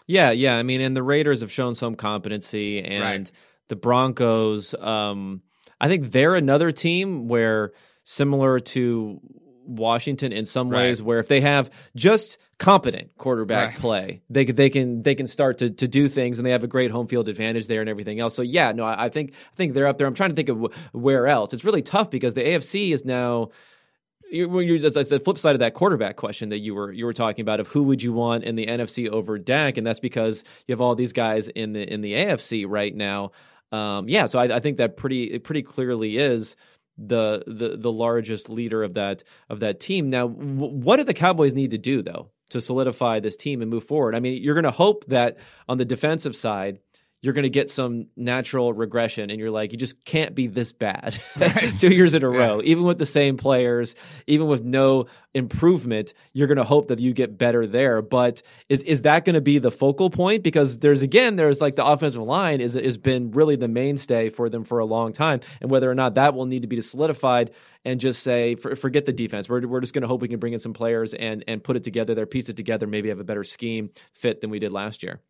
Yeah, 0.08 0.32
yeah. 0.32 0.58
I 0.58 0.64
mean, 0.64 0.82
and 0.82 0.96
the 0.96 1.04
Raiders 1.04 1.42
have 1.42 1.52
shown 1.52 1.76
some 1.76 1.96
competency, 1.96 2.84
and 2.84 3.04
right. 3.04 3.32
the 3.70 3.76
Broncos. 3.76 4.74
Um, 4.74 5.42
I 5.80 5.88
think 5.88 6.12
they're 6.12 6.36
another 6.36 6.72
team 6.72 7.28
where, 7.28 7.72
similar 8.04 8.60
to 8.60 9.20
Washington 9.66 10.32
in 10.32 10.46
some 10.46 10.70
ways 10.70 11.02
where 11.02 11.20
if 11.20 11.28
they 11.28 11.42
have 11.42 11.70
just 11.96 12.38
competent 12.58 13.16
quarterback 13.18 13.70
right. 13.70 13.80
play, 13.80 14.22
they 14.30 14.46
they 14.46 14.70
can 14.70 15.02
they 15.04 15.16
can 15.16 15.28
start 15.28 15.58
to 15.60 15.70
to 15.70 15.88
do 15.88 16.08
things 16.08 16.40
and 16.40 16.46
they 16.46 16.52
have 16.52 16.64
a 16.64 16.68
great 16.68 16.92
home 16.92 17.08
field 17.08 17.30
advantage 17.30 17.68
there 17.68 17.82
and 17.82 17.90
everything 17.90 18.20
else. 18.20 18.36
So 18.36 18.42
yeah, 18.42 18.72
no, 18.72 18.84
I, 18.84 19.06
I 19.06 19.10
think 19.10 19.34
I 19.34 19.56
think 19.56 19.74
they're 19.74 19.88
up 19.88 19.98
there. 19.98 20.08
I'm 20.08 20.14
trying 20.14 20.30
to 20.30 20.36
think 20.36 20.50
of 20.50 20.74
where 20.92 21.28
else. 21.28 21.54
It's 21.54 21.64
really 21.64 21.82
tough 21.82 22.10
because 22.10 22.34
the 22.34 22.44
AFC 22.44 22.92
is 22.92 23.06
now. 23.06 23.50
You, 24.32 24.76
as 24.78 24.98
I 24.98 25.04
said, 25.04 25.24
flip 25.24 25.38
side 25.38 25.54
of 25.54 25.60
that 25.60 25.76
quarterback 25.76 26.16
question 26.16 26.50
that 26.50 26.58
you 26.58 26.74
were 26.74 26.92
you 26.92 27.06
were 27.06 27.14
talking 27.14 27.44
about 27.44 27.60
of 27.60 27.68
who 27.68 27.84
would 27.84 28.02
you 28.02 28.14
want 28.14 28.44
in 28.44 28.56
the 28.56 28.66
NFC 28.66 29.08
over 29.08 29.38
Dak, 29.38 29.78
and 29.78 29.86
that's 29.86 30.00
because 30.00 30.44
you 30.66 30.74
have 30.74 30.82
all 30.82 30.96
these 30.96 31.14
guys 31.14 31.50
in 31.50 31.74
the 31.74 31.84
in 31.84 32.02
the 32.02 32.14
AFC 32.14 32.66
right 32.68 32.96
now. 32.96 33.32
Um, 33.72 34.10
yeah, 34.10 34.26
so 34.26 34.40
I, 34.40 34.56
I 34.56 34.60
think 34.60 34.78
that 34.78 34.98
pretty 34.98 35.26
it 35.26 35.44
pretty 35.44 35.62
clearly 35.62 36.18
is 36.18 36.56
the 36.98 37.44
the 37.48 37.78
the 37.78 37.92
largest 37.92 38.50
leader 38.50 38.84
of 38.84 38.94
that 38.96 39.24
of 39.50 39.60
that 39.62 39.80
team. 39.80 40.10
Now, 40.10 40.28
w- 40.28 40.76
what 40.76 40.98
do 40.98 41.04
the 41.04 41.14
Cowboys 41.14 41.54
need 41.54 41.72
to 41.72 41.78
do 41.78 42.02
though 42.02 42.30
to 42.50 42.62
solidify 42.62 43.20
this 43.20 43.36
team 43.36 43.62
and 43.62 43.72
move 43.72 43.84
forward? 43.84 44.16
I 44.16 44.20
mean, 44.20 44.42
you're 44.42 44.56
going 44.56 44.64
to 44.64 44.72
hope 44.72 45.06
that 45.06 45.38
on 45.68 45.78
the 45.78 45.86
defensive 45.86 46.36
side 46.36 46.80
you're 47.24 47.34
going 47.34 47.44
to 47.44 47.50
get 47.50 47.70
some 47.70 48.08
natural 48.18 48.74
regression 48.74 49.32
and 49.32 49.40
you're 49.40 49.50
like 49.50 49.72
you 49.72 49.78
just 49.78 50.04
can't 50.04 50.36
be 50.36 50.48
this 50.48 50.72
bad. 50.74 51.20
Two 51.80 51.90
years 51.90 52.14
in 52.14 52.24
a 52.24 52.30
row. 52.30 52.60
Yeah. 52.60 52.70
even 52.70 52.84
with 52.84 53.00
the 53.00 53.06
same 53.06 53.38
players 53.38 53.96
even 54.28 54.48
with 54.48 54.64
no 54.64 55.06
improvement 55.34 56.14
you're 56.34 56.48
going 56.48 56.58
to 56.58 56.64
hope 56.64 56.90
that 56.90 57.00
you 57.00 57.14
get 57.14 57.38
better 57.38 57.66
there. 57.66 58.02
But 58.02 58.44
is 58.70 58.84
is 58.84 59.02
that 59.04 59.26
going 59.26 59.36
to 59.36 59.42
be 59.42 59.58
the 59.58 59.72
focal 59.72 60.10
point? 60.10 60.44
Because 60.44 60.78
there's 60.80 61.02
again 61.02 61.38
there's 61.38 61.62
like 61.62 61.76
the 61.76 61.86
offensive 61.86 62.22
line 62.22 62.62
is 62.62 62.74
has 62.76 62.98
been 62.98 63.32
really 63.32 63.56
the 63.56 63.70
mainstay 63.70 64.30
for 64.30 64.50
them 64.50 64.66
for 64.66 64.80
a 64.80 64.86
long 64.86 65.14
time 65.14 65.40
and 65.62 65.72
whether 65.72 65.90
or 65.90 65.96
not 65.96 66.16
that 66.16 66.36
will 66.36 66.46
need 66.46 66.62
to 66.62 66.68
be 66.68 66.82
solidified 66.82 67.52
and 67.86 68.00
just 68.00 68.22
say 68.22 68.56
for, 68.56 68.76
forget 68.76 69.06
the 69.06 69.14
defense. 69.14 69.50
We're, 69.50 69.66
we're 69.66 69.82
just 69.82 69.94
going 69.94 70.02
to 70.04 70.08
hope 70.08 70.22
we 70.22 70.28
can 70.28 70.40
bring 70.40 70.54
in 70.54 70.60
some 70.60 70.74
players 70.74 71.14
and 71.14 71.44
and 71.48 71.64
put 71.64 71.78
it 71.78 71.84
together 71.84 72.14
there 72.16 72.26
piece 72.26 72.50
it 72.50 72.58
together 72.58 72.86
maybe 72.86 73.10
have 73.10 73.20
a 73.20 73.24
better 73.24 73.44
scheme 73.46 73.92
fit 74.14 74.42
than 74.42 74.50
we 74.50 74.60
did 74.60 74.74
last 74.74 75.04
year 75.04 75.22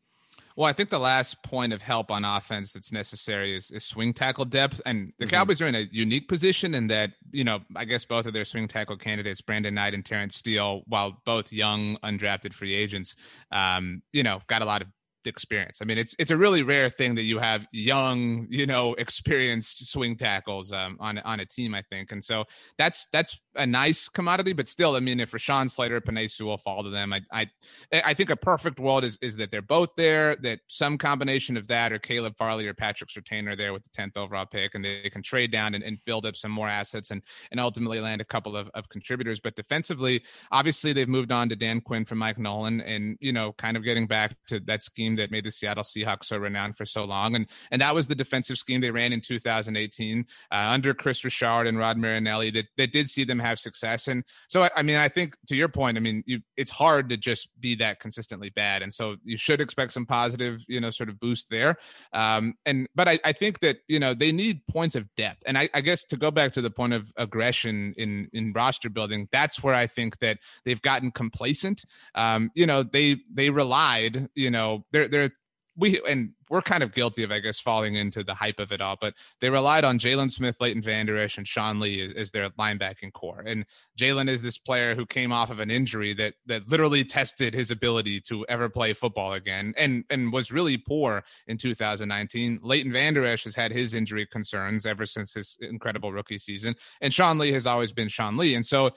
well, 0.56 0.68
I 0.68 0.74
think 0.74 0.90
the 0.90 1.00
last 1.00 1.42
point 1.44 1.74
of 1.74 1.82
help 1.82 2.12
on 2.12 2.26
offense 2.26 2.74
that's 2.74 2.92
necessary 2.92 3.56
is, 3.56 3.72
is 3.72 3.84
swing 3.84 4.14
tackle 4.14 4.46
depth. 4.46 4.80
And 4.86 5.14
the 5.18 5.26
mm-hmm. 5.26 5.32
Cowboys 5.32 5.62
are 5.62 5.68
in 5.68 5.76
a 5.76 5.88
unique 5.92 6.28
position 6.28 6.76
in 6.76 6.88
that, 6.88 7.12
you 7.32 7.44
know, 7.44 7.60
I 7.76 7.86
guess 7.86 8.06
both 8.06 8.26
of 8.26 8.34
their 8.34 8.46
swing 8.46 8.68
tackle 8.68 8.98
candidates, 8.98 9.42
Brandon 9.42 9.74
Knight 9.74 9.94
and 9.94 10.06
Terence 10.06 10.36
Steele, 10.36 10.84
while 10.88 11.22
both 11.26 11.52
young, 11.52 11.98
undrafted 12.04 12.54
free 12.54 12.74
agents, 12.74 13.16
um, 13.52 14.02
you 14.12 14.24
know, 14.24 14.42
got 14.48 14.62
a 14.62 14.66
lot 14.66 14.82
of 14.82 14.88
experience. 15.28 15.80
I 15.82 15.86
mean, 15.86 15.98
it's 15.98 16.16
it's 16.20 16.32
a 16.32 16.38
really 16.38 16.64
rare 16.64 16.90
thing 16.90 17.16
that 17.16 17.24
you 17.24 17.40
have 17.40 17.68
young, 17.72 18.48
you 18.50 18.66
know, 18.66 18.94
experienced 18.96 19.92
swing 19.92 20.16
tackles 20.16 20.72
um, 20.72 20.98
on 21.00 21.20
on 21.20 21.40
a 21.40 21.46
team. 21.46 21.74
I 21.74 21.82
think, 21.82 22.12
and 22.12 22.24
so 22.24 22.46
that's 22.78 23.08
that's 23.12 23.40
a 23.56 23.66
nice 23.66 24.10
commodity. 24.10 24.54
But 24.54 24.68
still, 24.68 24.96
I 24.96 25.00
mean, 25.00 25.20
if 25.20 25.32
Rashawn 25.32 25.70
Slater, 25.70 26.02
Penei 26.02 26.30
Sewell 26.30 26.58
fall 26.58 26.84
to 26.84 26.90
them, 26.90 27.14
I 27.14 27.22
I 27.32 27.48
I 27.92 28.14
think 28.14 28.30
a 28.30 28.36
perfect 28.36 28.80
world 28.80 29.04
is 29.04 29.18
is 29.22 29.38
that 29.38 29.52
they're 29.52 29.62
both 29.62 29.96
there. 29.96 30.36
That 30.38 30.60
some 30.68 30.98
combination 30.98 31.58
of 31.58 31.68
that, 31.68 31.92
or 31.92 32.00
Caleb 32.00 32.36
Farley 32.38 32.68
or 32.68 32.74
Patrick 32.74 33.10
Surtain 33.10 33.48
are 33.48 33.56
there 33.56 33.74
with 33.74 33.84
the 33.84 33.90
tenth 33.90 34.18
overall 34.18 34.46
pick, 34.46 34.76
and 34.76 34.84
they 34.84 35.10
can 35.10 35.22
trade 35.22 35.52
down 35.52 35.74
and, 35.74 35.84
and, 35.84 35.98
build 36.06 36.26
up 36.26 36.36
some 36.36 36.52
more 36.52 36.68
assets 36.68 37.12
and 37.12 37.22
and 37.52 37.60
ultimately 37.60 38.00
land 38.00 38.20
a 38.20 38.26
couple 38.26 38.58
of, 38.58 38.70
of 38.74 38.90
contributors. 38.90 39.40
But 39.40 39.56
defensively, 39.56 40.24
obviously, 40.52 40.92
they've 40.94 41.08
moved 41.08 41.32
on 41.32 41.50
to 41.50 41.56
Dan 41.56 41.82
Quinn 41.82 42.06
from 42.06 42.18
Mike 42.18 42.38
Nolan, 42.38 42.82
and 42.82 43.18
you 43.22 43.32
know, 43.32 43.54
kind 43.54 43.78
of 43.78 43.84
getting 43.84 44.08
back 44.08 44.36
to 44.48 44.60
that 44.62 44.82
scheme 44.82 45.13
scheme 45.14 45.24
that 45.24 45.32
made 45.32 45.44
the 45.44 45.52
Seattle 45.52 45.84
Seahawks 45.84 46.26
so 46.26 46.38
renowned 46.38 46.78
for 46.78 46.86
so 46.86 47.06
long. 47.06 47.36
And 47.36 47.48
and 47.72 47.82
that 47.82 47.96
was 47.96 48.08
the 48.08 48.16
defensive 48.16 48.58
scheme 48.58 48.82
they 48.82 48.92
ran 48.92 49.14
in 49.14 49.22
2018 49.22 50.26
uh, 50.52 50.56
under 50.56 50.94
Kris 50.94 51.24
Richard 51.24 51.68
and 51.68 51.78
Rod 51.78 51.98
Marinelli 51.98 52.52
that, 52.52 52.66
that 52.78 52.92
did 52.92 53.10
see 53.10 53.24
them 53.24 53.40
have 53.40 53.60
success. 53.60 54.08
And 54.08 54.24
so, 54.48 54.64
I, 54.64 54.70
I 54.78 54.84
mean, 54.84 54.98
I 54.98 55.10
think 55.10 55.36
to 55.48 55.56
your 55.56 55.70
point, 55.70 55.98
I 55.98 56.00
mean, 56.00 56.24
you, 56.26 56.42
it's 56.58 56.72
hard 56.72 57.10
to 57.10 57.18
just 57.18 57.50
be 57.60 57.76
that 57.76 58.00
consistently 58.00 58.50
bad. 58.50 58.82
And 58.82 58.94
so 58.94 59.18
you 59.24 59.38
should 59.38 59.62
expect 59.62 59.92
some 59.92 60.06
positive, 60.06 60.64
you 60.68 60.80
know, 60.80 60.90
sort 60.90 61.10
of 61.10 61.20
boost 61.20 61.50
there. 61.50 61.78
Um, 62.14 62.56
and, 62.66 62.88
but 62.96 63.08
I, 63.08 63.20
I 63.24 63.34
think 63.34 63.60
that, 63.60 63.78
you 63.88 64.00
know, 64.00 64.14
they 64.14 64.32
need 64.32 64.66
points 64.68 64.96
of 64.96 65.08
depth. 65.16 65.44
And 65.46 65.58
I, 65.58 65.70
I 65.74 65.82
guess 65.82 66.04
to 66.06 66.18
go 66.18 66.32
back 66.32 66.54
to 66.54 66.62
the 66.62 66.72
point 66.72 66.94
of 66.94 67.12
aggression 67.18 67.94
in, 67.98 68.30
in 68.34 68.54
roster 68.54 68.90
building, 68.90 69.28
that's 69.32 69.64
where 69.64 69.76
I 69.76 69.88
think 69.88 70.20
that 70.20 70.40
they've 70.66 70.82
gotten 70.82 71.12
complacent. 71.12 71.84
Um, 72.16 72.52
you 72.56 72.66
know, 72.66 72.84
they, 72.84 73.18
they 73.32 73.50
relied, 73.50 74.30
you 74.36 74.50
know, 74.50 74.86
they're 75.08 75.28
they're 75.28 75.32
we 75.76 76.00
and 76.08 76.32
we're 76.50 76.62
kind 76.62 76.84
of 76.84 76.94
guilty 76.94 77.24
of, 77.24 77.32
I 77.32 77.40
guess, 77.40 77.60
falling 77.60 77.96
into 77.96 78.24
the 78.24 78.36
hype 78.36 78.60
of 78.60 78.72
it 78.72 78.80
all. 78.80 78.96
But 79.00 79.16
they 79.42 79.50
relied 79.50 79.84
on 79.84 79.98
Jaylon 79.98 80.32
Smith, 80.32 80.58
Leighton 80.60 80.84
Vander 80.84 81.18
Esch, 81.18 81.38
and 81.38 81.48
Sean 81.48 81.80
Lee 81.80 82.00
as, 82.00 82.14
as 82.14 82.32
their 82.32 82.50
linebacking 82.52 83.14
corps. 83.14 83.44
And 83.46 83.66
Jaylon 83.98 84.30
is 84.30 84.44
this 84.44 84.60
player 84.60 84.94
who 84.94 85.06
came 85.06 85.32
off 85.32 85.50
of 85.50 85.60
an 85.60 85.72
injury 85.72 86.14
that 86.14 86.36
that 86.46 86.70
literally 86.70 87.04
tested 87.04 87.54
his 87.54 87.72
ability 87.72 88.22
to 88.22 88.46
ever 88.48 88.70
play 88.70 88.94
football 88.94 89.34
again, 89.34 89.74
and 89.78 90.04
and 90.10 90.32
was 90.32 90.52
really 90.52 90.78
poor 90.78 91.24
in 91.48 91.58
2019. 91.58 92.60
Leighton 92.62 92.94
Vander 92.94 93.26
Esch 93.26 93.46
has 93.46 93.56
had 93.56 93.72
his 93.72 93.94
injury 93.94 94.28
concerns 94.28 94.86
ever 94.86 95.06
since 95.06 95.34
his 95.34 95.58
incredible 95.62 96.12
rookie 96.12 96.38
season, 96.38 96.76
and 97.02 97.14
Sean 97.14 97.40
Lee 97.40 97.52
has 97.52 97.66
always 97.66 97.92
been 97.92 98.10
Sean 98.10 98.38
Lee. 98.38 98.54
And 98.54 98.66
so, 98.66 98.92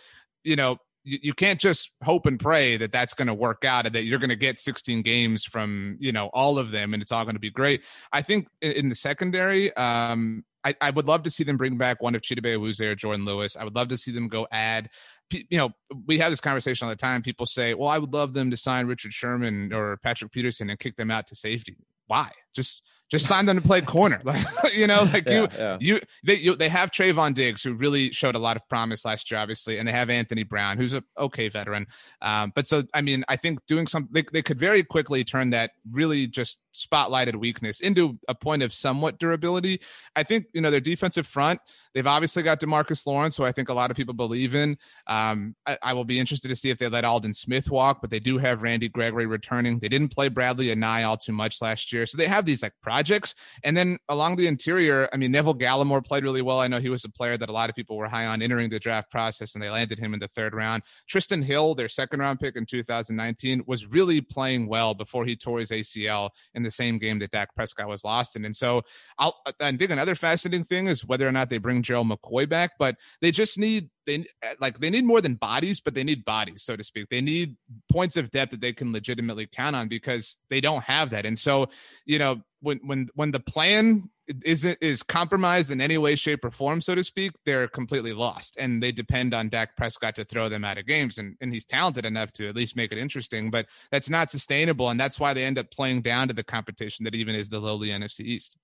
you 0.44 0.57
know, 0.57 0.78
you, 1.07 1.32
can't 1.34 1.61
just 1.61 1.92
hope 2.02 2.26
and 2.26 2.38
pray 2.38 2.76
that 2.76 2.90
that's 2.90 3.14
going 3.14 3.28
to 3.28 3.34
work 3.34 3.64
out 3.64 3.86
and 3.86 3.94
that 3.94 4.02
you're 4.02 4.18
going 4.18 4.28
to 4.28 4.36
get 4.36 4.59
16 4.59 5.02
games 5.02 5.44
from 5.44 5.96
you 6.00 6.11
know 6.11 6.30
all 6.34 6.59
of 6.59 6.72
them 6.72 6.92
and 6.92 7.02
it's 7.02 7.12
all 7.12 7.24
going 7.24 7.36
to 7.36 7.40
be 7.40 7.50
great. 7.50 7.82
I 8.12 8.22
think 8.22 8.48
in, 8.61 8.72
in 8.72 8.88
the 8.88 8.94
secondary, 8.96 9.74
um, 9.76 10.44
I, 10.64 10.74
I, 10.80 10.90
would 10.90 11.07
love 11.07 11.22
to 11.22 11.30
see 11.30 11.44
them 11.44 11.57
bring 11.57 11.78
back 11.78 12.02
one 12.02 12.16
of 12.16 12.22
Chidobe 12.22 12.57
Awuzie 12.57 12.86
or 12.86 12.96
Jourdan 12.96 13.24
Lewis. 13.24 13.57
I 13.57 13.62
would 13.62 13.76
love 13.76 13.86
to 13.88 13.96
see 13.96 14.11
them 14.11 14.26
go 14.26 14.48
add. 14.50 14.90
You 15.30 15.59
know, 15.59 15.70
we 16.07 16.18
have 16.18 16.32
this 16.32 16.40
conversation 16.40 16.86
all 16.86 16.90
the 16.90 16.96
time. 16.96 17.22
People 17.22 17.46
say, 17.46 17.74
"Well, 17.74 17.88
I 17.88 17.98
would 17.98 18.12
love 18.12 18.32
them 18.32 18.50
to 18.50 18.57
sign 18.57 18.86
Richard 18.86 19.12
Sherman 19.12 19.72
or 19.72 19.98
Patrick 19.98 20.32
Peterson 20.32 20.70
and 20.70 20.78
kick 20.78 20.96
them 20.96 21.11
out 21.11 21.28
to 21.28 21.36
safety." 21.36 21.76
Why? 22.07 22.30
Just 22.54 22.82
just 23.09 23.26
sign 23.26 23.46
them 23.46 23.57
to 23.57 23.62
play 23.62 23.80
corner. 23.80 24.20
Like 24.26 24.74
you 24.74 24.86
know, 24.86 25.04
like 25.12 25.28
yeah, 25.28 25.34
you, 25.34 25.48
yeah. 25.57 25.76
you 25.80 26.00
they 26.24 26.34
you, 26.34 26.57
they 26.57 26.68
have 26.68 26.90
Trevon 26.90 27.34
Diggs 27.34 27.62
who 27.62 27.74
really 27.74 28.11
showed 28.11 28.34
a 28.34 28.38
lot 28.38 28.57
of 28.57 28.68
promise 28.68 29.04
last 29.04 29.30
year, 29.30 29.38
obviously, 29.38 29.78
and 29.78 29.86
they 29.86 29.92
have 29.92 30.11
Anthony 30.11 30.42
Brown 30.42 30.76
who's 30.76 30.92
a 30.92 31.02
okay 31.16 31.48
veteran. 31.48 31.86
Um, 32.20 32.52
but 32.54 32.66
so 32.66 32.82
I 32.92 33.02
mean, 33.02 33.24
I 33.28 33.36
think 33.36 33.64
doing 33.66 33.86
something 33.86 34.11
they, 34.12 34.24
they 34.32 34.42
could 34.42 34.59
very 34.59 34.82
quickly 34.82 35.22
turn 35.24 35.50
that 35.50 35.70
really 35.90 36.26
just 36.26 36.59
spotlighted 36.74 37.36
weakness 37.36 37.80
into 37.80 38.18
a 38.28 38.34
point 38.34 38.62
of 38.62 38.72
somewhat 38.72 39.18
durability. 39.18 39.80
I 40.14 40.22
think 40.22 40.46
you 40.52 40.61
know 40.61 40.70
their 40.70 40.80
defensive 40.80 41.26
front. 41.26 41.61
They've 41.94 42.07
obviously 42.07 42.42
got 42.42 42.61
Demarcus 42.61 43.07
Lawrence, 43.07 43.36
who 43.36 43.44
I 43.44 43.52
think 43.52 43.68
a 43.68 43.74
lot 43.74 43.90
of 43.90 43.96
people 43.96 44.12
believe 44.12 44.54
in. 44.54 44.76
Um, 45.07 45.54
I, 45.64 45.78
I, 45.82 45.92
will 45.94 46.04
be 46.04 46.18
interested 46.18 46.48
to 46.48 46.57
see 46.57 46.68
if 46.68 46.76
they 46.76 46.88
let 46.88 47.07
Aldon 47.07 47.32
Smith 47.32 47.70
walk, 47.70 48.02
but 48.02 48.11
they 48.11 48.20
do 48.20 48.36
have 48.36 48.62
Randy 48.62 48.90
Gregory 48.90 49.24
returning. 49.24 49.78
They 49.78 49.88
didn't 49.88 50.14
play 50.14 50.28
Bradlee 50.28 50.74
Anae 50.74 51.07
all 51.07 51.16
too 51.16 51.32
much 51.32 51.62
last 51.62 51.92
year, 51.94 52.04
so 52.04 52.18
they 52.18 52.26
have 52.26 52.44
these 52.44 52.62
like 52.62 52.74
projects. 52.97 53.34
And 53.62 53.76
then 53.76 53.99
along 54.09 54.36
the 54.36 54.47
interior, 54.47 55.07
I 55.12 55.18
mean, 55.18 55.30
Neville 55.30 55.55
Gallimore 55.55 56.03
played 56.03 56.24
really 56.24 56.40
well. 56.40 56.61
I 56.61 56.68
know 56.68 56.78
he 56.78 56.88
was 56.88 57.05
a 57.05 57.11
player 57.11 57.36
that 57.36 57.51
a 57.51 57.53
lot 57.53 57.68
of 57.68 57.76
people 57.76 57.97
were 57.99 58.09
high 58.09 58.24
on 58.24 58.40
entering 58.40 58.70
the 58.70 58.78
draft 58.78 59.11
process, 59.11 59.55
and 59.55 59.62
they 59.62 59.68
landed 59.68 59.99
him 59.99 60.14
in 60.14 60.20
the 60.20 60.28
third 60.28 60.55
round. 60.55 60.82
Trysten 61.07 61.44
Hill, 61.44 61.74
their 61.74 61.90
second 61.90 62.20
round 62.20 62.40
pick 62.40 62.57
in 62.57 62.64
2019, 62.64 63.64
was 63.66 63.86
really 63.86 64.22
playing 64.22 64.66
well 64.66 64.94
before 64.94 65.26
he 65.26 65.36
tore 65.36 65.59
his 65.59 65.70
ACL 65.70 66.30
in 66.55 66.62
the 66.62 66.70
same 66.70 66.99
game 66.99 67.18
that 67.18 67.32
Dak 67.32 67.55
Prescott 67.55 67.86
was 67.86 68.03
lost 68.03 68.34
in. 68.34 68.47
And 68.47 68.57
so 68.57 68.80
I'll, 69.18 69.36
I 69.61 69.76
think 69.76 69.90
another 69.90 70.14
fascinating 70.14 70.64
thing 70.64 70.86
is 70.86 71.05
whether 71.05 71.28
or 71.28 71.32
not 71.32 71.51
they 71.51 71.59
bring 71.59 71.82
Gerald 71.82 72.09
McCoy 72.09 72.49
back, 72.49 72.72
but 72.78 72.97
they 73.20 73.30
just 73.30 73.59
need 73.59 73.90
they 74.07 74.24
like 74.61 74.78
they 74.78 74.88
need 74.88 75.05
more 75.05 75.20
than 75.20 75.34
bodies, 75.34 75.80
but 75.80 75.94
they 75.94 76.05
need 76.05 76.24
bodies, 76.24 76.62
so 76.62 76.76
to 76.76 76.84
speak. 76.84 77.09
They 77.11 77.20
need 77.20 77.57
points 77.92 78.16
of 78.16 78.30
depth 78.30 78.53
that 78.53 78.61
they 78.61 78.72
can 78.72 78.92
legitimately 78.92 79.49
count 79.49 79.76
on 79.76 79.88
because 79.88 80.38
they 80.49 80.61
don't 80.61 80.84
have 80.84 81.11
that. 81.11 81.26
And 81.26 81.38
so, 81.38 81.66
you 82.07 82.18
know, 82.18 82.40
when 82.66 82.80
when 82.84 83.08
when 83.14 83.30
the 83.30 83.40
plan 83.40 84.10
isn't 84.44 84.76
is 84.80 85.02
compromised 85.02 85.70
in 85.70 85.80
any 85.80 85.96
way, 85.98 86.16
shape, 86.16 86.44
or 86.44 86.50
form, 86.50 86.80
so 86.80 86.94
to 86.96 87.04
speak, 87.04 87.32
they're 87.46 87.68
completely 87.68 88.12
lost, 88.12 88.56
and 88.58 88.82
they 88.82 88.90
depend 88.90 89.32
on 89.32 89.48
Dak 89.48 89.76
Prescott 89.76 90.16
to 90.16 90.24
throw 90.24 90.48
them 90.48 90.64
out 90.64 90.76
of 90.76 90.86
games. 90.86 91.18
And 91.18 91.36
and 91.40 91.52
he's 91.52 91.64
talented 91.64 92.04
enough 92.04 92.32
to 92.32 92.48
at 92.48 92.56
least 92.56 92.76
make 92.76 92.92
it 92.92 92.98
interesting, 92.98 93.50
but 93.50 93.66
that's 93.90 94.10
not 94.10 94.30
sustainable, 94.30 94.90
and 94.90 94.98
that's 94.98 95.20
why 95.20 95.32
they 95.32 95.44
end 95.44 95.58
up 95.58 95.70
playing 95.70 96.02
down 96.02 96.28
to 96.28 96.34
the 96.34 96.44
competition 96.44 97.04
that 97.04 97.14
even 97.14 97.34
is 97.34 97.48
the 97.48 97.60
lowly 97.60 97.88
NFC 97.88 98.20
East. 98.20 98.56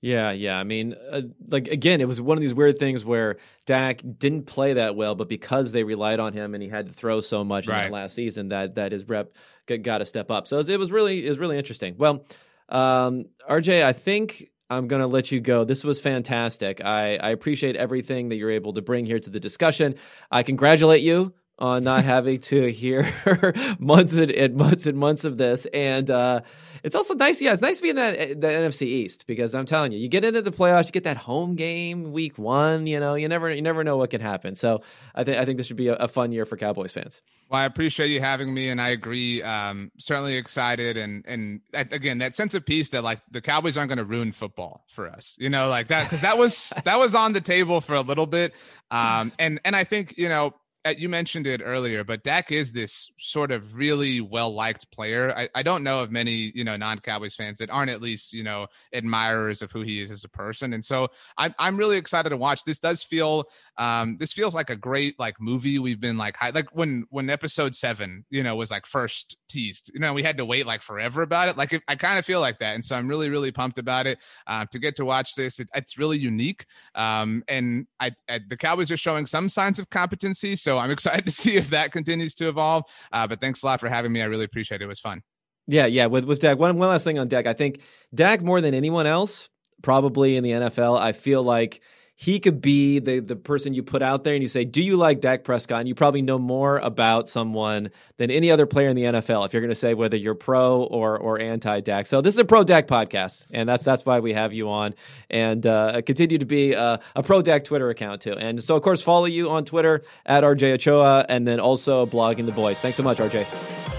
Yeah, 0.00 0.32
yeah. 0.32 0.58
I 0.58 0.64
mean, 0.64 0.96
uh, 1.12 1.22
like 1.48 1.68
again, 1.68 2.00
it 2.00 2.08
was 2.08 2.20
one 2.20 2.36
of 2.36 2.42
these 2.42 2.54
weird 2.54 2.78
things 2.78 3.04
where 3.04 3.36
Dak 3.66 4.02
didn't 4.18 4.46
play 4.46 4.72
that 4.72 4.96
well, 4.96 5.14
but 5.14 5.28
because 5.28 5.70
they 5.70 5.84
relied 5.84 6.18
on 6.18 6.32
him 6.32 6.54
and 6.54 6.62
he 6.62 6.68
had 6.68 6.86
to 6.86 6.92
throw 6.92 7.20
so 7.20 7.44
much 7.44 7.68
right. 7.68 7.84
in 7.84 7.92
that 7.92 7.94
last 7.94 8.14
season, 8.14 8.48
that 8.48 8.74
that 8.74 8.90
his 8.90 9.08
rep 9.08 9.36
got, 9.66 9.82
got 9.82 9.98
to 9.98 10.06
step 10.06 10.30
up. 10.30 10.48
So 10.48 10.56
it 10.56 10.58
was, 10.58 10.68
it 10.70 10.78
was 10.78 10.90
really 10.90 11.24
it 11.24 11.28
was 11.28 11.38
really 11.38 11.56
interesting. 11.56 11.94
Well, 11.98 12.24
um, 12.72 13.26
RJ, 13.48 13.84
I 13.84 13.92
think 13.92 14.48
I'm 14.70 14.88
going 14.88 15.00
to 15.02 15.06
let 15.06 15.30
you 15.30 15.40
go. 15.40 15.64
This 15.64 15.84
was 15.84 16.00
fantastic. 16.00 16.82
I, 16.82 17.16
I 17.16 17.30
appreciate 17.30 17.76
everything 17.76 18.30
that 18.30 18.36
you're 18.36 18.50
able 18.50 18.72
to 18.72 18.82
bring 18.82 19.04
here 19.04 19.18
to 19.18 19.30
the 19.30 19.38
discussion. 19.38 19.96
I 20.30 20.42
congratulate 20.42 21.02
you 21.02 21.34
on 21.62 21.84
not 21.84 22.04
having 22.04 22.40
to 22.40 22.72
hear 22.72 23.08
months 23.78 24.14
and, 24.14 24.32
and, 24.32 24.56
months 24.56 24.84
and 24.84 24.98
months 24.98 25.24
of 25.24 25.38
this. 25.38 25.64
And 25.66 26.10
uh, 26.10 26.40
it's 26.82 26.96
also 26.96 27.14
nice. 27.14 27.40
Yeah, 27.40 27.52
it's 27.52 27.62
nice 27.62 27.76
to 27.76 27.84
be 27.84 27.90
in 27.90 27.96
that 27.96 28.40
the 28.40 28.48
NFC 28.48 28.82
East 28.82 29.28
because 29.28 29.54
I'm 29.54 29.64
telling 29.64 29.92
you, 29.92 30.00
you 30.00 30.08
get 30.08 30.24
into 30.24 30.42
the 30.42 30.50
playoffs, 30.50 30.86
you 30.86 30.90
get 30.90 31.04
that 31.04 31.18
home 31.18 31.54
game 31.54 32.10
week 32.10 32.36
one. 32.36 32.88
You 32.88 32.98
know, 32.98 33.14
you 33.14 33.28
never 33.28 33.48
you 33.48 33.62
never 33.62 33.84
know 33.84 33.96
what 33.96 34.10
can 34.10 34.20
happen. 34.20 34.56
So 34.56 34.82
I 35.14 35.22
think 35.22 35.38
I 35.38 35.44
think 35.44 35.56
this 35.56 35.68
should 35.68 35.76
be 35.76 35.86
a, 35.86 35.94
a, 35.94 36.08
fun 36.08 36.32
year 36.32 36.44
for 36.44 36.56
Cowboys 36.56 36.90
fans. 36.90 37.22
Well, 37.48 37.60
I 37.60 37.64
appreciate 37.64 38.08
you 38.08 38.18
having 38.18 38.52
me, 38.52 38.68
and 38.68 38.80
I 38.80 38.88
agree. 38.88 39.40
Um, 39.42 39.92
certainly 39.98 40.34
excited, 40.34 40.96
and 40.96 41.24
and 41.28 41.60
again, 41.72 42.18
that 42.18 42.34
sense 42.34 42.54
of 42.54 42.66
peace 42.66 42.88
that 42.88 43.04
like 43.04 43.20
the 43.30 43.40
Cowboys 43.40 43.76
aren't 43.76 43.88
going 43.88 43.98
to 43.98 44.04
ruin 44.04 44.32
football 44.32 44.84
for 44.92 45.08
us. 45.08 45.36
You 45.38 45.48
know, 45.48 45.68
like 45.68 45.86
that 45.88 46.04
because 46.04 46.22
that 46.22 46.38
was 46.38 46.72
that 46.84 46.98
was 46.98 47.14
on 47.14 47.34
the 47.34 47.40
table 47.40 47.80
for 47.80 47.94
a 47.94 48.00
little 48.00 48.26
bit. 48.26 48.52
Um, 48.90 49.30
and 49.38 49.60
and 49.64 49.76
I 49.76 49.84
think 49.84 50.18
you 50.18 50.28
know 50.28 50.46
uh, 50.46 50.50
you 50.90 51.08
mentioned 51.08 51.46
it 51.46 51.62
earlier, 51.64 52.02
but 52.02 52.24
Dak 52.24 52.50
is 52.50 52.72
this 52.72 53.10
sort 53.18 53.52
of 53.52 53.76
really 53.76 54.20
well 54.20 54.52
liked 54.52 54.90
player. 54.90 55.32
I, 55.36 55.48
I 55.54 55.62
don't 55.62 55.84
know 55.84 56.02
of 56.02 56.10
many, 56.10 56.50
you 56.54 56.64
know, 56.64 56.76
non 56.76 56.98
Cowboys 56.98 57.36
fans 57.36 57.58
that 57.58 57.70
aren't 57.70 57.90
at 57.90 58.02
least, 58.02 58.32
you 58.32 58.42
know, 58.42 58.66
admirers 58.92 59.62
of 59.62 59.70
who 59.70 59.82
he 59.82 60.00
is 60.00 60.10
as 60.10 60.24
a 60.24 60.28
person. 60.28 60.72
And 60.72 60.84
so 60.84 61.08
I'm, 61.38 61.54
I'm 61.58 61.76
really 61.76 61.98
excited 61.98 62.30
to 62.30 62.36
watch. 62.36 62.64
This 62.64 62.80
does 62.80 63.04
feel, 63.04 63.44
um, 63.78 64.16
this 64.18 64.32
feels 64.32 64.54
like 64.54 64.70
a 64.70 64.76
great 64.76 65.18
like 65.20 65.40
movie. 65.40 65.78
We've 65.78 66.00
been 66.00 66.18
like, 66.18 66.36
high, 66.36 66.50
like 66.50 66.74
when, 66.74 67.06
when 67.10 67.30
episode 67.30 67.76
seven, 67.76 68.24
you 68.30 68.42
know, 68.42 68.56
was 68.56 68.72
like 68.72 68.86
first 68.86 69.36
teased, 69.48 69.92
you 69.94 70.00
know, 70.00 70.12
we 70.12 70.24
had 70.24 70.38
to 70.38 70.44
wait 70.44 70.66
like 70.66 70.82
forever 70.82 71.22
about 71.22 71.48
it. 71.48 71.56
Like, 71.56 71.74
it, 71.74 71.82
I 71.86 71.94
kind 71.94 72.18
of 72.18 72.24
feel 72.24 72.40
like 72.40 72.58
that. 72.58 72.74
And 72.74 72.84
so 72.84 72.96
I'm 72.96 73.06
really, 73.06 73.30
really 73.30 73.52
pumped 73.52 73.78
about 73.78 74.08
it 74.08 74.18
uh, 74.48 74.66
to 74.72 74.78
get 74.80 74.96
to 74.96 75.04
watch 75.04 75.36
this. 75.36 75.60
It, 75.60 75.68
it's 75.74 75.96
really 75.96 76.18
unique. 76.18 76.66
Um, 76.96 77.44
and 77.46 77.86
I, 78.00 78.12
I, 78.28 78.40
the 78.48 78.56
Cowboys 78.56 78.90
are 78.90 78.96
showing 78.96 79.26
some 79.26 79.48
signs 79.48 79.78
of 79.78 79.88
competency. 79.88 80.56
So 80.56 80.71
so 80.72 80.78
I'm 80.78 80.90
excited 80.90 81.24
to 81.26 81.30
see 81.30 81.56
if 81.56 81.70
that 81.70 81.92
continues 81.92 82.34
to 82.34 82.48
evolve. 82.48 82.84
Uh, 83.12 83.26
but 83.26 83.40
thanks 83.40 83.62
a 83.62 83.66
lot 83.66 83.80
for 83.80 83.88
having 83.88 84.12
me. 84.12 84.22
I 84.22 84.24
really 84.24 84.44
appreciate 84.44 84.80
it. 84.80 84.84
It 84.84 84.88
was 84.88 85.00
fun. 85.00 85.22
Yeah, 85.68 85.86
yeah. 85.86 86.06
With 86.06 86.24
with 86.24 86.40
Dak, 86.40 86.58
one 86.58 86.76
one 86.78 86.88
last 86.88 87.04
thing 87.04 87.18
on 87.18 87.28
Dak. 87.28 87.46
I 87.46 87.52
think 87.52 87.80
Dak 88.14 88.42
more 88.42 88.60
than 88.60 88.74
anyone 88.74 89.06
else, 89.06 89.48
probably 89.82 90.36
in 90.36 90.42
the 90.42 90.50
NFL. 90.50 90.98
I 90.98 91.12
feel 91.12 91.42
like 91.42 91.82
he 92.14 92.38
could 92.38 92.60
be 92.60 92.98
the 92.98 93.20
the 93.20 93.36
person 93.36 93.74
you 93.74 93.82
put 93.82 94.02
out 94.02 94.24
there 94.24 94.34
and 94.34 94.42
you 94.42 94.48
say, 94.48 94.64
"Do 94.64 94.82
you 94.82 94.96
like 94.96 95.20
Dak 95.20 95.44
Prescott?" 95.44 95.80
And 95.80 95.88
you 95.88 95.94
probably 95.94 96.22
know 96.22 96.38
more 96.38 96.78
about 96.78 97.28
someone 97.28 97.90
than 98.18 98.30
any 98.30 98.50
other 98.50 98.66
player 98.66 98.88
in 98.88 98.96
the 98.96 99.04
NFL. 99.04 99.46
If 99.46 99.52
you're 99.52 99.62
going 99.62 99.70
to 99.70 99.74
say 99.74 99.94
whether 99.94 100.16
you're 100.16 100.34
pro 100.34 100.82
or 100.82 101.18
or 101.18 101.40
anti 101.40 101.80
Dak, 101.80 102.06
so 102.06 102.20
this 102.20 102.34
is 102.34 102.38
a 102.38 102.44
pro 102.44 102.64
Dak 102.64 102.86
podcast, 102.86 103.46
and 103.50 103.68
that's 103.68 103.84
that's 103.84 104.04
why 104.04 104.20
we 104.20 104.34
have 104.34 104.52
you 104.52 104.70
on, 104.70 104.94
and 105.30 105.66
uh, 105.66 106.02
continue 106.02 106.38
to 106.38 106.46
be 106.46 106.74
a, 106.74 107.00
a 107.16 107.22
pro 107.22 107.42
Dak 107.42 107.64
Twitter 107.64 107.90
account 107.90 108.22
too. 108.22 108.34
And 108.34 108.62
so, 108.62 108.76
of 108.76 108.82
course, 108.82 109.02
follow 109.02 109.26
you 109.26 109.50
on 109.50 109.64
Twitter 109.64 110.02
at 110.26 110.44
RJ 110.44 110.74
Ochoa, 110.74 111.26
and 111.28 111.46
then 111.46 111.60
also 111.60 112.06
blogging 112.06 112.46
the 112.46 112.52
boys. 112.52 112.80
Thanks 112.80 112.96
so 112.96 113.02
much, 113.02 113.18
RJ. 113.18 113.91